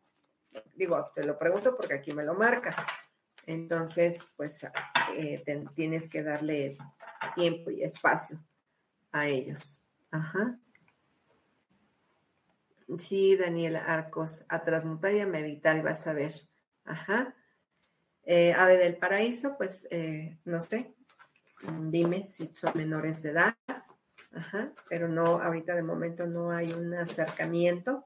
Digo, 0.74 1.12
te 1.14 1.24
lo 1.24 1.38
pregunto 1.38 1.78
porque 1.78 1.94
aquí 1.94 2.12
me 2.12 2.24
lo 2.24 2.34
marca. 2.34 2.88
Entonces, 3.46 4.26
pues 4.36 4.66
eh, 5.16 5.44
tienes 5.76 6.10
que 6.10 6.24
darle 6.24 6.76
tiempo 7.36 7.70
y 7.70 7.84
espacio 7.84 8.44
a 9.12 9.28
ellos. 9.28 9.86
Ajá. 10.10 10.58
Sí, 12.98 13.36
Daniela 13.36 13.86
Arcos, 13.86 14.44
a 14.50 14.64
transmutar 14.64 15.14
y 15.14 15.20
a 15.20 15.28
meditar 15.28 15.78
y 15.78 15.82
vas 15.82 16.08
a 16.08 16.14
ver. 16.14 16.32
Ajá. 16.86 17.36
Eh, 18.24 18.54
ave 18.54 18.78
del 18.78 18.98
paraíso, 18.98 19.56
pues 19.56 19.88
eh, 19.92 20.40
no 20.46 20.62
sé. 20.62 20.96
dime 21.92 22.28
si 22.32 22.48
son 22.56 22.72
menores 22.76 23.22
de 23.22 23.30
edad. 23.30 23.56
Pero 24.90 25.08
no, 25.08 25.42
ahorita 25.42 25.76
de 25.76 25.84
momento 25.84 26.26
no 26.26 26.52
hay 26.52 26.72
un 26.74 26.94
acercamiento. 26.94 28.06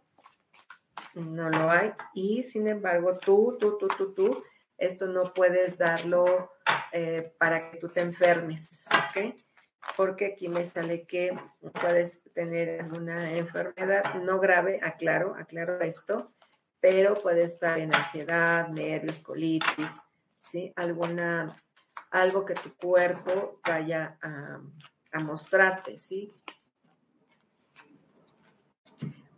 No 1.15 1.49
lo 1.49 1.69
hay. 1.69 1.93
Y 2.13 2.43
sin 2.43 2.67
embargo, 2.67 3.17
tú, 3.17 3.57
tú, 3.59 3.77
tú, 3.77 3.87
tú, 3.87 4.13
tú, 4.13 4.43
esto 4.77 5.07
no 5.07 5.33
puedes 5.33 5.77
darlo 5.77 6.51
eh, 6.91 7.33
para 7.39 7.71
que 7.71 7.77
tú 7.77 7.89
te 7.89 8.01
enfermes, 8.01 8.83
¿ok? 8.87 9.35
Porque 9.95 10.27
aquí 10.27 10.47
me 10.47 10.65
sale 10.65 11.07
que 11.07 11.37
puedes 11.81 12.21
tener 12.33 12.81
alguna 12.81 13.31
enfermedad 13.31 14.15
no 14.15 14.39
grave, 14.39 14.79
aclaro, 14.83 15.35
aclaro 15.35 15.79
esto, 15.81 16.33
pero 16.79 17.15
puede 17.15 17.43
estar 17.43 17.79
en 17.79 17.95
ansiedad, 17.95 18.67
nervios, 18.67 19.19
colitis, 19.19 19.99
¿sí? 20.39 20.71
Alguna, 20.75 21.61
algo 22.11 22.45
que 22.45 22.53
tu 22.53 22.75
cuerpo 22.75 23.59
vaya 23.65 24.17
a, 24.21 24.59
a 25.17 25.19
mostrarte, 25.19 25.99
¿sí? 25.99 26.33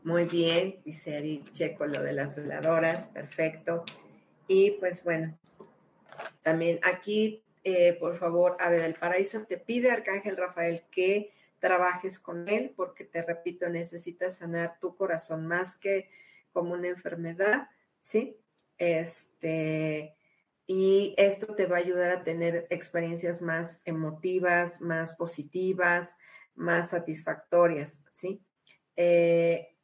Muy 0.04 0.26
bien, 0.26 0.82
dice 0.86 1.18
Ari, 1.18 1.44
checo 1.54 1.86
lo 1.86 2.02
de 2.02 2.14
las 2.14 2.36
veladoras, 2.36 3.08
perfecto. 3.08 3.84
Y 4.48 4.72
pues 4.72 5.04
bueno, 5.04 5.38
también 6.42 6.80
aquí, 6.84 7.44
eh, 7.64 7.94
por 8.00 8.18
favor, 8.18 8.58
Ave 8.60 8.78
del 8.78 8.96
Paraíso, 8.96 9.42
te 9.44 9.58
pide 9.58 9.92
Arcángel 9.92 10.38
Rafael 10.38 10.84
que 10.92 11.32
trabajes 11.60 12.20
con 12.20 12.48
él, 12.48 12.74
porque 12.76 13.04
te 13.04 13.22
repito, 13.22 13.70
necesitas 13.70 14.38
sanar 14.38 14.80
tu 14.80 14.96
corazón 14.96 15.46
más 15.46 15.78
que 15.78 16.10
como 16.54 16.74
una 16.74 16.88
enfermedad, 16.88 17.70
¿sí? 18.02 18.38
Este, 18.78 20.16
y 20.72 21.16
esto 21.18 21.56
te 21.56 21.66
va 21.66 21.78
a 21.78 21.80
ayudar 21.80 22.12
a 22.12 22.24
tener 22.24 22.68
experiencias 22.70 23.42
más 23.42 23.82
emotivas, 23.86 24.80
más 24.80 25.16
positivas, 25.16 26.16
más 26.54 26.92
satisfactorias, 26.92 28.04
¿sí? 28.12 28.46
Eh, 28.96 29.76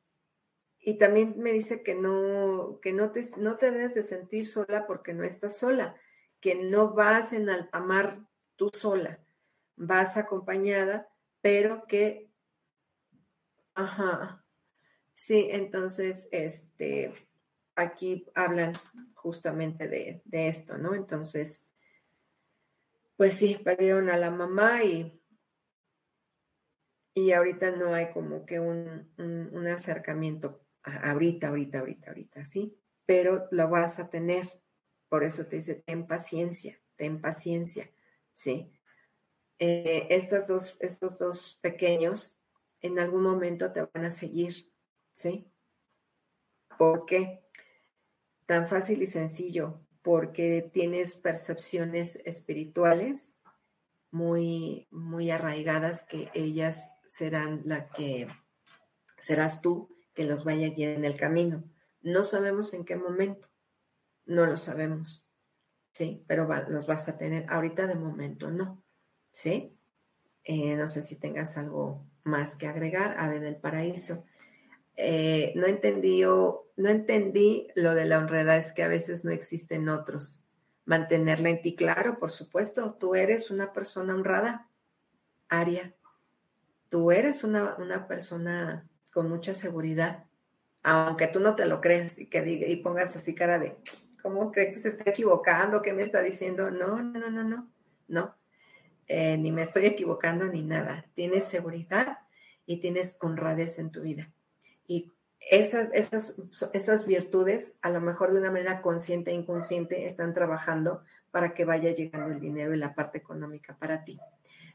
y 0.77 0.99
también 0.99 1.39
me 1.39 1.53
dice 1.53 1.81
que 1.81 1.95
no, 1.95 2.77
que 2.83 2.93
no 2.93 3.11
te, 3.11 3.25
no 3.37 3.57
te 3.57 3.71
debes 3.71 3.95
de 3.95 4.03
sentir 4.03 4.45
sola 4.45 4.85
porque 4.85 5.15
no 5.15 5.23
estás 5.23 5.57
sola, 5.57 5.95
que 6.39 6.53
no 6.53 6.93
vas 6.93 7.33
en 7.33 7.49
alta 7.49 7.79
mar 7.79 8.19
tú 8.55 8.69
sola, 8.71 9.25
vas 9.75 10.17
acompañada, 10.17 11.09
pero 11.41 11.87
que, 11.87 12.29
ajá, 13.73 14.45
sí, 15.13 15.47
entonces, 15.49 16.29
este, 16.31 17.11
aquí 17.75 18.25
hablan 18.35 18.73
justamente 19.13 19.87
de, 19.87 20.21
esto, 20.31 20.77
¿no? 20.77 20.95
Entonces, 20.95 21.69
pues 23.17 23.35
sí, 23.35 23.59
perdieron 23.63 24.09
a 24.09 24.17
la 24.17 24.31
mamá 24.31 24.83
y, 24.83 25.21
y 27.13 27.31
ahorita 27.31 27.71
no 27.71 27.93
hay 27.93 28.11
como 28.11 28.45
que 28.45 28.59
un, 28.59 29.11
un 29.17 29.67
acercamiento 29.67 30.65
ahorita, 30.85 31.47
ahorita, 31.47 31.79
ahorita, 31.79 32.09
ahorita, 32.09 32.45
¿sí? 32.45 32.77
Pero 33.05 33.47
lo 33.51 33.69
vas 33.69 33.99
a 33.99 34.09
tener. 34.09 34.47
Por 35.09 35.23
eso 35.23 35.45
te 35.45 35.57
dice, 35.57 35.75
ten 35.75 36.07
paciencia, 36.07 36.79
ten 36.95 37.21
paciencia, 37.21 37.89
¿sí? 38.33 38.71
Eh, 39.59 40.07
estas 40.09 40.47
dos, 40.47 40.75
estos 40.79 41.17
dos 41.17 41.59
pequeños 41.61 42.41
en 42.81 42.99
algún 42.99 43.23
momento 43.23 43.71
te 43.71 43.83
van 43.83 44.05
a 44.05 44.11
seguir, 44.11 44.71
¿sí? 45.13 45.51
¿Por 46.77 47.05
qué? 47.05 47.44
Tan 48.45 48.67
fácil 48.67 49.01
y 49.01 49.07
sencillo, 49.07 49.81
porque 50.01 50.69
tienes 50.73 51.15
percepciones 51.15 52.17
espirituales 52.25 53.35
muy, 54.11 54.87
muy 54.91 55.31
arraigadas 55.31 56.05
que 56.05 56.29
ellas 56.33 56.89
serán 57.07 57.63
la 57.65 57.89
que 57.89 58.27
serás 59.17 59.61
tú 59.61 59.89
que 60.13 60.23
los 60.23 60.43
vaya 60.43 60.69
guiar 60.69 60.91
en 60.91 61.05
el 61.05 61.17
camino. 61.17 61.63
No 62.01 62.23
sabemos 62.23 62.73
en 62.73 62.85
qué 62.85 62.95
momento, 62.95 63.47
no 64.25 64.45
lo 64.45 64.57
sabemos, 64.57 65.27
¿sí? 65.91 66.23
Pero 66.27 66.47
los 66.69 66.85
vas 66.85 67.09
a 67.09 67.17
tener. 67.17 67.45
Ahorita 67.49 67.87
de 67.87 67.95
momento 67.95 68.51
no, 68.51 68.83
¿sí? 69.31 69.75
Eh, 70.43 70.75
no 70.75 70.87
sé 70.87 71.01
si 71.01 71.15
tengas 71.15 71.57
algo 71.57 72.05
más 72.23 72.55
que 72.55 72.67
agregar, 72.67 73.17
Ave 73.19 73.39
del 73.39 73.55
Paraíso. 73.55 74.23
Eh, 74.97 75.51
no 75.55 75.67
entendí, 75.67 76.23
no 76.23 76.89
entendí 76.89 77.67
lo 77.75 77.93
de 77.93 78.05
la 78.05 78.19
honradez 78.19 78.67
es 78.67 78.71
que 78.71 78.83
a 78.83 78.87
veces 78.87 79.25
no 79.25 79.31
existen 79.31 79.89
otros. 79.89 80.41
Mantenerla 80.85 81.49
en 81.49 81.61
ti, 81.61 81.75
claro, 81.75 82.19
por 82.19 82.31
supuesto. 82.31 82.95
Tú 82.99 83.15
eres 83.15 83.49
una 83.49 83.73
persona 83.73 84.13
honrada, 84.13 84.69
Aria. 85.49 85.95
Tú 86.89 87.11
eres 87.11 87.43
una, 87.43 88.07
persona 88.07 88.87
con 89.11 89.29
mucha 89.29 89.53
seguridad, 89.53 90.25
aunque 90.83 91.27
tú 91.27 91.39
no 91.39 91.55
te 91.55 91.65
lo 91.65 91.81
creas 91.81 92.19
y 92.19 92.27
que 92.27 92.41
diga 92.41 92.67
y 92.67 92.77
pongas 92.77 93.15
así 93.15 93.33
cara 93.33 93.59
de, 93.59 93.75
¿cómo 94.21 94.51
cree 94.51 94.71
que 94.71 94.79
se 94.79 94.89
está 94.89 95.09
equivocando? 95.09 95.81
¿Qué 95.81 95.93
me 95.93 96.03
está 96.03 96.21
diciendo? 96.21 96.69
No, 96.69 97.01
no, 97.01 97.19
no, 97.19 97.29
no, 97.31 97.43
no, 97.43 97.71
no. 98.07 98.35
Eh, 99.07 99.37
ni 99.37 99.51
me 99.51 99.63
estoy 99.63 99.87
equivocando 99.87 100.45
ni 100.45 100.61
nada. 100.61 101.05
Tienes 101.15 101.45
seguridad 101.45 102.19
y 102.65 102.77
tienes 102.77 103.17
honradez 103.19 103.79
en 103.79 103.91
tu 103.91 104.01
vida. 104.01 104.31
Y 104.87 105.11
esas, 105.39 105.89
esas, 105.93 106.35
esas 106.73 107.05
virtudes, 107.05 107.77
a 107.81 107.89
lo 107.89 108.01
mejor 108.01 108.33
de 108.33 108.39
una 108.39 108.51
manera 108.51 108.81
consciente 108.81 109.31
e 109.31 109.35
inconsciente, 109.35 110.05
están 110.05 110.33
trabajando 110.33 111.03
para 111.31 111.53
que 111.53 111.65
vaya 111.65 111.91
llegando 111.91 112.33
el 112.33 112.39
dinero 112.39 112.73
y 112.73 112.77
la 112.77 112.95
parte 112.95 113.17
económica 113.17 113.75
para 113.77 114.03
ti. 114.03 114.19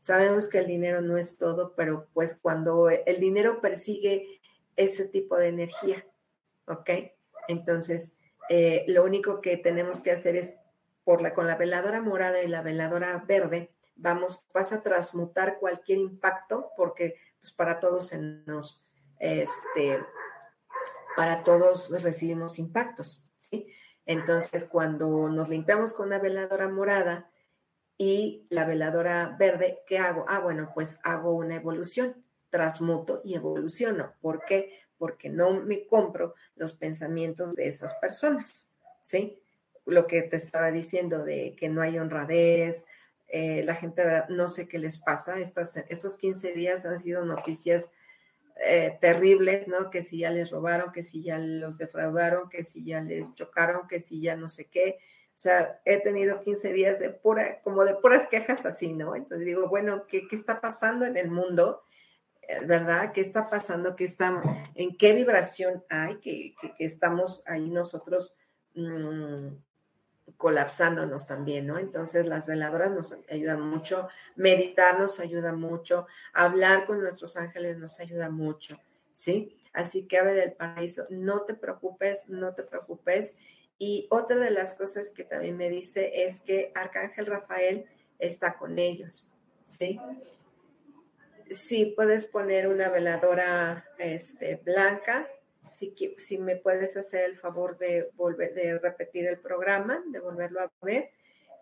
Sabemos 0.01 0.49
que 0.49 0.59
el 0.59 0.67
dinero 0.67 1.01
no 1.01 1.19
es 1.19 1.37
todo, 1.37 1.75
pero 1.75 2.09
pues 2.15 2.35
cuando 2.35 2.89
el 2.89 3.21
dinero 3.21 3.61
persigue 3.61 4.41
ese 4.77 5.07
tipo 5.07 5.37
de 5.37 5.49
energía, 5.49 6.07
¿ok? 6.67 6.91
Entonces, 7.49 8.15
eh, 8.49 8.85
lo 8.89 9.05
único 9.05 9.41
que 9.41 9.57
tenemos 9.57 10.01
que 10.01 10.11
hacer 10.11 10.37
es, 10.37 10.55
por 11.05 11.23
la, 11.23 11.35
con 11.35 11.47
la 11.47 11.57
veladora 11.57 12.01
morada 12.01 12.43
y 12.43 12.49
la 12.49 12.63
veladora 12.63 13.25
verde, 13.27 13.73
vamos, 13.97 14.45
vas 14.55 14.73
a 14.73 14.83
transmutar 14.83 15.59
cualquier 15.59 15.99
impacto, 15.99 16.71
porque 16.77 17.17
pues, 17.41 17.53
para 17.53 17.81
todos 17.81 18.09
se 18.09 18.19
nos, 18.19 18.85
este, 19.21 20.05
para 21.17 21.45
todos 21.45 21.91
recibimos 22.03 22.59
impactos, 22.59 23.29
¿sí? 23.39 23.69
Entonces, 24.07 24.65
cuando 24.65 25.29
nos 25.29 25.49
limpiamos 25.49 25.93
con 25.93 26.09
una 26.09 26.19
veladora 26.19 26.69
morada, 26.69 27.31
y 28.03 28.47
la 28.49 28.65
veladora 28.65 29.37
verde, 29.39 29.81
¿qué 29.87 29.99
hago? 29.99 30.25
Ah, 30.27 30.39
bueno, 30.39 30.71
pues 30.73 30.99
hago 31.03 31.33
una 31.35 31.57
evolución, 31.57 32.25
transmuto 32.49 33.21
y 33.23 33.35
evoluciono. 33.35 34.15
¿Por 34.23 34.47
qué? 34.47 34.73
Porque 34.97 35.29
no 35.29 35.53
me 35.53 35.87
compro 35.87 36.35
los 36.57 36.73
pensamientos 36.73 37.55
de 37.57 37.69
esas 37.69 37.93
personas, 37.97 38.71
¿sí? 39.03 39.43
Lo 39.85 40.07
que 40.07 40.23
te 40.23 40.37
estaba 40.37 40.71
diciendo 40.71 41.25
de 41.25 41.55
que 41.59 41.69
no 41.69 41.83
hay 41.83 41.99
honradez, 41.99 42.87
eh, 43.29 43.63
la 43.65 43.75
gente 43.75 44.03
no 44.31 44.49
sé 44.49 44.67
qué 44.67 44.79
les 44.79 44.97
pasa, 44.97 45.37
estos 45.39 46.17
15 46.17 46.53
días 46.53 46.87
han 46.87 46.99
sido 47.01 47.27
noticias 47.27 47.91
eh, 48.63 48.99
terribles, 49.01 49.69
¿no? 49.69 49.91
Que 49.91 50.03
si 50.03 50.19
ya 50.19 50.31
les 50.31 50.51
robaron, 50.51 50.93
que 50.93 51.03
si 51.03 51.23
ya 51.23 51.39
los 51.39 51.79
defraudaron, 51.79 52.51
que 52.51 52.63
si 52.63 52.85
ya 52.85 53.01
les 53.01 53.35
chocaron, 53.35 53.89
que 53.89 54.01
si 54.01 54.21
ya 54.21 54.37
no 54.37 54.49
sé 54.51 54.67
qué, 54.67 54.99
o 55.35 55.39
sea, 55.39 55.81
he 55.87 55.99
tenido 56.01 56.43
15 56.43 56.71
días 56.75 56.99
de 56.99 57.09
pura, 57.09 57.63
como 57.63 57.85
de 57.87 57.95
puras 57.95 58.27
quejas 58.27 58.67
así, 58.67 58.93
¿no? 58.93 59.17
Entonces 59.17 59.47
digo, 59.47 59.69
bueno, 59.69 60.07
¿qué, 60.07 60.29
qué 60.29 60.37
está 60.37 60.61
pasando 60.61 61.07
en 61.07 61.17
el 61.17 61.31
mundo? 61.31 61.83
Eh, 62.43 62.61
¿Verdad? 62.67 63.13
¿Qué 63.13 63.23
está 63.23 63.49
pasando? 63.49 63.97
¿Qué 63.97 64.05
está, 64.05 64.43
¿En 64.75 64.99
qué 64.99 65.15
vibración 65.15 65.83
hay 65.89 66.19
que, 66.19 66.55
que, 66.61 66.85
estamos 66.85 67.43
ahí 67.47 67.71
nosotros 67.71 68.35
mmm, 68.75 69.49
colapsándonos 70.41 71.27
también, 71.27 71.67
¿no? 71.67 71.79
Entonces 71.79 72.25
las 72.25 72.47
veladoras 72.47 72.91
nos 72.93 73.15
ayudan 73.29 73.61
mucho, 73.61 74.09
meditar 74.37 74.99
nos 74.99 75.21
ayuda 75.21 75.53
mucho, 75.53 76.07
hablar 76.33 76.87
con 76.87 77.03
nuestros 77.03 77.37
ángeles 77.37 77.77
nos 77.77 78.01
ayuda 78.01 78.31
mucho, 78.31 78.81
¿sí? 79.13 79.61
Así 79.75 80.09
que 80.09 80.17
Ave 80.17 80.33
del 80.33 80.55
Paraíso, 80.55 81.07
no 81.11 81.43
te 81.43 81.53
preocupes, 81.53 82.27
no 82.31 82.55
te 82.55 82.63
preocupes 82.63 83.37
y 83.79 84.07
otra 84.09 84.39
de 84.39 84.51
las 84.51 84.75
cosas 84.75 85.11
que 85.11 85.25
también 85.25 85.59
me 85.59 85.69
dice 85.69 86.25
es 86.25 86.41
que 86.41 86.73
Arcángel 86.75 87.27
Rafael 87.27 87.85
está 88.19 88.57
con 88.57 88.79
ellos, 88.79 89.31
¿sí? 89.63 90.01
Sí, 91.51 91.93
puedes 91.95 92.25
poner 92.25 92.67
una 92.67 92.89
veladora 92.89 93.85
este, 93.99 94.57
blanca, 94.57 95.29
si, 95.73 96.39
me 96.39 96.57
puedes 96.57 96.97
hacer 96.97 97.25
el 97.25 97.37
favor 97.37 97.79
de, 97.79 98.11
volver, 98.15 98.55
de 98.55 98.79
repetir 98.79 99.27
el 99.27 99.39
programa, 99.39 100.03
de 100.07 100.21
volverlo 100.21 100.61
a 100.61 100.71
ver, 100.83 101.11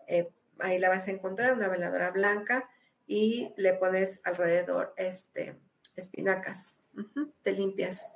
eh, 0.07 0.29
ahí 0.59 0.79
la 0.79 0.89
vas 0.89 1.07
a 1.07 1.11
encontrar, 1.11 1.53
una 1.53 1.67
veladora 1.67 2.11
blanca, 2.11 2.69
y 3.07 3.53
le 3.57 3.73
pones 3.73 4.21
alrededor 4.23 4.93
este, 4.97 5.55
espinacas. 5.95 6.79
te 7.43 7.51
limpias 7.51 8.11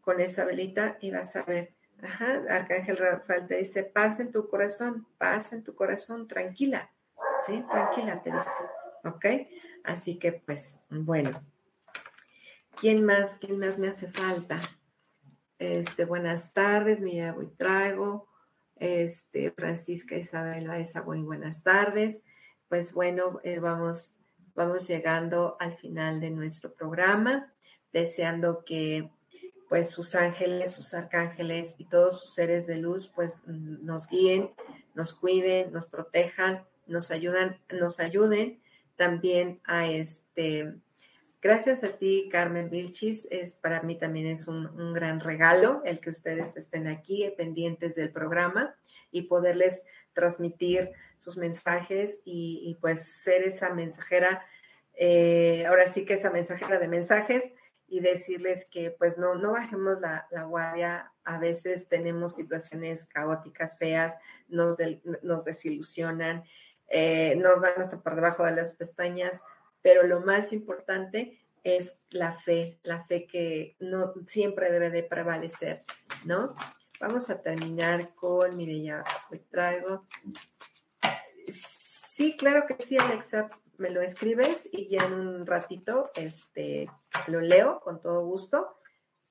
con 0.00 0.20
esa 0.20 0.44
velita 0.44 0.96
y 1.00 1.10
vas 1.10 1.36
a 1.36 1.42
ver 1.42 1.74
Ajá, 2.02 2.42
Arcángel 2.48 2.96
Rafael 2.96 3.46
te 3.46 3.58
dice, 3.58 3.84
paz 3.84 4.18
en 4.18 4.32
tu 4.32 4.48
corazón, 4.48 5.06
paz 5.18 5.52
en 5.52 5.62
tu 5.62 5.76
corazón, 5.76 6.26
tranquila, 6.26 6.90
¿sí? 7.46 7.64
Tranquila, 7.70 8.20
te 8.22 8.32
dice. 8.32 8.64
¿ok? 9.04 9.26
Así 9.84 10.18
que 10.18 10.32
pues, 10.32 10.80
bueno. 10.90 11.42
¿Quién 12.80 13.04
más? 13.04 13.36
¿Quién 13.36 13.58
más 13.58 13.78
me 13.78 13.88
hace 13.88 14.08
falta? 14.08 14.60
Este, 15.62 16.06
buenas 16.06 16.52
tardes, 16.52 16.98
mi 16.98 17.20
y 17.20 17.46
traigo. 17.56 18.26
Este, 18.74 19.52
Francisca 19.52 20.16
Isabel 20.16 20.66
Baeza, 20.66 21.02
muy 21.02 21.22
buenas 21.22 21.62
tardes. 21.62 22.20
Pues 22.68 22.92
bueno, 22.92 23.38
eh, 23.44 23.60
vamos, 23.60 24.16
vamos 24.56 24.88
llegando 24.88 25.56
al 25.60 25.76
final 25.76 26.20
de 26.20 26.32
nuestro 26.32 26.74
programa, 26.74 27.54
deseando 27.92 28.64
que 28.64 29.08
pues 29.68 29.88
sus 29.90 30.16
ángeles, 30.16 30.72
sus 30.72 30.94
arcángeles 30.94 31.76
y 31.78 31.84
todos 31.84 32.20
sus 32.20 32.34
seres 32.34 32.66
de 32.66 32.78
luz 32.78 33.06
pues 33.14 33.46
nos 33.46 34.08
guíen, 34.08 34.50
nos 34.96 35.14
cuiden, 35.14 35.72
nos 35.72 35.86
protejan, 35.86 36.64
nos 36.88 37.12
ayudan, 37.12 37.56
nos 37.70 38.00
ayuden 38.00 38.60
también 38.96 39.60
a 39.62 39.86
este 39.86 40.74
Gracias 41.42 41.82
a 41.82 41.88
ti, 41.98 42.28
Carmen 42.30 42.70
Vilchis. 42.70 43.26
Es, 43.32 43.54
para 43.54 43.82
mí 43.82 43.98
también 43.98 44.28
es 44.28 44.46
un, 44.46 44.94
gran 44.94 45.18
regalo 45.18 45.82
el 45.84 45.98
que 45.98 46.10
ustedes 46.10 46.56
estén 46.56 46.86
aquí 46.86 47.28
pendientes 47.36 47.96
del 47.96 48.12
programa 48.12 48.76
y 49.10 49.22
poderles 49.22 49.82
transmitir 50.12 50.92
sus 51.18 51.36
mensajes 51.36 52.20
y, 52.24 52.78
pues 52.80 53.00
ser 53.24 53.42
esa 53.42 53.74
mensajera, 53.74 54.46
eh, 54.94 55.66
ahora 55.66 55.88
sí 55.88 56.04
que 56.04 56.14
esa 56.14 56.30
mensajera 56.30 56.78
de 56.78 56.86
mensajes 56.86 57.52
y 57.88 57.98
decirles 57.98 58.64
que 58.66 58.92
pues 58.92 59.18
no, 59.18 59.34
no 59.34 59.50
bajemos 59.50 60.00
la, 60.00 60.28
guardia. 60.44 61.10
A 61.24 61.38
veces 61.38 61.88
tenemos 61.88 62.36
situaciones 62.36 63.04
caóticas, 63.06 63.76
feas, 63.78 64.16
nos, 64.46 64.76
nos 65.22 65.44
desilusionan, 65.44 66.44
eh, 66.86 67.34
nos 67.34 67.60
dan 67.60 67.72
hasta 67.78 68.00
por 68.00 68.14
debajo 68.14 68.44
de 68.44 68.52
las 68.52 68.74
pestañas 68.74 69.40
pero 69.82 70.04
lo 70.04 70.20
más 70.20 70.52
importante 70.52 71.38
es 71.64 71.94
la 72.10 72.40
fe, 72.40 72.78
la 72.82 73.04
fe 73.04 73.26
que 73.26 73.76
no 73.78 74.14
siempre 74.26 74.70
debe 74.72 74.90
de 74.90 75.02
prevalecer, 75.02 75.84
¿no? 76.24 76.56
Vamos 77.00 77.30
a 77.30 77.42
terminar 77.42 78.14
con, 78.14 78.56
mire, 78.56 78.82
ya 78.82 79.04
traigo. 79.50 80.06
Sí, 81.48 82.36
claro 82.36 82.66
que 82.66 82.76
sí, 82.84 82.96
Alexa, 82.96 83.48
me 83.78 83.90
lo 83.90 84.00
escribes 84.00 84.68
y 84.70 84.88
ya 84.88 85.06
en 85.06 85.14
un 85.14 85.46
ratito 85.46 86.10
este, 86.14 86.88
lo 87.26 87.40
leo 87.40 87.80
con 87.80 88.00
todo 88.00 88.24
gusto, 88.24 88.76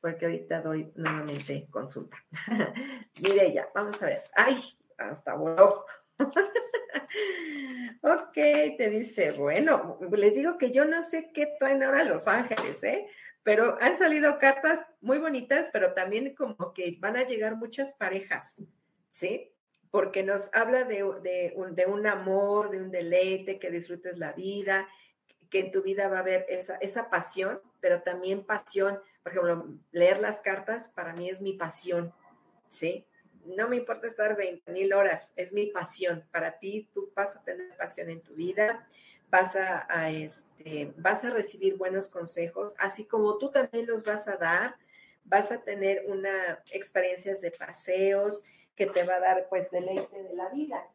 porque 0.02 0.26
ahorita 0.26 0.62
doy 0.62 0.92
nuevamente 0.96 1.68
consulta. 1.70 2.18
mire 3.22 3.54
ya, 3.54 3.70
vamos 3.74 4.02
a 4.02 4.08
ver. 4.08 4.22
Ay, 4.36 4.62
hasta 4.98 5.36
voló. 5.36 5.86
ok, 8.02 8.34
te 8.34 8.90
dice, 8.90 9.32
bueno, 9.32 10.00
les 10.12 10.34
digo 10.34 10.58
que 10.58 10.72
yo 10.72 10.86
no 10.86 11.04
sé 11.04 11.32
qué 11.34 11.48
traen 11.60 11.84
ahora 11.84 12.04
Los 12.04 12.28
Ángeles, 12.28 12.84
¿eh? 12.84 13.08
Pero 13.44 13.78
han 13.82 13.98
salido 13.98 14.38
cartas 14.38 14.86
muy 15.02 15.18
bonitas, 15.18 15.70
pero 15.74 15.94
también 15.94 16.36
como 16.36 16.74
que 16.74 16.98
van 17.00 17.18
a 17.18 17.24
llegar 17.24 17.56
muchas 17.56 17.94
parejas, 17.94 18.62
¿sí? 19.10 19.52
Porque 19.90 20.24
nos 20.24 20.50
habla 20.54 20.84
de, 20.84 21.04
un, 21.04 21.76
de 21.76 21.86
un 21.86 22.08
amor, 22.08 22.70
de 22.70 22.78
un 22.78 22.92
deleite, 22.92 23.60
que 23.60 23.72
disfrutes 23.72 24.18
la 24.18 24.32
vida, 24.34 24.88
que 25.50 25.60
en 25.60 25.72
tu 25.72 25.82
vida 25.82 26.08
va 26.08 26.18
a 26.18 26.22
haber 26.22 26.46
esa, 26.50 26.76
esa 26.78 27.10
pasión, 27.10 27.60
pero 27.82 28.02
también 28.02 28.46
pasión. 28.46 29.00
Por 29.22 29.34
ejemplo, 29.34 29.68
leer 29.92 30.20
las 30.20 30.40
cartas 30.40 30.90
para 30.90 31.14
mí 31.14 31.30
es 31.30 31.42
mi 31.42 31.54
pasión, 31.54 32.14
¿sí? 32.70 33.06
No 33.46 33.68
me 33.68 33.78
importa 33.78 34.08
estar 34.08 34.36
20 34.36 34.72
mil 34.72 34.94
horas, 34.94 35.32
es 35.36 35.54
mi 35.54 35.68
pasión. 35.68 36.24
Para 36.32 36.60
ti, 36.60 36.90
tú 36.94 37.12
vas 37.16 37.36
a 37.36 37.44
tener 37.44 37.76
pasión 37.78 38.10
en 38.10 38.22
tu 38.22 38.34
vida, 38.34 38.88
vas 39.30 39.56
a, 39.56 40.10
este, 40.10 40.94
vas 40.98 41.24
a 41.24 41.30
recibir 41.30 41.78
buenos 41.78 42.10
consejos, 42.10 42.76
así 42.78 43.06
como 43.06 43.38
tú 43.38 43.50
también 43.50 43.88
los 43.88 44.04
vas 44.04 44.28
a 44.28 44.36
dar, 44.36 44.76
vas 45.24 45.52
a 45.52 45.62
tener 45.62 46.04
una 46.08 46.64
experiencias 46.72 47.40
de 47.42 47.52
paseos 47.52 48.42
que 48.76 48.88
te 48.88 49.04
va 49.04 49.16
a 49.16 49.20
dar 49.20 49.48
pues 49.50 49.70
deleite 49.72 50.24
de 50.24 50.34
la 50.34 50.50
vida. 50.50 50.86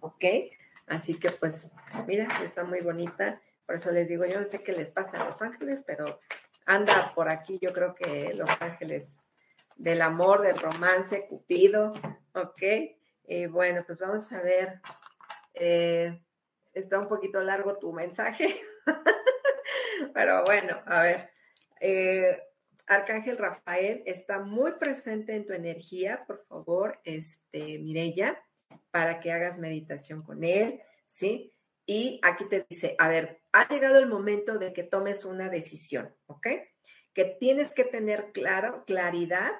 ¿Ok? 0.00 0.24
Así 0.86 1.18
que 1.18 1.30
pues, 1.30 1.68
mira, 2.06 2.42
está 2.42 2.64
muy 2.64 2.80
bonita. 2.80 3.40
Por 3.66 3.76
eso 3.76 3.90
les 3.90 4.08
digo, 4.08 4.24
yo 4.26 4.38
no 4.38 4.44
sé 4.44 4.62
qué 4.62 4.72
les 4.72 4.90
pasa 4.90 5.20
a 5.20 5.24
Los 5.24 5.40
Ángeles, 5.40 5.82
pero 5.86 6.20
anda 6.66 7.14
por 7.14 7.30
aquí, 7.30 7.58
yo 7.60 7.72
creo 7.72 7.94
que 7.94 8.34
Los 8.34 8.50
Ángeles 8.60 9.23
del 9.76 10.02
amor, 10.02 10.42
del 10.42 10.58
romance, 10.58 11.26
Cupido, 11.28 11.92
¿ok? 12.34 12.62
Y 13.26 13.46
bueno, 13.46 13.84
pues 13.86 13.98
vamos 13.98 14.30
a 14.32 14.42
ver, 14.42 14.80
eh, 15.54 16.20
está 16.72 16.98
un 16.98 17.08
poquito 17.08 17.40
largo 17.40 17.78
tu 17.78 17.92
mensaje, 17.92 18.60
pero 20.14 20.44
bueno, 20.44 20.80
a 20.86 21.02
ver, 21.02 21.30
eh, 21.80 22.42
Arcángel 22.86 23.38
Rafael 23.38 24.02
está 24.04 24.40
muy 24.40 24.72
presente 24.72 25.34
en 25.34 25.46
tu 25.46 25.54
energía, 25.54 26.24
por 26.26 26.44
favor, 26.46 27.00
este, 27.04 27.78
Mirella, 27.78 28.42
para 28.90 29.20
que 29.20 29.32
hagas 29.32 29.58
meditación 29.58 30.22
con 30.22 30.44
él, 30.44 30.82
¿sí? 31.06 31.52
Y 31.86 32.20
aquí 32.22 32.46
te 32.48 32.66
dice, 32.68 32.94
a 32.98 33.08
ver, 33.08 33.40
ha 33.52 33.68
llegado 33.68 33.98
el 33.98 34.06
momento 34.06 34.58
de 34.58 34.72
que 34.72 34.82
tomes 34.82 35.24
una 35.24 35.48
decisión, 35.48 36.14
¿ok? 36.26 36.46
Que 37.14 37.24
tienes 37.24 37.72
que 37.72 37.84
tener 37.84 38.32
claro, 38.32 38.84
claridad 38.86 39.52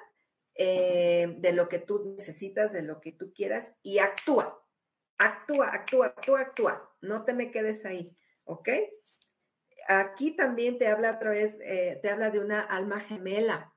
eh, 0.55 1.35
de 1.37 1.53
lo 1.53 1.69
que 1.69 1.79
tú 1.79 2.15
necesitas, 2.17 2.73
de 2.73 2.81
lo 2.81 3.01
que 3.01 3.11
tú 3.11 3.33
quieras 3.33 3.73
y 3.81 3.99
actúa, 3.99 4.63
actúa, 5.17 5.69
actúa, 5.69 6.07
actúa, 6.07 6.41
actúa, 6.41 6.95
no 7.01 7.23
te 7.23 7.33
me 7.33 7.51
quedes 7.51 7.85
ahí, 7.85 8.15
¿ok? 8.43 8.69
Aquí 9.87 10.35
también 10.35 10.77
te 10.77 10.87
habla 10.87 11.15
otra 11.15 11.31
vez, 11.31 11.57
eh, 11.61 11.99
te 12.01 12.09
habla 12.09 12.29
de 12.29 12.39
una 12.39 12.61
alma 12.61 12.99
gemela, 12.99 13.73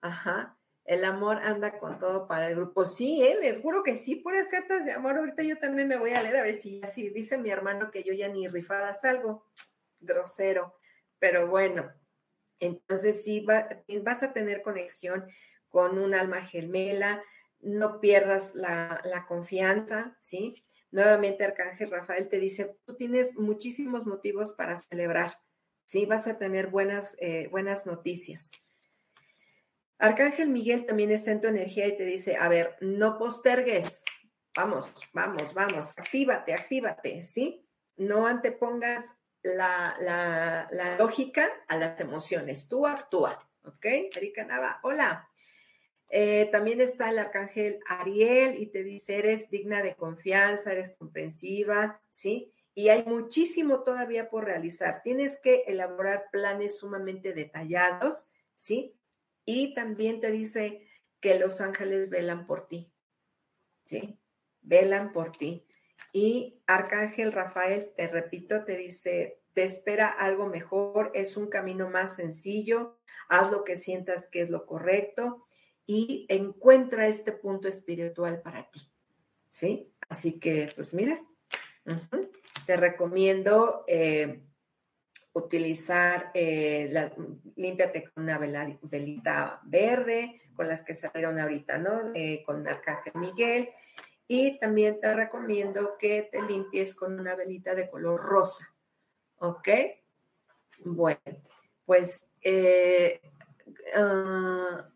ajá, 0.00 0.58
el 0.84 1.04
amor 1.04 1.38
anda 1.38 1.78
con 1.78 1.98
todo 1.98 2.28
para 2.28 2.48
el 2.48 2.56
grupo. 2.56 2.84
Sí, 2.84 3.22
¿eh? 3.22 3.38
les 3.40 3.60
juro 3.60 3.82
que 3.82 3.96
sí, 3.96 4.16
puras 4.16 4.48
cartas 4.48 4.84
de 4.84 4.92
amor. 4.92 5.16
Ahorita 5.16 5.42
yo 5.42 5.58
también 5.58 5.88
me 5.88 5.96
voy 5.96 6.12
a 6.12 6.22
leer 6.22 6.36
a 6.36 6.42
ver 6.42 6.60
si 6.60 6.82
así 6.82 7.08
dice 7.08 7.38
mi 7.38 7.48
hermano 7.48 7.90
que 7.90 8.02
yo 8.02 8.12
ya 8.12 8.28
ni 8.28 8.46
rifada 8.48 8.92
salgo. 8.92 9.46
Grosero. 9.98 10.74
Pero 11.18 11.46
bueno, 11.48 11.90
entonces 12.60 13.22
sí 13.24 13.44
vas 13.44 14.22
a 14.22 14.32
tener 14.32 14.62
conexión 14.62 15.26
con 15.68 15.98
un 15.98 16.14
alma 16.14 16.42
gemela, 16.42 17.22
no 17.60 18.00
pierdas 18.00 18.54
la, 18.54 19.24
confianza, 19.26 20.16
¿sí? 20.20 20.64
Nuevamente 20.90 21.44
Arcángel 21.44 21.90
Rafael 21.90 22.28
te 22.28 22.38
dice, 22.38 22.76
tú 22.84 22.94
tienes 22.94 23.36
muchísimos 23.36 24.06
motivos 24.06 24.52
para 24.52 24.76
celebrar, 24.76 25.36
¿sí? 25.84 26.06
Vas 26.06 26.28
a 26.28 26.38
tener 26.38 26.68
buenas, 26.68 27.16
eh, 27.18 27.48
buenas 27.50 27.86
noticias. 27.86 28.52
Arcángel 29.98 30.50
Miguel 30.50 30.86
también 30.86 31.10
está 31.10 31.32
en 31.32 31.40
tu 31.40 31.48
energía 31.48 31.88
y 31.88 31.96
te 31.96 32.04
dice, 32.04 32.36
a 32.36 32.48
ver, 32.48 32.76
no 32.80 33.18
postergues, 33.18 34.02
vamos, 34.54 34.92
vamos, 35.12 35.54
vamos, 35.54 35.90
actívate, 35.96 36.52
actívate, 36.52 37.24
¿sí? 37.24 37.66
No 37.96 38.26
antepongas 38.26 39.04
la, 39.44 40.96
lógica 40.98 41.50
a 41.68 41.76
las 41.76 42.00
emociones. 42.00 42.66
Tú 42.68 42.86
actúa, 42.86 43.38
¿ok? 43.64 43.84
Erika 44.16 44.44
Nava, 44.44 44.80
hola. 44.82 45.28
Eh, 46.08 46.48
también 46.52 46.80
está 46.80 47.10
el 47.10 47.18
arcángel 47.18 47.80
Ariel 47.88 48.60
y 48.60 48.66
te 48.66 48.84
dice, 48.84 49.16
eres 49.16 49.50
digna 49.50 49.82
de 49.82 49.94
confianza, 49.94 50.72
eres 50.72 50.94
comprensiva, 50.96 52.00
¿sí? 52.10 52.52
Y 52.74 52.88
hay 52.88 53.04
muchísimo 53.04 53.82
todavía 53.82 54.30
por 54.30 54.44
realizar. 54.44 55.02
Tienes 55.02 55.38
que 55.38 55.64
elaborar 55.66 56.26
planes 56.30 56.78
sumamente 56.78 57.32
detallados, 57.32 58.26
¿sí? 58.54 58.96
Y 59.44 59.74
también 59.74 60.20
te 60.20 60.30
dice 60.30 60.86
que 61.20 61.38
los 61.38 61.60
ángeles 61.60 62.10
velan 62.10 62.46
por 62.46 62.68
ti, 62.68 62.92
¿sí? 63.84 64.18
Velan 64.62 65.12
por 65.12 65.32
ti. 65.32 65.66
Y 66.14 66.62
Arcángel 66.68 67.32
Rafael, 67.32 67.90
te 67.96 68.06
repito, 68.06 68.64
te 68.64 68.76
dice, 68.76 69.40
te 69.52 69.64
espera 69.64 70.06
algo 70.06 70.46
mejor, 70.46 71.10
es 71.12 71.36
un 71.36 71.48
camino 71.48 71.90
más 71.90 72.14
sencillo, 72.14 73.00
haz 73.28 73.50
lo 73.50 73.64
que 73.64 73.74
sientas 73.74 74.28
que 74.30 74.42
es 74.42 74.48
lo 74.48 74.64
correcto 74.64 75.48
y 75.86 76.24
encuentra 76.28 77.08
este 77.08 77.32
punto 77.32 77.66
espiritual 77.66 78.40
para 78.42 78.70
ti. 78.70 78.92
¿Sí? 79.48 79.92
Así 80.08 80.38
que, 80.38 80.72
pues 80.76 80.94
mira, 80.94 81.20
te 82.64 82.76
recomiendo 82.76 83.82
eh, 83.88 84.40
utilizar, 85.32 86.30
eh, 86.32 86.90
la, 86.92 87.10
con 87.10 87.40
una 88.14 88.38
velita 88.38 89.60
verde, 89.64 90.42
con 90.54 90.68
las 90.68 90.84
que 90.84 90.94
salieron 90.94 91.40
ahorita, 91.40 91.78
¿no? 91.78 92.12
Eh, 92.14 92.44
con 92.46 92.68
Arcángel 92.68 93.14
Miguel 93.16 93.68
y 94.26 94.58
también 94.58 95.00
te 95.00 95.14
recomiendo 95.14 95.96
que 95.98 96.28
te 96.30 96.42
limpies 96.42 96.94
con 96.94 97.18
una 97.18 97.34
velita 97.34 97.74
de 97.74 97.90
color 97.90 98.20
rosa. 98.20 98.74
¿Ok? 99.36 99.68
Bueno, 100.84 101.20
pues 101.84 102.22
eh, 102.42 103.20
ah, 103.94 104.88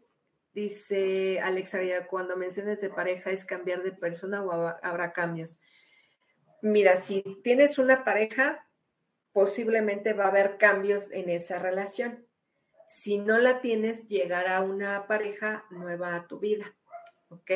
dice 0.53 1.41
Alexa, 1.41 1.81
cuando 2.09 2.37
menciones 2.37 2.81
de 2.81 2.91
pareja, 2.91 3.31
¿es 3.31 3.45
cambiar 3.45 3.83
de 3.83 3.93
persona 3.93 4.43
o 4.43 4.53
habrá 4.83 5.12
cambios? 5.12 5.61
mira, 6.61 6.97
si 6.97 7.22
tienes 7.43 7.79
una 7.79 8.05
pareja, 8.05 8.66
posiblemente 9.33 10.12
va 10.12 10.24
a 10.24 10.29
haber 10.29 10.59
cambios 10.59 11.11
en 11.12 11.31
esa 11.31 11.59
relación. 11.59 12.26
Si 12.91 13.18
no 13.18 13.39
la 13.39 13.61
tienes, 13.61 14.09
llegará 14.09 14.61
una 14.62 15.07
pareja 15.07 15.64
nueva 15.70 16.14
a 16.16 16.26
tu 16.26 16.39
vida, 16.39 16.74
¿ok? 17.29 17.51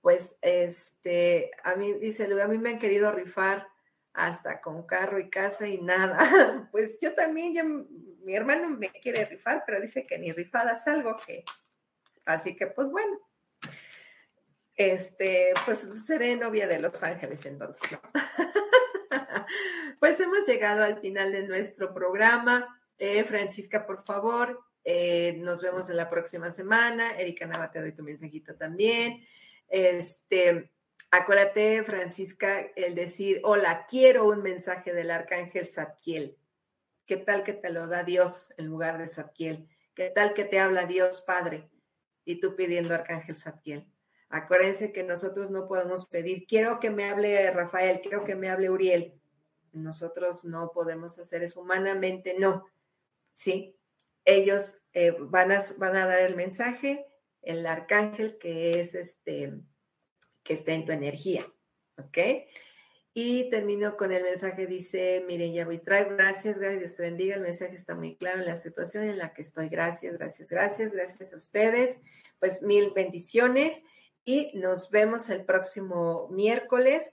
Pues, 0.00 0.36
este, 0.42 1.50
a 1.62 1.74
mí, 1.74 1.92
dice, 1.94 2.24
a 2.24 2.48
mí 2.48 2.58
me 2.58 2.70
han 2.70 2.78
querido 2.78 3.12
rifar 3.12 3.66
hasta 4.12 4.60
con 4.60 4.86
carro 4.86 5.18
y 5.18 5.30
casa 5.30 5.66
y 5.68 5.80
nada. 5.80 6.18
Pues 6.70 6.98
yo 7.00 7.14
también, 7.14 7.86
mi 8.22 8.34
hermano 8.34 8.68
me 8.68 8.90
quiere 8.90 9.24
rifar, 9.24 9.64
pero 9.66 9.80
dice 9.80 10.06
que 10.06 10.18
ni 10.18 10.32
rifadas 10.32 10.86
algo 10.86 11.16
que, 11.26 11.44
así 12.24 12.56
que 12.56 12.66
pues 12.68 12.88
bueno. 12.90 13.18
Este, 14.76 15.52
pues 15.66 15.86
seré 16.06 16.36
novia 16.36 16.66
de 16.66 16.78
Los 16.78 17.02
Ángeles 17.02 17.44
entonces, 17.44 17.82
pues 20.00 20.18
hemos 20.20 20.46
llegado 20.46 20.84
al 20.84 20.98
final 21.00 21.32
de 21.32 21.42
nuestro 21.42 21.92
programa. 21.92 22.80
Eh, 22.96 23.24
Francisca, 23.24 23.86
por 23.86 24.04
favor, 24.04 24.58
eh, 24.84 25.34
nos 25.38 25.60
vemos 25.60 25.90
en 25.90 25.96
la 25.96 26.08
próxima 26.08 26.50
semana. 26.50 27.18
Erika 27.18 27.46
Nava, 27.46 27.70
te 27.70 27.80
doy 27.80 27.92
tu 27.92 28.02
mensajito 28.02 28.54
también. 28.56 29.26
Este, 29.70 30.70
acuérdate, 31.12 31.84
Francisca, 31.84 32.60
el 32.74 32.94
decir, 32.96 33.40
hola, 33.44 33.86
quiero 33.88 34.28
un 34.28 34.42
mensaje 34.42 34.92
del 34.92 35.10
arcángel 35.12 35.66
Zadkiel. 35.66 36.36
¿Qué 37.06 37.16
tal 37.16 37.44
que 37.44 37.52
te 37.52 37.70
lo 37.70 37.86
da 37.86 38.02
Dios 38.02 38.52
en 38.58 38.66
lugar 38.66 38.98
de 38.98 39.08
Zadkiel? 39.08 39.68
¿Qué 39.94 40.10
tal 40.10 40.34
que 40.34 40.44
te 40.44 40.58
habla 40.58 40.86
Dios 40.86 41.22
Padre 41.22 41.70
y 42.24 42.40
tú 42.40 42.56
pidiendo 42.56 42.94
arcángel 42.94 43.36
Zadkiel? 43.36 43.88
Acuérdense 44.28 44.92
que 44.92 45.02
nosotros 45.02 45.50
no 45.50 45.66
podemos 45.66 46.06
pedir, 46.06 46.46
quiero 46.46 46.78
que 46.78 46.90
me 46.90 47.04
hable 47.08 47.50
Rafael, 47.50 48.00
quiero 48.00 48.24
que 48.24 48.36
me 48.36 48.48
hable 48.48 48.70
Uriel. 48.70 49.20
Nosotros 49.72 50.44
no 50.44 50.72
podemos 50.72 51.18
hacer 51.18 51.42
eso 51.42 51.60
humanamente, 51.60 52.36
no. 52.38 52.66
¿Sí? 53.34 53.76
Ellos 54.24 54.78
eh, 54.92 55.16
van, 55.18 55.52
a, 55.52 55.62
van 55.78 55.96
a 55.96 56.06
dar 56.06 56.20
el 56.20 56.36
mensaje, 56.36 57.09
el 57.42 57.66
arcángel 57.66 58.38
que 58.38 58.80
es 58.80 58.94
este, 58.94 59.54
que 60.42 60.54
está 60.54 60.72
en 60.72 60.84
tu 60.84 60.92
energía. 60.92 61.46
¿Ok? 61.98 62.18
Y 63.12 63.50
termino 63.50 63.96
con 63.96 64.12
el 64.12 64.22
mensaje, 64.22 64.66
dice 64.66 65.24
Mireya 65.26 65.66
trae 65.84 66.04
gracias, 66.04 66.58
gracias, 66.58 66.78
Dios 66.78 66.96
te 66.96 67.02
bendiga. 67.02 67.34
El 67.34 67.42
mensaje 67.42 67.74
está 67.74 67.94
muy 67.94 68.16
claro 68.16 68.38
en 68.38 68.46
la 68.46 68.56
situación 68.56 69.04
en 69.04 69.18
la 69.18 69.34
que 69.34 69.42
estoy. 69.42 69.68
Gracias, 69.68 70.16
gracias, 70.16 70.48
gracias, 70.48 70.92
gracias 70.92 71.32
a 71.32 71.36
ustedes. 71.36 72.00
Pues 72.38 72.62
mil 72.62 72.92
bendiciones 72.92 73.82
y 74.24 74.52
nos 74.54 74.90
vemos 74.90 75.28
el 75.28 75.44
próximo 75.44 76.28
miércoles. 76.30 77.12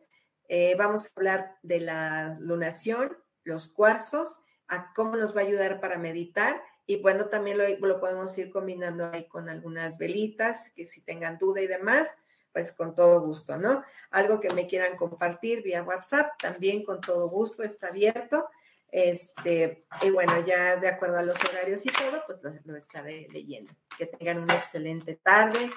Eh, 0.49 0.75
vamos 0.77 1.05
a 1.05 1.09
hablar 1.15 1.55
de 1.63 1.79
la 1.79 2.37
lunación, 2.39 3.17
los 3.43 3.67
cuarzos, 3.67 4.39
a 4.67 4.93
cómo 4.93 5.15
nos 5.15 5.35
va 5.35 5.41
a 5.41 5.45
ayudar 5.45 5.79
para 5.81 5.97
meditar. 5.97 6.61
Y 6.87 7.01
bueno, 7.01 7.25
también 7.25 7.57
lo, 7.57 7.67
lo 7.67 7.99
podemos 7.99 8.35
ir 8.37 8.49
combinando 8.49 9.11
ahí 9.11 9.27
con 9.27 9.49
algunas 9.49 9.97
velitas, 9.97 10.71
que 10.73 10.85
si 10.85 11.01
tengan 11.01 11.37
duda 11.37 11.61
y 11.61 11.67
demás, 11.67 12.17
pues 12.53 12.71
con 12.71 12.95
todo 12.95 13.21
gusto, 13.21 13.57
¿no? 13.57 13.83
Algo 14.09 14.39
que 14.39 14.49
me 14.49 14.67
quieran 14.67 14.95
compartir 14.97 15.61
vía 15.61 15.83
WhatsApp, 15.83 16.31
también 16.41 16.83
con 16.83 17.01
todo 17.01 17.29
gusto, 17.29 17.61
está 17.61 17.89
abierto. 17.89 18.47
Este, 18.89 19.85
y 20.01 20.09
bueno, 20.11 20.43
ya 20.45 20.77
de 20.77 20.87
acuerdo 20.87 21.17
a 21.17 21.23
los 21.23 21.37
horarios 21.43 21.85
y 21.85 21.89
todo, 21.89 22.23
pues 22.25 22.41
lo, 22.41 22.53
lo 22.63 22.77
estaré 22.77 23.27
leyendo. 23.31 23.73
Que 23.97 24.05
tengan 24.05 24.41
una 24.41 24.55
excelente 24.55 25.19
tarde 25.21 25.69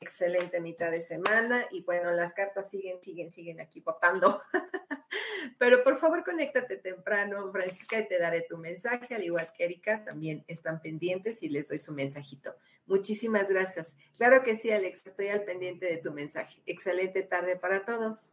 excelente 0.00 0.60
mitad 0.60 0.90
de 0.90 1.00
semana 1.00 1.66
y 1.70 1.82
bueno, 1.82 2.12
las 2.12 2.32
cartas 2.32 2.70
siguen, 2.70 3.02
siguen, 3.02 3.30
siguen 3.30 3.60
aquí 3.60 3.80
votando. 3.80 4.42
Pero 5.58 5.82
por 5.82 5.98
favor, 5.98 6.24
conéctate 6.24 6.76
temprano, 6.76 7.50
Francisca, 7.50 7.98
y 7.98 8.08
te 8.08 8.18
daré 8.18 8.42
tu 8.42 8.58
mensaje, 8.58 9.14
al 9.14 9.24
igual 9.24 9.52
que 9.56 9.64
Erika, 9.64 10.04
también 10.04 10.44
están 10.46 10.80
pendientes 10.80 11.42
y 11.42 11.48
les 11.48 11.68
doy 11.68 11.78
su 11.78 11.92
mensajito. 11.92 12.54
Muchísimas 12.86 13.48
gracias. 13.48 13.96
Claro 14.16 14.42
que 14.42 14.56
sí, 14.56 14.70
Alex, 14.70 15.02
estoy 15.04 15.28
al 15.28 15.44
pendiente 15.44 15.86
de 15.86 15.98
tu 15.98 16.12
mensaje. 16.12 16.60
Excelente 16.66 17.22
tarde 17.22 17.56
para 17.56 17.84
todos. 17.84 18.32